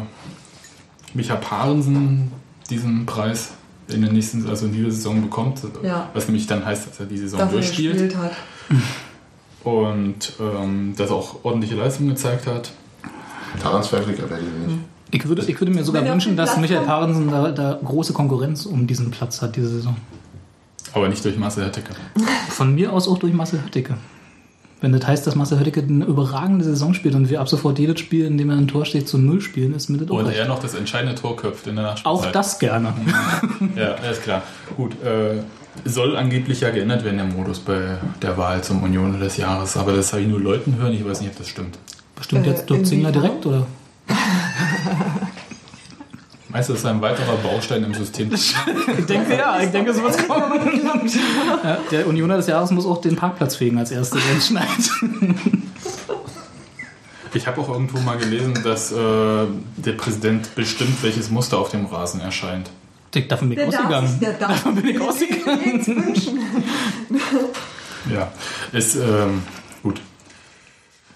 [1.14, 2.30] Micha Parensen
[2.70, 3.50] diesen Preis
[3.88, 5.60] in der nächsten, also in dieser Saison bekommt.
[5.82, 6.10] Ja.
[6.12, 8.16] Was nämlich dann heißt, dass er die Saison dafür durchspielt
[9.62, 12.72] und ähm, dass er auch ordentliche Leistungen gezeigt hat.
[13.62, 14.78] Daran zweifle ich aber nicht.
[15.12, 18.86] Ich würde, ich würde mir sogar wünschen, dass Michael Parensen da, da große Konkurrenz um
[18.86, 19.96] diesen Platz hat diese Saison.
[20.92, 21.92] Aber nicht durch Marcel Hötteke.
[22.48, 23.96] Von mir aus auch durch Marcel Höttike.
[24.80, 27.98] Wenn das heißt, dass Marcel Höttike eine überragende Saison spielt und wir ab sofort jedes
[27.98, 30.34] Spiel, in dem er ein Tor steht, zu Null spielen, ist mir das auch Oder
[30.34, 32.26] er noch das entscheidende Tor köpft in der Nachspielzeit.
[32.26, 32.92] Auch das gerne.
[33.74, 34.42] Ja, alles klar.
[34.76, 34.92] Gut.
[35.02, 35.40] Äh,
[35.84, 39.76] Soll angeblich ja geändert werden, der Modus bei der Wahl zum Union des Jahres.
[39.76, 41.78] Aber das habe ich nur Leuten hören, ich weiß nicht, ob das stimmt.
[42.14, 43.66] Bestimmt Äh, jetzt Dirk Zingler direkt, oder?
[46.48, 48.32] Meinst du, das ist ein weiterer Baustein im System?
[48.32, 48.54] Ich
[49.06, 51.14] denke ja, ich denke, sowas kommt.
[51.64, 54.66] Ja, der Unioner des Jahres muss auch den Parkplatz fegen als erstes, wenn es schneit.
[57.34, 61.86] Ich habe auch irgendwo mal gelesen, dass äh, der Präsident bestimmt, welches Muster auf dem
[61.86, 62.70] Rasen erscheint.
[63.28, 64.20] Davon bin ich darf, ausgegangen.
[64.20, 66.14] darf Davon bin ich ausgegangen.
[68.12, 68.30] Ja,
[68.72, 69.42] ist ähm,
[69.82, 70.00] gut.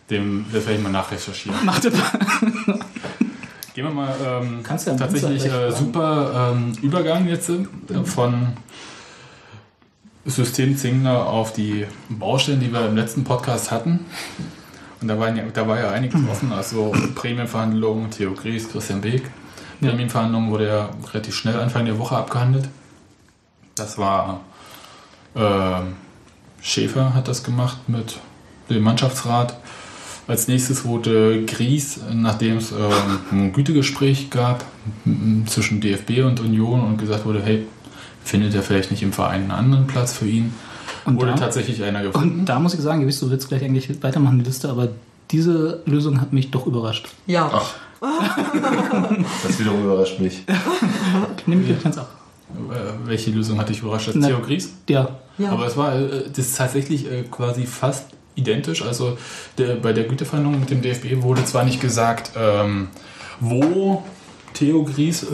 [0.09, 1.65] Dem das werde ich mal nachrecherchieren.
[1.65, 1.93] Macht er
[3.81, 7.65] Gehen wir mal ähm, Kannst du ja tatsächlich äh, super ähm, Übergang jetzt äh,
[8.05, 8.49] von
[10.27, 14.05] System Zingler auf die Baustellen, die wir im letzten Podcast hatten.
[15.01, 19.23] Und da, waren ja, da war ja einiges offen, also Prämienverhandlungen, Theo Gries, Christian Beek.
[19.81, 22.69] Prämienverhandlungen wurde ja relativ schnell Anfang der Woche abgehandelt.
[23.77, 24.43] Das war
[25.35, 25.97] ähm,
[26.61, 28.21] Schäfer hat das gemacht mit
[28.69, 29.59] dem Mannschaftsrat.
[30.31, 32.79] Als nächstes wurde Gries, nachdem es ähm,
[33.33, 34.65] ein Gütegespräch gab
[35.47, 37.67] zwischen DFB und Union und gesagt wurde, hey,
[38.23, 40.55] findet er vielleicht nicht im Verein einen anderen Platz für ihn?
[41.05, 42.41] Und wurde da- tatsächlich einer gefunden.
[42.41, 44.91] Und da muss ich sagen, gewiss, du willst gleich eigentlich weitermachen, die Liste, aber
[45.33, 47.09] diese Lösung hat mich doch überrascht.
[47.27, 47.51] Ja.
[47.53, 47.75] Ach.
[49.43, 50.43] Das wiederum überrascht mich.
[51.47, 52.09] Nimm ich ganz ab.
[52.71, 52.75] Äh,
[53.09, 54.13] welche Lösung hat dich überrascht?
[54.13, 54.75] Theo Gries?
[54.89, 55.09] Ja.
[55.39, 55.51] Ja.
[55.51, 58.07] Aber es war äh, das ist tatsächlich äh, quasi fast
[58.41, 58.83] identisch.
[58.83, 59.17] Also
[59.59, 62.89] der, bei der Güteverhandlung mit dem DFB wurde zwar nicht gesagt, ähm,
[63.41, 64.03] wo
[64.55, 65.27] Theo Gries äh,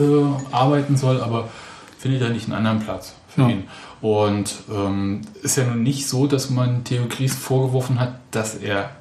[0.51, 1.49] arbeiten soll, aber
[1.97, 3.49] findet er nicht einen anderen Platz für Ja.
[3.49, 3.63] ihn.
[4.01, 8.91] Und ähm, ist ja nun nicht so, dass man Theo Gries vorgeworfen hat, dass er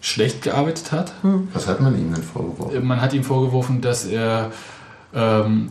[0.00, 1.12] schlecht gearbeitet hat.
[1.54, 2.84] Was hat man ihm denn vorgeworfen?
[2.86, 4.50] Man hat ihm vorgeworfen, dass er
[5.14, 5.70] ähm,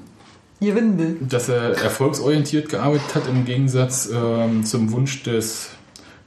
[0.59, 1.17] Gewinnen will.
[1.21, 5.69] dass er erfolgsorientiert gearbeitet hat im Gegensatz ähm, zum Wunsch des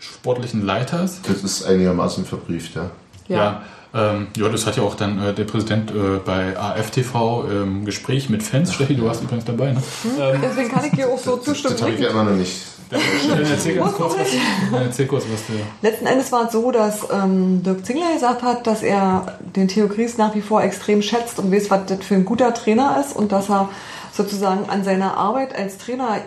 [0.01, 1.21] sportlichen Leiters.
[1.23, 2.91] Das ist einigermaßen verbrieft, ja.
[3.29, 3.63] Ja,
[3.95, 8.29] ähm, ja das hat ja auch dann äh, der Präsident äh, bei AFTV im Gespräch
[8.29, 8.75] mit Fans.
[8.75, 9.83] Steffi, du warst übrigens dabei, ne?
[10.19, 11.75] Ähm, Deswegen kann ich dir auch so zustimmen.
[11.75, 12.57] Das habe ich ja immer noch nicht.
[12.91, 13.01] dann,
[13.45, 14.29] erzähl ganz kurz, was,
[14.73, 15.53] dann erzähl kurz, was du.
[15.81, 19.87] Letzten Endes war es so, dass ähm, Dirk Zingler gesagt hat, dass er den Theo
[19.87, 23.15] Gries nach wie vor extrem schätzt und weiß, was das für ein guter Trainer ist
[23.15, 23.69] und dass er
[24.13, 26.19] sozusagen an seiner Arbeit als Trainer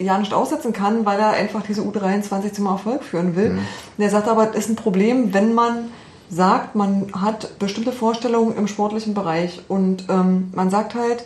[0.00, 3.50] ja nicht aussetzen kann, weil er einfach diese U23 zum Erfolg führen will.
[3.96, 5.90] Und er sagt aber, es ist ein Problem, wenn man
[6.30, 11.24] sagt, man hat bestimmte Vorstellungen im sportlichen Bereich und ähm, man sagt halt,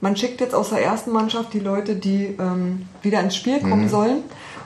[0.00, 3.88] man schickt jetzt aus der ersten Mannschaft die Leute, die ähm, wieder ins Spiel kommen
[3.88, 4.18] sollen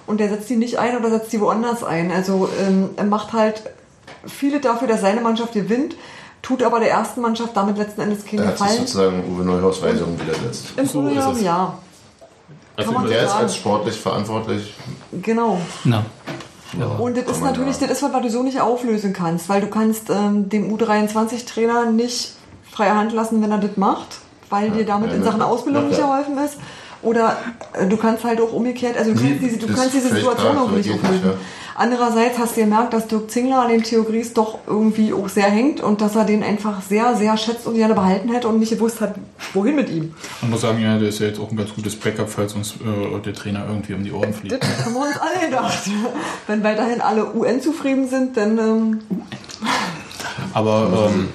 [0.06, 2.10] und der setzt die nicht ein oder setzt die woanders ein.
[2.10, 3.62] Also ähm, er macht halt
[4.26, 5.94] viele dafür, dass seine Mannschaft gewinnt,
[6.40, 8.78] tut aber der ersten Mannschaft damit letzten Endes keinen Er hat Gefallen.
[8.78, 10.68] sozusagen Uwe Neuhaus Weisungen widersetzt.
[10.78, 11.42] Im So Grunde ist genommen es.
[11.44, 11.78] ja,
[12.76, 13.42] Also Kann man über- Er ist sagen.
[13.44, 14.74] als sportlich verantwortlich.
[15.22, 15.58] genau.
[15.84, 16.04] Na.
[16.98, 17.86] Und das ist natürlich ja.
[17.86, 21.86] das, ist was was du so nicht auflösen kannst, weil du kannst ähm, dem U23-Trainer
[21.86, 22.32] nicht
[22.70, 24.18] freie Hand lassen, wenn er das macht,
[24.50, 25.46] weil dir damit ja, in Sachen ja.
[25.46, 26.58] Ausbildung Ja, nicht geholfen ist.
[27.02, 27.36] Oder
[27.74, 30.08] äh, du kannst halt auch umgekehrt, also du Nee, kannst diese, du das kannst diese
[30.14, 31.20] Situation auch nicht auflösen.
[31.24, 31.34] ja.
[31.78, 35.44] Andererseits hast du gemerkt, dass Dirk Zingler an dem Theo Gries doch irgendwie auch sehr
[35.50, 38.70] hängt und dass er den einfach sehr, sehr schätzt und gerne behalten hätte und nicht
[38.70, 39.14] gewusst hat,
[39.52, 40.14] wohin mit ihm.
[40.40, 42.76] Man muss sagen, ja, der ist ja jetzt auch ein ganz gutes Backup, falls uns
[42.76, 44.64] äh, der Trainer irgendwie um die Ohren Das fliegt.
[44.86, 45.78] haben wir uns alle gedacht.
[46.46, 49.00] Wenn weiterhin alle UN zufrieden sind, dann ähm,
[50.54, 51.28] Aber ähm,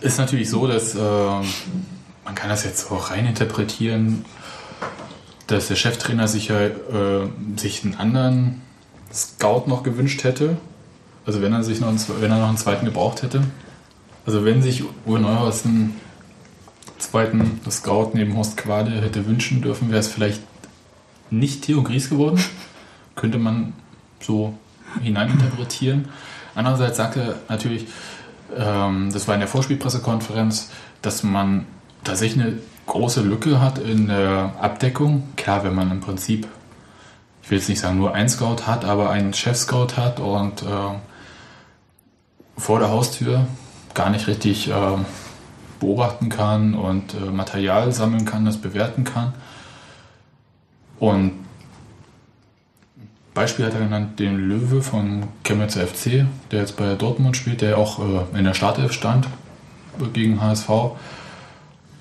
[0.00, 1.42] ist natürlich so, dass ähm,
[2.24, 4.24] man kann das jetzt auch rein interpretieren,
[5.46, 8.62] dass der Cheftrainer sich ja äh, sich einen anderen
[9.12, 10.56] Scout noch gewünscht hätte.
[11.26, 13.42] Also wenn er sich noch einen, wenn er noch einen zweiten gebraucht hätte.
[14.24, 16.00] Also wenn sich Uwe Neuhaus einen
[16.98, 20.40] zweiten Scout neben Horst Quade hätte wünschen dürfen, wäre es vielleicht
[21.30, 22.42] nicht Theo Gries geworden.
[23.16, 23.74] Könnte man
[24.20, 24.54] so
[25.02, 26.08] hineininterpretieren.
[26.54, 27.86] Andererseits sagt er natürlich,
[28.56, 30.70] ähm, das war in der Vorspielpressekonferenz,
[31.00, 31.66] dass man
[32.04, 35.28] tatsächlich eine große Lücke hat in der Abdeckung.
[35.36, 36.46] Klar, wenn man im Prinzip,
[37.42, 40.66] ich will jetzt nicht sagen nur einen Scout hat, aber einen Chef-Scout hat und äh,
[42.56, 43.46] vor der Haustür
[43.94, 44.74] gar nicht richtig äh,
[45.80, 49.34] beobachten kann und äh, Material sammeln kann, das bewerten kann.
[50.98, 51.32] Und
[53.34, 57.78] Beispiel hat er genannt den Löwe von Chemnitzer FC, der jetzt bei Dortmund spielt, der
[57.78, 59.26] auch äh, in der Startelf stand
[60.12, 60.68] gegen HSV.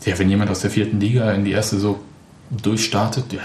[0.05, 1.99] Ja, wenn jemand aus der vierten Liga in die erste so
[2.49, 3.41] durchstartet, ja,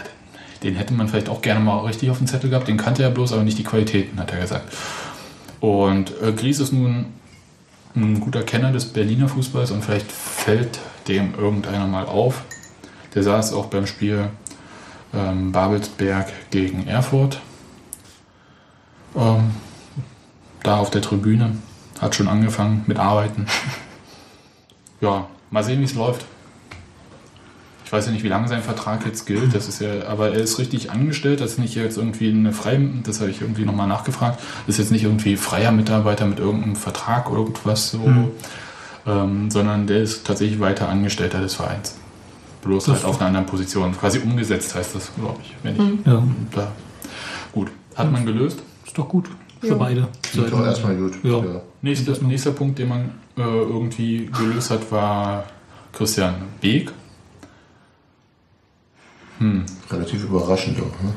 [0.62, 2.68] den hätte man vielleicht auch gerne mal richtig auf dem Zettel gehabt.
[2.68, 4.72] Den kannte er bloß, aber nicht die Qualitäten, hat er gesagt.
[5.60, 7.06] Und äh, Gries ist nun
[7.94, 10.78] ein guter Kenner des Berliner Fußballs und vielleicht fällt
[11.08, 12.44] dem irgendeiner mal auf.
[13.14, 14.28] Der saß auch beim Spiel
[15.14, 17.40] ähm, Babelsberg gegen Erfurt.
[19.16, 19.50] Ähm,
[20.62, 21.56] da auf der Tribüne.
[22.00, 23.46] Hat schon angefangen mit Arbeiten.
[25.00, 26.26] ja, mal sehen, wie es läuft.
[27.86, 29.54] Ich weiß ja nicht, wie lange sein Vertrag jetzt gilt.
[29.54, 31.40] Das ist ja, aber er ist richtig angestellt.
[31.40, 34.40] Das ist nicht jetzt irgendwie eine freie, das habe ich irgendwie nochmal nachgefragt.
[34.66, 38.28] Das ist jetzt nicht irgendwie freier Mitarbeiter mit irgendeinem Vertrag oder irgendwas so, Hm.
[39.06, 41.96] ähm, sondern der ist tatsächlich weiter Angestellter des Vereins.
[42.64, 43.96] Bloß Das halt auf einer anderen Position.
[43.96, 45.54] Quasi umgesetzt heißt das, glaube ich.
[45.62, 45.98] Wenn ich Hm.
[46.04, 46.22] Ja.
[46.56, 46.72] da.
[47.52, 47.68] Gut.
[47.94, 48.64] Hat man gelöst?
[48.84, 49.28] Ist doch gut
[49.60, 49.74] für Ja.
[49.76, 50.08] beide.
[50.22, 51.12] Klingt doch erstmal gut.
[51.22, 51.38] Ja.
[51.38, 51.60] Ja.
[51.82, 55.44] Nächster, nächster Punkt, den man äh, irgendwie gelöst hat, war
[55.92, 56.90] Christian Beek.
[59.38, 59.64] Hm.
[59.90, 61.12] Relativ überraschend auch, ne?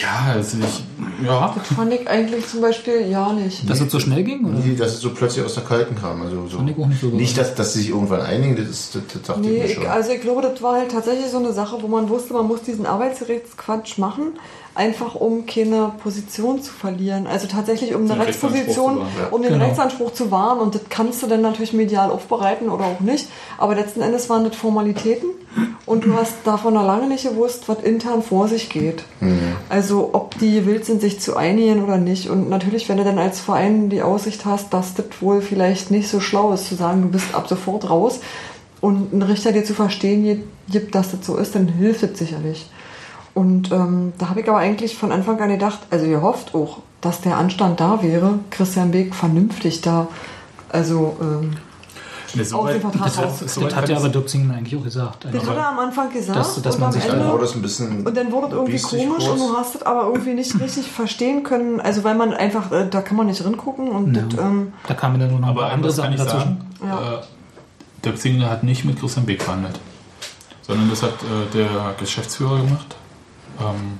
[0.00, 0.84] Ja, also ich,
[1.26, 1.54] ja.
[1.56, 3.68] Das fand ich eigentlich zum Beispiel ja nicht.
[3.68, 4.44] Dass es so schnell ging?
[4.44, 4.58] Oder?
[4.58, 6.20] Nee, dass es so plötzlich aus der Kalten kam.
[6.20, 6.58] Also so.
[6.58, 9.02] Fand ich auch nicht so Nicht, dass, dass sie sich irgendwann einigen, das, ist, das,
[9.14, 9.86] das dachte Nee, ich mir ich, schon.
[9.86, 12.60] also ich glaube, das war halt tatsächlich so eine Sache, wo man wusste, man muss
[12.62, 14.34] diesen Arbeitsrechtsquatsch machen,
[14.74, 17.26] einfach um keine Position zu verlieren.
[17.26, 19.00] Also tatsächlich um eine Den Rechtsposition,
[19.30, 19.64] um den Genau.
[19.64, 20.58] Rechtsanspruch zu wahren.
[20.58, 23.26] Und das kannst du dann natürlich medial aufbereiten oder auch nicht.
[23.56, 25.30] Aber letzten Endes waren das Formalitäten
[25.88, 29.02] und du hast davon noch lange nicht gewusst, was intern vor sich geht.
[29.68, 32.28] Also ob die gewillt sind, sich zu einigen oder nicht.
[32.28, 36.08] Und natürlich, wenn du dann als Verein die Aussicht hast, dass das wohl vielleicht nicht
[36.08, 38.20] so schlau ist, zu sagen, du bist ab sofort raus
[38.80, 42.18] und ein Richter dir zu verstehen gi- gibt, dass das so ist, dann hilft es
[42.18, 42.70] sicherlich.
[43.34, 47.20] Und ähm, da habe ich aber eigentlich von Anfang an gedacht, also gehofft auch, dass
[47.20, 50.08] der Anstand da wäre, Christian Beek vernünftig da,
[50.70, 51.52] also ähm,
[52.34, 53.38] Ne, aus soweit- dem Vertrag Das, hat, raus.
[53.40, 55.26] das Soweit hat ja aber Dirk Zingler eigentlich auch gesagt.
[55.32, 56.38] Das hat er am Anfang gesagt.
[56.38, 58.06] Dass- dass und man am sich Dann Ende- wurde es ein bisschen.
[58.06, 59.40] Und dann wurde es irgendwie komisch kurz.
[59.40, 61.80] und du hast es aber irgendwie nicht richtig verstehen können.
[61.80, 64.22] Also weil man einfach, äh, da kann man nicht ringucken und Ja.
[64.28, 66.38] das, ähm, Da kamen dann nur noch ein Aber paar andere das Sachen dazwischen.
[66.38, 66.66] sagen.
[66.82, 67.14] Ja.
[67.14, 67.22] Äh,
[68.04, 69.80] Dirk Zingler hat nicht mit Christian Beek verhandelt,
[70.62, 72.94] sondern das hat äh, der Geschäftsführer gemacht,
[73.60, 73.98] ähm,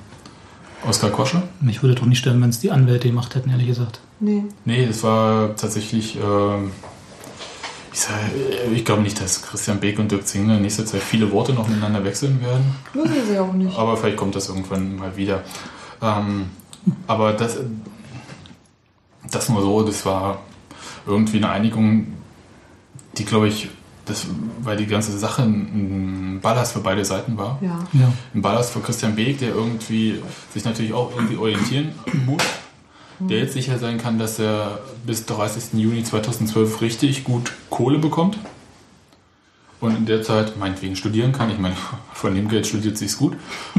[0.87, 1.41] Oskar Kosche.
[1.59, 3.99] Mich würde doch nicht stören, wenn es die Anwälte gemacht hätten, ehrlich gesagt.
[4.21, 4.43] nee.
[4.65, 6.71] Nee, es war tatsächlich, ähm,
[7.99, 11.03] ich, sag, äh, ich glaube nicht, dass Christian Beek und Dirk Zingler in nächster Zeit
[11.03, 12.75] viele Worte noch miteinander wechseln werden.
[12.93, 13.77] Müssen sie auch nicht.
[13.77, 15.43] Aber vielleicht kommt das irgendwann mal wieder.
[16.01, 16.49] Ähm,
[17.07, 17.57] aber das,
[19.29, 20.39] das nur so, das war
[21.05, 22.07] irgendwie eine Einigung,
[23.17, 23.69] die, glaube ich,
[24.05, 24.25] das,
[24.61, 27.59] weil die ganze Sache ein ein Ballast für beide Seiten war.
[27.61, 27.79] Ja.
[27.93, 28.11] Ja.
[28.33, 30.21] Ein Ballast für Christian Beek, der irgendwie
[30.53, 31.91] sich natürlich auch irgendwie orientieren
[32.25, 32.41] muss.
[33.27, 35.73] Der jetzt sicher sein kann, dass er bis 30.
[35.73, 38.37] Juni 2012 richtig gut Kohle bekommt.
[39.81, 41.49] Und in der Zeit meinetwegen studieren kann.
[41.49, 41.75] Ich meine,
[42.13, 43.35] von dem Geld studiert sich's gut.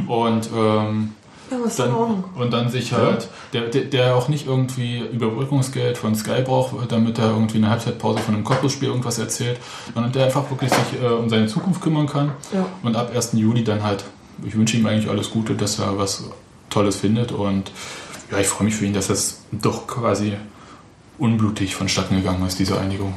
[0.07, 1.13] Und, ähm,
[1.51, 6.43] Ja, dann, und dann sich halt, der, der, der auch nicht irgendwie Überbrückungsgeld von Sky
[6.43, 9.59] braucht, damit er irgendwie eine Halbzeitpause von einem Cottbus-Spiel irgendwas erzählt,
[9.93, 12.33] sondern der einfach wirklich sich äh, um seine Zukunft kümmern kann.
[12.55, 12.67] Ja.
[12.83, 13.33] Und ab 1.
[13.33, 14.05] Juli dann halt,
[14.45, 16.25] ich wünsche ihm eigentlich alles Gute, dass er was
[16.71, 17.33] Tolles findet.
[17.33, 17.73] Und
[18.31, 20.35] ja, ich freue mich für ihn, dass das doch quasi
[21.19, 23.15] unblutig vonstatten gegangen ist, diese Einigung.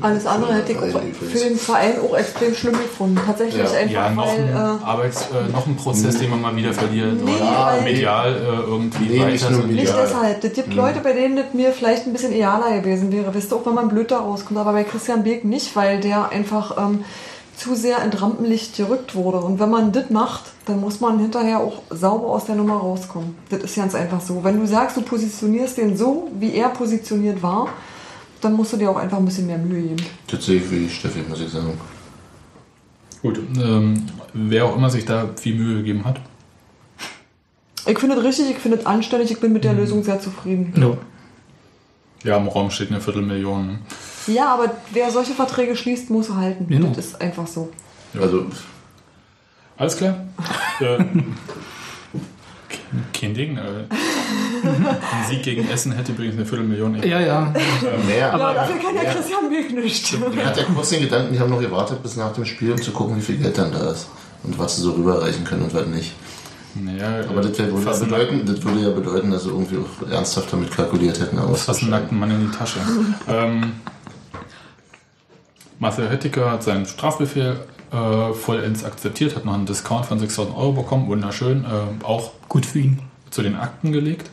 [0.00, 3.18] Alles andere hätte ich auch für den Verein auch extrem schlimm gefunden.
[3.26, 3.72] Tatsächlich Ja.
[3.76, 4.38] einfach, Ja, noch weil...
[4.44, 7.14] ein, Äh, Arbeits-, äh, noch ein Prozess, den man mal wieder verliert.
[7.24, 9.54] Nee, oder weil- medial äh, irgendwie Nee, nicht weiter.
[9.54, 9.74] so- medial.
[9.84, 10.40] Nicht deshalb.
[10.42, 13.34] Das gibt Leute, bei denen das mir vielleicht ein bisschen egaler gewesen wäre.
[13.34, 14.60] Wisst ihr, auch wenn man blöd da rauskommt.
[14.60, 17.04] Aber bei Christian Beek nicht, weil der einfach ähm,
[17.56, 19.38] zu sehr in Rampenlicht gerückt wurde.
[19.38, 23.36] Und wenn man das macht, dann muss man hinterher auch sauber aus der Nummer rauskommen.
[23.48, 24.42] Das ist ganz einfach so.
[24.42, 27.68] Wenn du sagst, du positionierst den so, wie er positioniert war,
[28.40, 30.06] dann musst du dir auch einfach ein bisschen mehr Mühe geben.
[30.26, 31.78] Das sehe ich wie Steffi, muss ich sagen.
[33.22, 36.20] Gut, ähm, wer auch immer sich da viel Mühe gegeben hat.
[37.86, 40.72] Ich finde das richtig, ich finde das anständig, ich bin mit der Lösung sehr zufrieden.
[40.76, 40.98] No.
[42.22, 43.78] Ja, im Raum steht eine Viertelmillion.
[44.26, 46.66] Ja, aber wer solche Verträge schließt, muss er halten.
[46.68, 46.92] Genau.
[46.94, 47.70] Das ist einfach so.
[48.18, 48.46] Also,
[49.76, 50.16] Alles klar?
[53.12, 53.56] kein Ding.
[53.56, 57.02] Äh, ein Sieg gegen Essen hätte übrigens eine Viertelmillion.
[57.02, 57.52] Ja, ja.
[58.06, 58.18] mehr.
[58.18, 60.14] Ja, dafür kann ja Christian Beek nicht.
[60.36, 62.80] Er hat ja kurz den Gedanken, die haben noch gewartet bis nach dem Spiel, um
[62.80, 64.08] zu gucken, wie viel Geld dann da ist.
[64.42, 66.12] Und was sie so rüberreichen können und was nicht.
[66.74, 70.72] Naja, Aber das, ja bedeuten, das würde ja bedeuten, dass sie irgendwie auch ernsthaft damit
[70.72, 71.38] kalkuliert hätten.
[71.38, 72.80] Aber fast einen nackten Mann in die Tasche.
[73.28, 73.74] ähm,
[75.84, 77.58] Marcel Höttiker hat seinen Strafbefehl
[77.92, 81.66] äh, vollends akzeptiert, hat noch einen Discount von 6000 Euro bekommen, wunderschön.
[81.66, 83.00] Äh, auch Gut für ihn.
[83.28, 84.30] zu den Akten gelegt.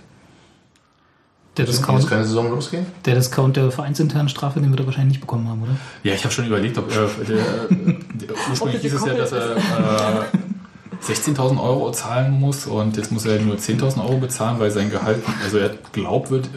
[1.58, 2.86] Der Discount, keine Saison losgehen?
[3.04, 5.76] der Discount der vereinsinternen Strafe, den wird er wahrscheinlich nicht bekommen haben, oder?
[6.04, 7.10] Ja, ich habe schon überlegt, ob er.
[7.26, 7.36] Der,
[7.70, 13.26] der, ursprünglich hieß es ja, dass er äh, 16.000 Euro zahlen muss und jetzt muss
[13.26, 16.48] er nur 10.000 Euro bezahlen, weil sein Gehalt, also er hat glaub, wird,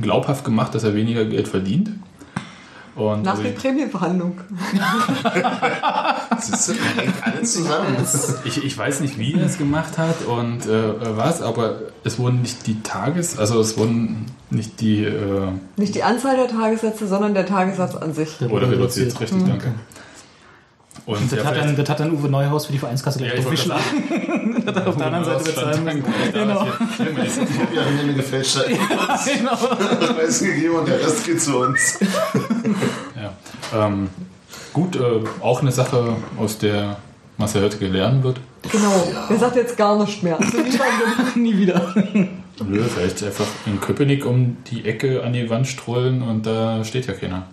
[0.00, 1.90] glaubhaft gemacht, dass er weniger Geld verdient.
[2.94, 4.38] Und Nach also der Prämienverhandlung.
[6.40, 7.96] Siehst du, da hängt alles zusammen.
[8.44, 12.42] ich, ich weiß nicht, wie er es gemacht hat und äh, was, aber es wurden
[12.42, 17.32] nicht die Tages-, also es wurden nicht die, äh, Nicht die Anzahl der Tagessätze, sondern
[17.34, 18.40] der Tagessatz an sich.
[18.42, 19.48] oder reduziert, richtig, Mhm.
[19.48, 19.74] danke.
[21.04, 23.38] Und Das, ja, hat dann, das hat dann Uwe Neuhaus für die Vereinskasse gleich Ja,
[23.40, 24.62] aufgeschlagen.
[24.66, 26.04] Hat er auf der anderen Seite bezahlen müssen.
[26.32, 26.66] Genau.
[26.92, 29.56] Ich habe ja eine gefälschte genau.
[29.56, 31.98] Preis gegeben und der Rest geht zu uns.
[33.20, 33.86] Ja.
[33.86, 34.08] Ähm,
[34.72, 35.00] gut, äh,
[35.40, 36.96] auch eine Sache, aus der
[37.36, 38.40] Marcel Höttke lernen wird.
[38.70, 39.08] Genau.
[39.28, 40.38] Der sagt jetzt gar nicht mehr.
[40.38, 40.58] Also.
[41.36, 41.94] Nie wieder.
[42.66, 47.06] Nö, vielleicht einfach in Köpenick um die Ecke an die Wand strollen und da steht
[47.06, 47.46] ja keiner.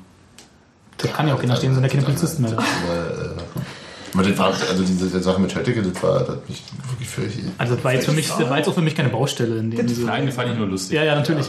[1.02, 2.52] Da kann ja auch keiner stehen, sind ja keine Polizisten mehr.
[2.54, 3.30] Aber, äh,
[4.14, 7.34] aber das war, also diese Sache mit Hötteke, das war das hat mich wirklich völlig.
[7.60, 9.70] Also das war jetzt für mich, das war jetzt auch für mich keine Baustelle in
[9.72, 10.08] dem Sinne.
[10.08, 10.96] Nein, den fand ich nur lustig.
[10.98, 11.48] Ja, ja, natürlich.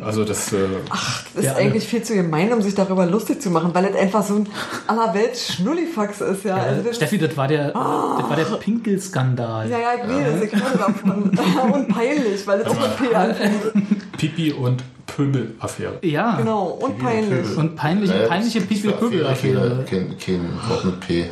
[0.00, 0.52] Also das.
[0.52, 0.56] Äh,
[0.90, 3.94] Das ist Ja, eigentlich viel zu gemein, um sich darüber lustig zu machen, weil es
[3.96, 4.48] einfach so ein
[4.88, 6.44] allerwelt Schnullifax ist.
[6.44, 9.70] Ja, also das, Steffi, das war der, das war der Pinkelskandal.
[9.70, 11.22] ja, ja, ich weiß, ich höre davon.
[11.72, 14.16] Und peinlich, weil es auch mit P anfängt.
[14.18, 15.98] Pipi und Pöbel-Affäre.
[16.02, 16.36] Ja.
[16.36, 17.56] Genau, und peinlich.
[17.56, 19.84] Und peinliche, Naja, peinliche Pipi-Pöbel-Affäre.
[19.88, 21.26] Kein, kein Wort mit P.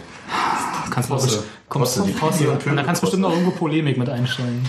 [0.91, 1.43] Kannst du Koste.
[1.69, 2.03] kommst Koste.
[2.03, 4.65] Pipi und Und Pöbel dann kannst du bestimmt noch irgendwo Polemik mit einstellen.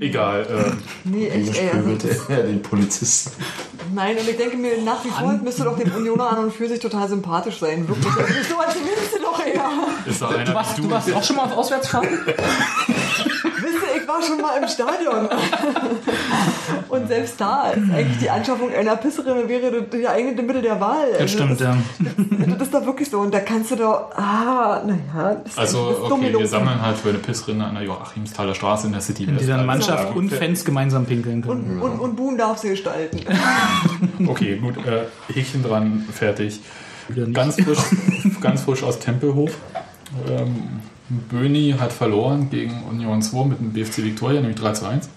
[0.00, 0.42] Egal.
[0.42, 0.72] Äh,
[1.04, 1.68] Nee, echt, ey.
[1.70, 3.32] Also, Pöbelte er den Polizisten.
[3.94, 6.68] nein, und ich denke mir, nach wie vor müsste doch dem Unioner an und für
[6.68, 7.86] sich total sympathisch sein.
[7.88, 8.04] Wirklich.
[8.48, 9.70] So als nimmst du doch eher.
[10.06, 12.18] ist da einer Du warst, du warst auch schon mal auf Auswärtsfahrten?
[14.14, 15.28] War schon mal im Stadion.
[16.88, 20.62] Und selbst da ist eigentlich die Anschaffung einer Pisserin wäre das ja eigentlich das Mittel
[20.62, 21.10] der Wahl.
[21.12, 21.76] Das Also stimmt, ja.
[21.98, 23.18] Das, das ist doch wirklich so.
[23.20, 26.96] Und da kannst du doch, ah, naja, das ist Also, das okay, wir sammeln halt
[26.98, 29.24] für eine Pissrinne an der Joachimsthaler Straße in der City.
[29.24, 31.80] In dieser Mannschaft Ja, und Fans gemeinsam pinkeln können.
[31.80, 33.20] Und, und, und Buhn darf sie gestalten.
[34.26, 34.76] Okay, gut.
[34.86, 36.60] Äh, Häkchen dran, fertig.
[37.32, 37.78] Ganz frisch,
[38.40, 39.50] ganz frisch aus Tempelhof.
[40.28, 40.80] Ähm,
[41.28, 45.08] Böni hat verloren gegen Union 2 mit dem BFC Victoria, nämlich 3 zu 1.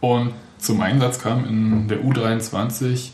[0.00, 3.10] Und zum Einsatz kam in der U23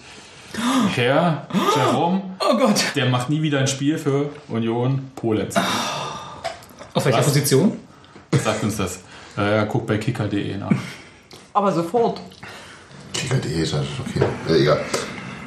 [0.95, 2.23] Herr Jerome.
[2.45, 2.83] Oh Gott.
[2.97, 5.55] Der macht nie wieder ein Spiel für Union Polenz.
[6.93, 7.27] Auf welcher Was?
[7.27, 7.79] Position?
[8.33, 8.99] Sagt uns das.
[9.37, 10.73] Äh, guckt bei kicker.de nach.
[11.55, 12.21] Aber sofort.
[13.15, 14.27] Kicker.de ist das okay.
[14.49, 14.85] Äh, egal.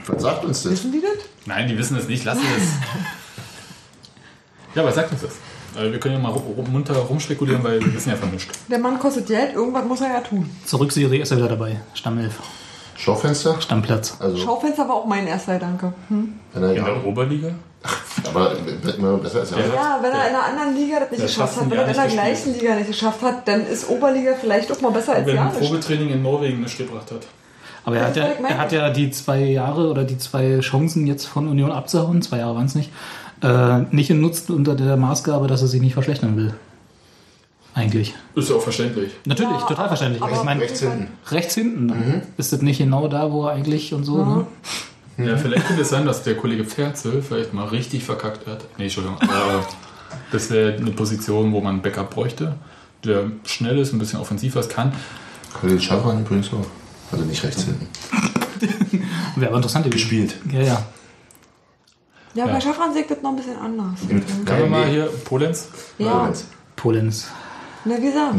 [0.07, 0.71] Was sagt uns das?
[0.71, 1.25] Wissen die das?
[1.45, 2.43] Nein, die wissen es nicht, lass es.
[4.75, 5.81] Ja, aber sagt uns das.
[5.81, 6.33] Äh, Wir können ja mal
[6.71, 8.47] munter rumspekulieren, weil wir wissen ja von nichts.
[8.69, 10.49] Der Mann kostet Geld, irgendwas muss er ja tun.
[10.65, 11.79] Zurückserie ist er wieder dabei.
[11.93, 12.39] Stammelf.
[12.97, 13.59] Schaufenster?
[13.59, 14.15] Stammplatz.
[14.19, 15.93] Also, Schaufenster war auch mein erster Gedanke.
[16.07, 16.33] Hm?
[16.53, 17.49] wenn er, In der Oberliga?
[18.23, 18.53] aber
[18.97, 19.59] immer besser als er.
[19.59, 19.65] Ja.
[19.73, 21.93] Ja, wenn er in einer anderen Liga das nicht Der geschafft hat, wenn er in
[21.93, 25.35] der gleichen Liga nicht geschafft hat, dann ist Oberliga vielleicht auch mal besser als Wenn
[25.35, 25.59] ja ein nicht.
[25.59, 27.27] Probetraining in Norwegen nicht gebracht hat.
[27.83, 31.05] Aber er hat, Das ja, er hat ja die zwei Jahre oder die zwei Chancen
[31.05, 32.89] jetzt von Union abzuhauen, zwei Jahre waren es nicht,
[33.41, 36.53] äh, nicht genutzt unter der Maßgabe, dass er sich nicht verschlechtern will.
[37.73, 38.13] Eigentlich.
[38.35, 39.11] Ist ja auch verständlich.
[39.25, 40.23] Natürlich, Ja, total verständlich.
[40.23, 41.07] aber- ich meine, Rechts hinten.
[41.29, 42.21] rechts hinten.
[42.37, 44.47] Ist das nicht genau da, wo er eigentlich und so, ne?
[45.17, 48.65] Ja, vielleicht könnte es sein, dass der Kollege Pferzel vielleicht mal richtig verkackt hat.
[48.77, 49.17] Nee, Entschuldigung.
[49.21, 49.65] Aber
[50.31, 52.55] das wäre eine Position, wo man ein Backup bräuchte,
[53.03, 54.91] der schnell ist, ein bisschen offensiv was kann.
[55.59, 56.65] Khalil Schafran übrigens auch.
[57.11, 57.87] Also nicht rechts hinten.
[59.35, 59.89] Wäre aber interessant.
[59.91, 60.35] Gespielt.
[60.51, 60.85] Ja, ja.
[62.35, 62.53] Ja, Ja.
[62.53, 63.99] bei Schaffran sägt das noch ein bisschen anders.
[64.45, 65.69] Können wir mal hier Polenz?
[65.97, 66.31] Ja,
[66.75, 67.27] Polenz.
[67.85, 68.35] na wie gesagt.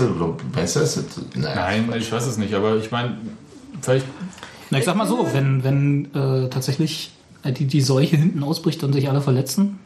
[0.00, 1.02] Oder meinst du das?
[1.34, 1.54] Naja.
[1.54, 3.16] Nein, ich weiß es nicht, aber ich meine,
[3.80, 4.04] vielleicht.
[4.70, 7.12] Na, ich sag mal so, wenn, wenn äh, tatsächlich
[7.44, 9.78] die, die Seuche hinten ausbricht und sich alle verletzen,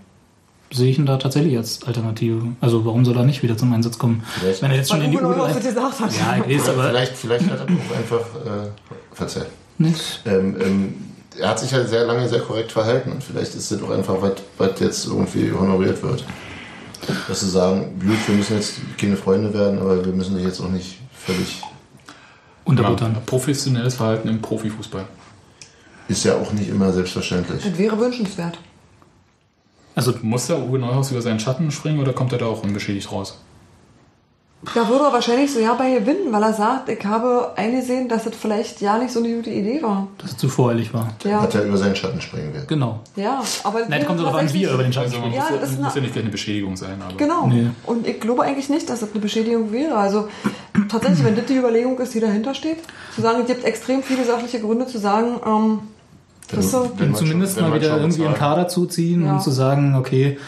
[0.73, 2.43] sehe ich ihn da tatsächlich als Alternative.
[2.61, 4.25] Also warum soll er nicht wieder zum Einsatz kommen?
[4.41, 5.55] Vielleicht- Wenn er jetzt schon Weil in die Uwe Neuhaus U3...
[5.55, 6.11] das gesagt hat.
[6.19, 6.89] Ja, ich weiß, aber...
[6.89, 8.69] Vielleicht, vielleicht hat er auch einfach äh,
[9.13, 9.47] verzeiht.
[9.79, 10.23] Nicht.
[10.27, 10.95] Ähm, ähm,
[11.39, 14.21] er hat sich ja sehr lange sehr korrekt verhalten und vielleicht ist das auch einfach,
[14.21, 16.25] was, was jetzt irgendwie honoriert wird.
[17.29, 20.61] Dass sie sagen, gut, wir müssen jetzt keine Freunde werden, aber wir müssen dich jetzt
[20.61, 21.61] auch nicht völlig.
[22.65, 23.17] Unterbuttern.
[23.27, 25.05] Professionelles Verhalten im Profifußball.
[26.07, 27.65] Ist ja auch nicht immer selbstverständlich.
[27.65, 28.59] Das wäre wünschenswert.
[29.95, 33.11] Also Muss der Uwe Neuhaus über seinen Schatten springen oder kommt er da auch unbeschädigt
[33.11, 33.39] raus?
[34.77, 38.23] Da würde er wahrscheinlich so ja bei gewinnen, weil er sagt, ich habe eingesehen, dass
[38.25, 40.07] das vielleicht ja nicht so eine gute Idee war.
[40.19, 41.09] dass es zu voreilig war.
[41.25, 42.67] Ja, Hat er über seinen Schatten springen werden.
[42.69, 43.01] Genau.
[43.17, 45.33] ja aber das Nein, wäre kommt darauf an, wie er über den Schatten Also man
[45.33, 47.17] Ja, muss, das muss ja nicht gleich eine Beschädigung sein, aber.
[47.17, 47.49] Genau.
[47.49, 47.71] Nee.
[47.87, 49.97] Und ich glaube eigentlich nicht, dass das eine Beschädigung wäre.
[49.97, 50.29] Also
[50.89, 52.79] tatsächlich, wenn das die Überlegung ist, die dahinter steht,
[53.17, 55.79] zu sagen, es gibt extrem viele sachliche Gründe zu sagen, ähm,
[56.53, 58.39] das so, Wenn man Zumindest schon- mal wieder irgendwie im bezahlt.
[58.39, 59.33] Kader zuziehen Ja.
[59.33, 60.39] und zu sagen, okay,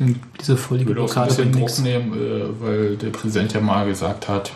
[0.00, 3.60] diese Ich völlige würde auch ein Blockade bisschen Druck nehmen, äh, weil der Präsident ja
[3.60, 4.52] mal gesagt hat,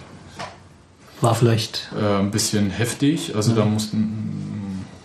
[1.21, 3.37] War vielleicht äh, ein bisschen heftig.
[3.37, 4.35] Also da mussten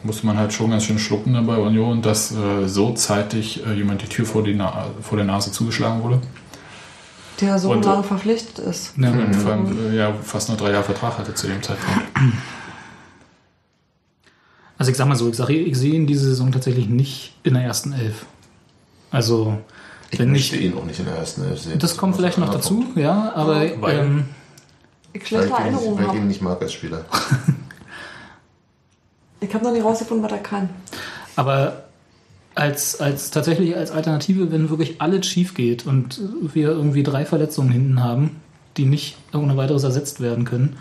[0.02, 4.02] musste man halt schon ganz schön schlucken bei Union, dass äh, so zeitig äh, jemand
[4.02, 6.22] die Tür vor, die Na vor der Nase zugeschlagen wurde.
[7.42, 8.98] Der so Und, lange verpflichtet ist.
[8.98, 9.12] Ja.
[9.12, 12.02] Und vor allem ja, fast nur drei Jahre Vertrag hatte zu dem Zeitpunkt.
[14.78, 17.54] Also ich sag mal so, ich, sag, ich sehe ihn diese Saison tatsächlich nicht in
[17.54, 18.26] der ersten Elf.
[19.12, 19.58] Also,
[20.12, 20.66] Ich wenn möchte nicht.
[20.66, 21.80] ihn auch nicht in der ersten Elf sehen.
[21.80, 24.26] Das kommt vielleicht noch dazu, ja, aber Weil- ähm,
[25.14, 27.06] Ich Weil schlechte ich, ihn, Erinnerungen weil ich ihn nicht mag als Spieler.
[29.42, 30.70] Ich habe noch nicht rausgefunden, was er kann.
[31.36, 31.86] Aber
[32.56, 36.20] als, als tatsächlich als Alternative, wenn wirklich alles schief geht und
[36.54, 38.36] wir irgendwie drei Verletzungen hinten haben,
[38.76, 40.76] die nicht ohne weiteres ersetzt werden können,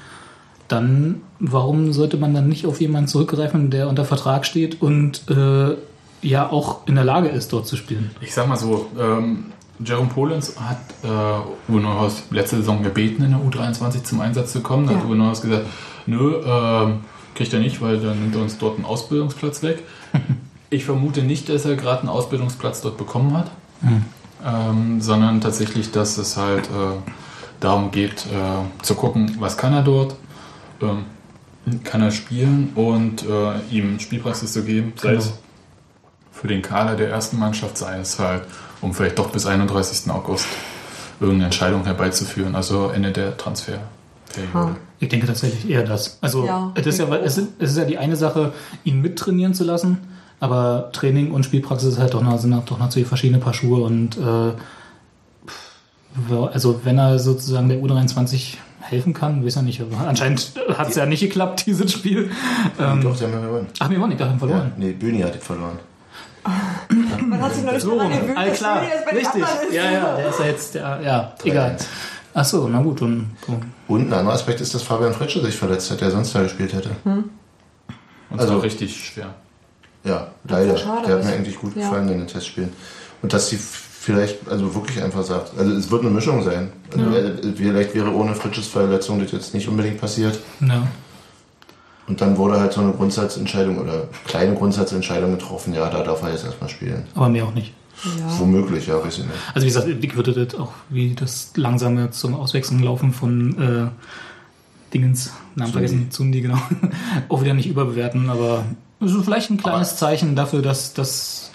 [0.67, 5.77] dann warum sollte man dann nicht auf jemanden zurückgreifen, der unter Vertrag steht und äh,
[6.23, 8.11] ja auch in der Lage ist, dort zu spielen?
[8.21, 9.47] Ich sag mal so, ähm,
[9.85, 14.61] Jerome Polens hat äh, Uwe Neuhaus letzte Saison gebeten, in der U23 zum Einsatz zu
[14.61, 14.87] kommen.
[14.87, 15.07] Da hat Ja.
[15.09, 15.67] Uwe Neuhaus gesagt,
[16.07, 17.01] nö, ähm,
[17.35, 19.83] kriegt er nicht, weil dann nimmt er uns dort einen Ausbildungsplatz weg.
[20.71, 23.51] Ich vermute nicht, dass er gerade einen Ausbildungsplatz dort bekommen hat,
[24.45, 26.99] ähm, sondern tatsächlich, dass es halt äh,
[27.61, 30.17] darum geht, äh, zu gucken, was kann er dort,
[30.83, 31.05] ähm,
[31.85, 35.21] kann er spielen und äh, ihm Spielpraxis zu geben, sei Genau.
[35.23, 35.33] es
[36.41, 38.43] für den Kader der ersten Mannschaft, sei es halt,
[38.81, 40.11] um vielleicht doch bis 31.
[40.11, 40.47] August
[41.21, 44.77] irgendeine Entscheidung herbeizuführen, also Ende der Transferperiode.
[45.01, 46.19] Ich denke tatsächlich eher das.
[46.21, 48.53] Also Ja, es, ist ja, es, ist, es ist ja die eine Sache,
[48.85, 49.99] ihn mittrainieren zu lassen,
[50.41, 53.55] aber Training und Spielpraxis ist halt doch noch, sind halt doch noch zwei verschiedene Paar
[53.55, 54.53] Schuhe und äh,
[56.53, 60.97] also wenn er sozusagen der U23 helfen kann, weiß ja nicht, aber anscheinend hat es
[60.97, 62.31] ja nicht geklappt, dieses Spiel.
[62.81, 63.67] Ähm, Doch, sie haben ja gewonnen.
[63.79, 64.73] ach, wir waren nicht, wir haben Ja, verloren.
[64.77, 65.79] nee, Bühni hat verloren.
[67.27, 68.83] Man hat sich noch nicht So gewöhnt, all klar,
[69.13, 69.45] richtig.
[69.73, 71.77] Ja, ja, der ist ja jetzt, der, ja, egal.
[71.77, 71.85] 3-1.
[72.35, 73.31] Ach so, na gut, dann
[73.89, 76.73] Und ein anderer Aspekt ist, dass Fabian Fretsche sich verletzt hat, der sonst da gespielt
[76.73, 76.91] hätte.
[77.05, 77.31] Und
[78.31, 79.35] Also- zwar richtig schwer.
[80.05, 80.77] Ja, leider.
[80.77, 81.83] schade der hat mir eigentlich gut Ja.
[81.83, 82.73] gefallen in den Testspielen.
[83.21, 86.73] Und dass sie vielleicht, also wirklich einfach sagt, also es wird eine Mischung sein.
[86.93, 90.39] Also äh, Vielleicht wäre ohne Fritsches Verletzung das jetzt nicht unbedingt passiert.
[90.61, 90.83] ja.
[92.09, 96.31] Und dann wurde halt so eine Grundsatzentscheidung oder kleine Grundsatzentscheidung getroffen, ja, da darf er
[96.31, 97.05] jetzt erstmal spielen.
[97.15, 97.75] aber mehr auch nicht.
[98.39, 99.35] Womöglich, ja, weiß ich nicht.
[99.55, 103.89] Also wie gesagt, ich würde das auch, wie das langsame zum Auswechseln laufen von äh,
[104.95, 105.73] Dingens, Namen Zundi.
[105.73, 106.59] vergessen, Zundi, genau,
[107.29, 108.65] auch wieder nicht überbewerten, aber
[109.01, 111.51] ist vielleicht ein kleines Zeichen dafür, dass das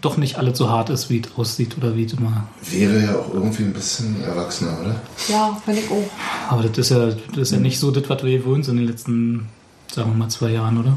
[0.00, 2.44] doch nicht alle so hart ist, wie es aussieht oder wie es immer.
[2.70, 4.96] Wäre ja auch irgendwie ein bisschen erwachsener, oder?
[5.28, 6.52] Ja, finde ich auch.
[6.52, 8.84] Aber das ist ja, das ist ja nicht so das, was wir gewohnt sind in
[8.84, 9.48] den letzten,
[9.92, 10.96] sagen wir mal, zwei Jahren, oder?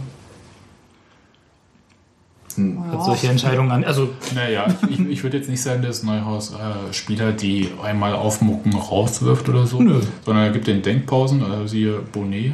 [2.91, 3.83] Hat solche Entscheidungen an.
[3.83, 8.75] Also Naja, ich, ich würde jetzt nicht sagen, dass Neuhaus äh, Spieler, die einmal aufmucken,
[8.75, 10.01] rauswirft oder so, Nö.
[10.23, 12.53] sondern er gibt den Denkpausen, also siehe Bonet.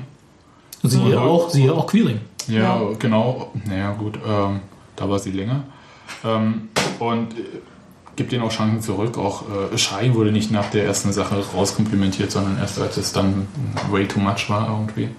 [0.83, 1.19] siehe Ja.
[1.19, 2.21] auch, siehe auch Queering.
[2.47, 3.51] Ja, genau.
[3.65, 4.61] Naja, gut, ähm,
[4.95, 5.63] da war sie länger.
[6.23, 7.43] Ähm, und äh,
[8.15, 9.17] gibt ihnen auch Chancen zurück.
[9.17, 9.43] Auch
[9.73, 13.47] äh, Schei wurde nicht nach der ersten Sache rauskomplimentiert, sondern erst als es dann
[13.91, 15.09] way too much war irgendwie.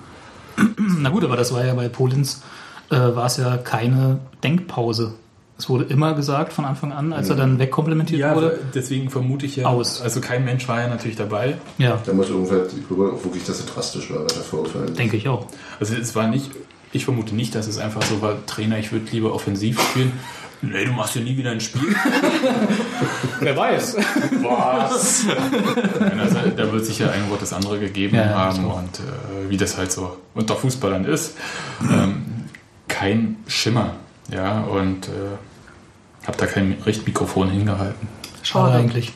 [0.76, 2.42] Na gut, aber das war ja bei Polins,
[2.90, 5.14] äh, war es ja keine Denkpause.
[5.58, 8.58] Es wurde immer gesagt von Anfang an, als er dann wegkomplimentiert wurde.
[8.74, 9.66] deswegen vermute ich ja.
[9.66, 10.00] Aus.
[10.00, 11.58] Also kein Mensch war ja natürlich dabei.
[11.76, 14.98] Ja, Da muss irgendwer, wirklich, dass es drastisch war, was vorgefallen ist.
[14.98, 15.48] denke ich auch.
[15.78, 16.50] Also es war nicht,
[16.92, 20.12] ich vermute nicht, dass es einfach so war, Trainer, ich würde lieber offensiv spielen.
[20.62, 21.80] Nee, du machst ja nie wieder ein Spiel.
[23.40, 23.96] Wer weiß.
[24.42, 25.24] Was?
[26.18, 29.78] also, da wird sicher ein Wort das andere gegeben Ja, haben und äh, wie das
[29.78, 31.34] halt so unter Fußballern ist.
[31.82, 32.24] Ähm,
[32.88, 33.94] kein Schimmer.
[34.30, 38.08] Ja, und äh, habe da kein Richtmikrofon hingehalten.
[38.42, 39.12] Schade eigentlich.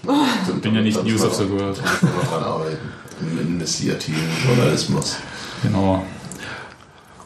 [0.62, 1.80] Bin ja nicht News of the World.
[2.02, 2.88] Noch dran arbeiten.
[3.20, 5.18] Im investigativen Journalismus.
[5.62, 6.04] Genau.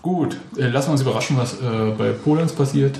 [0.03, 2.99] Gut, äh, lassen wir uns überraschen, was äh, bei Polens passiert.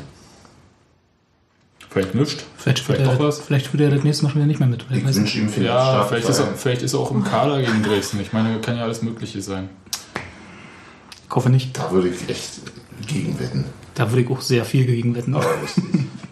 [1.91, 2.45] Vielleicht nichts.
[2.57, 3.41] Vielleicht Vielleicht doch er, was.
[3.41, 4.85] vielleicht spielt er das nächste Mal schon wieder nicht mehr mit.
[4.91, 5.17] Ich Ich nicht.
[5.17, 8.21] wünsche ihm viel Ja, vielleicht ist, er, vielleicht ist er auch im Kader gegen Dresden.
[8.21, 9.71] Ich meine, kann ja alles Mögliche sein.
[11.29, 11.77] Ich hoffe nicht.
[11.77, 12.61] Da würde ich echt
[13.07, 13.65] gegenwetten.
[13.95, 15.35] Da würde ich auch sehr viel gegen wetten.
[15.35, 15.47] Aber.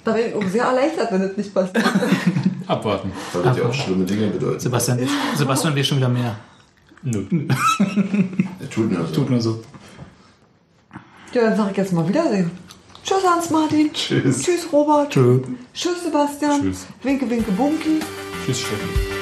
[0.05, 1.83] Da bin ich auch sehr erleichtert, wenn das nicht passiert.
[2.69, 3.11] Abwarten.
[3.33, 4.61] Weil das ja auch schlimme Dinge bedeuten.
[4.61, 5.01] Sebastian,
[5.35, 6.37] Sebastian will schon wieder mehr.
[7.03, 7.25] Nö.
[8.61, 9.13] Er tut nur so.
[9.13, 9.63] Tut nur so.
[11.33, 12.53] Ja, dann sag ich jetzt mal Wiedersehen.
[13.07, 13.93] Tschüss, Hans-Martin.
[13.93, 14.43] Tschüss.
[14.43, 15.13] Tschüss, Robert.
[15.13, 15.39] Tschö.
[15.73, 16.61] Tschüss, Sebastian.
[16.61, 16.87] Tschüss.
[17.05, 18.01] Winke, winke, bunky.
[18.45, 19.16] Tschüss, Steffen.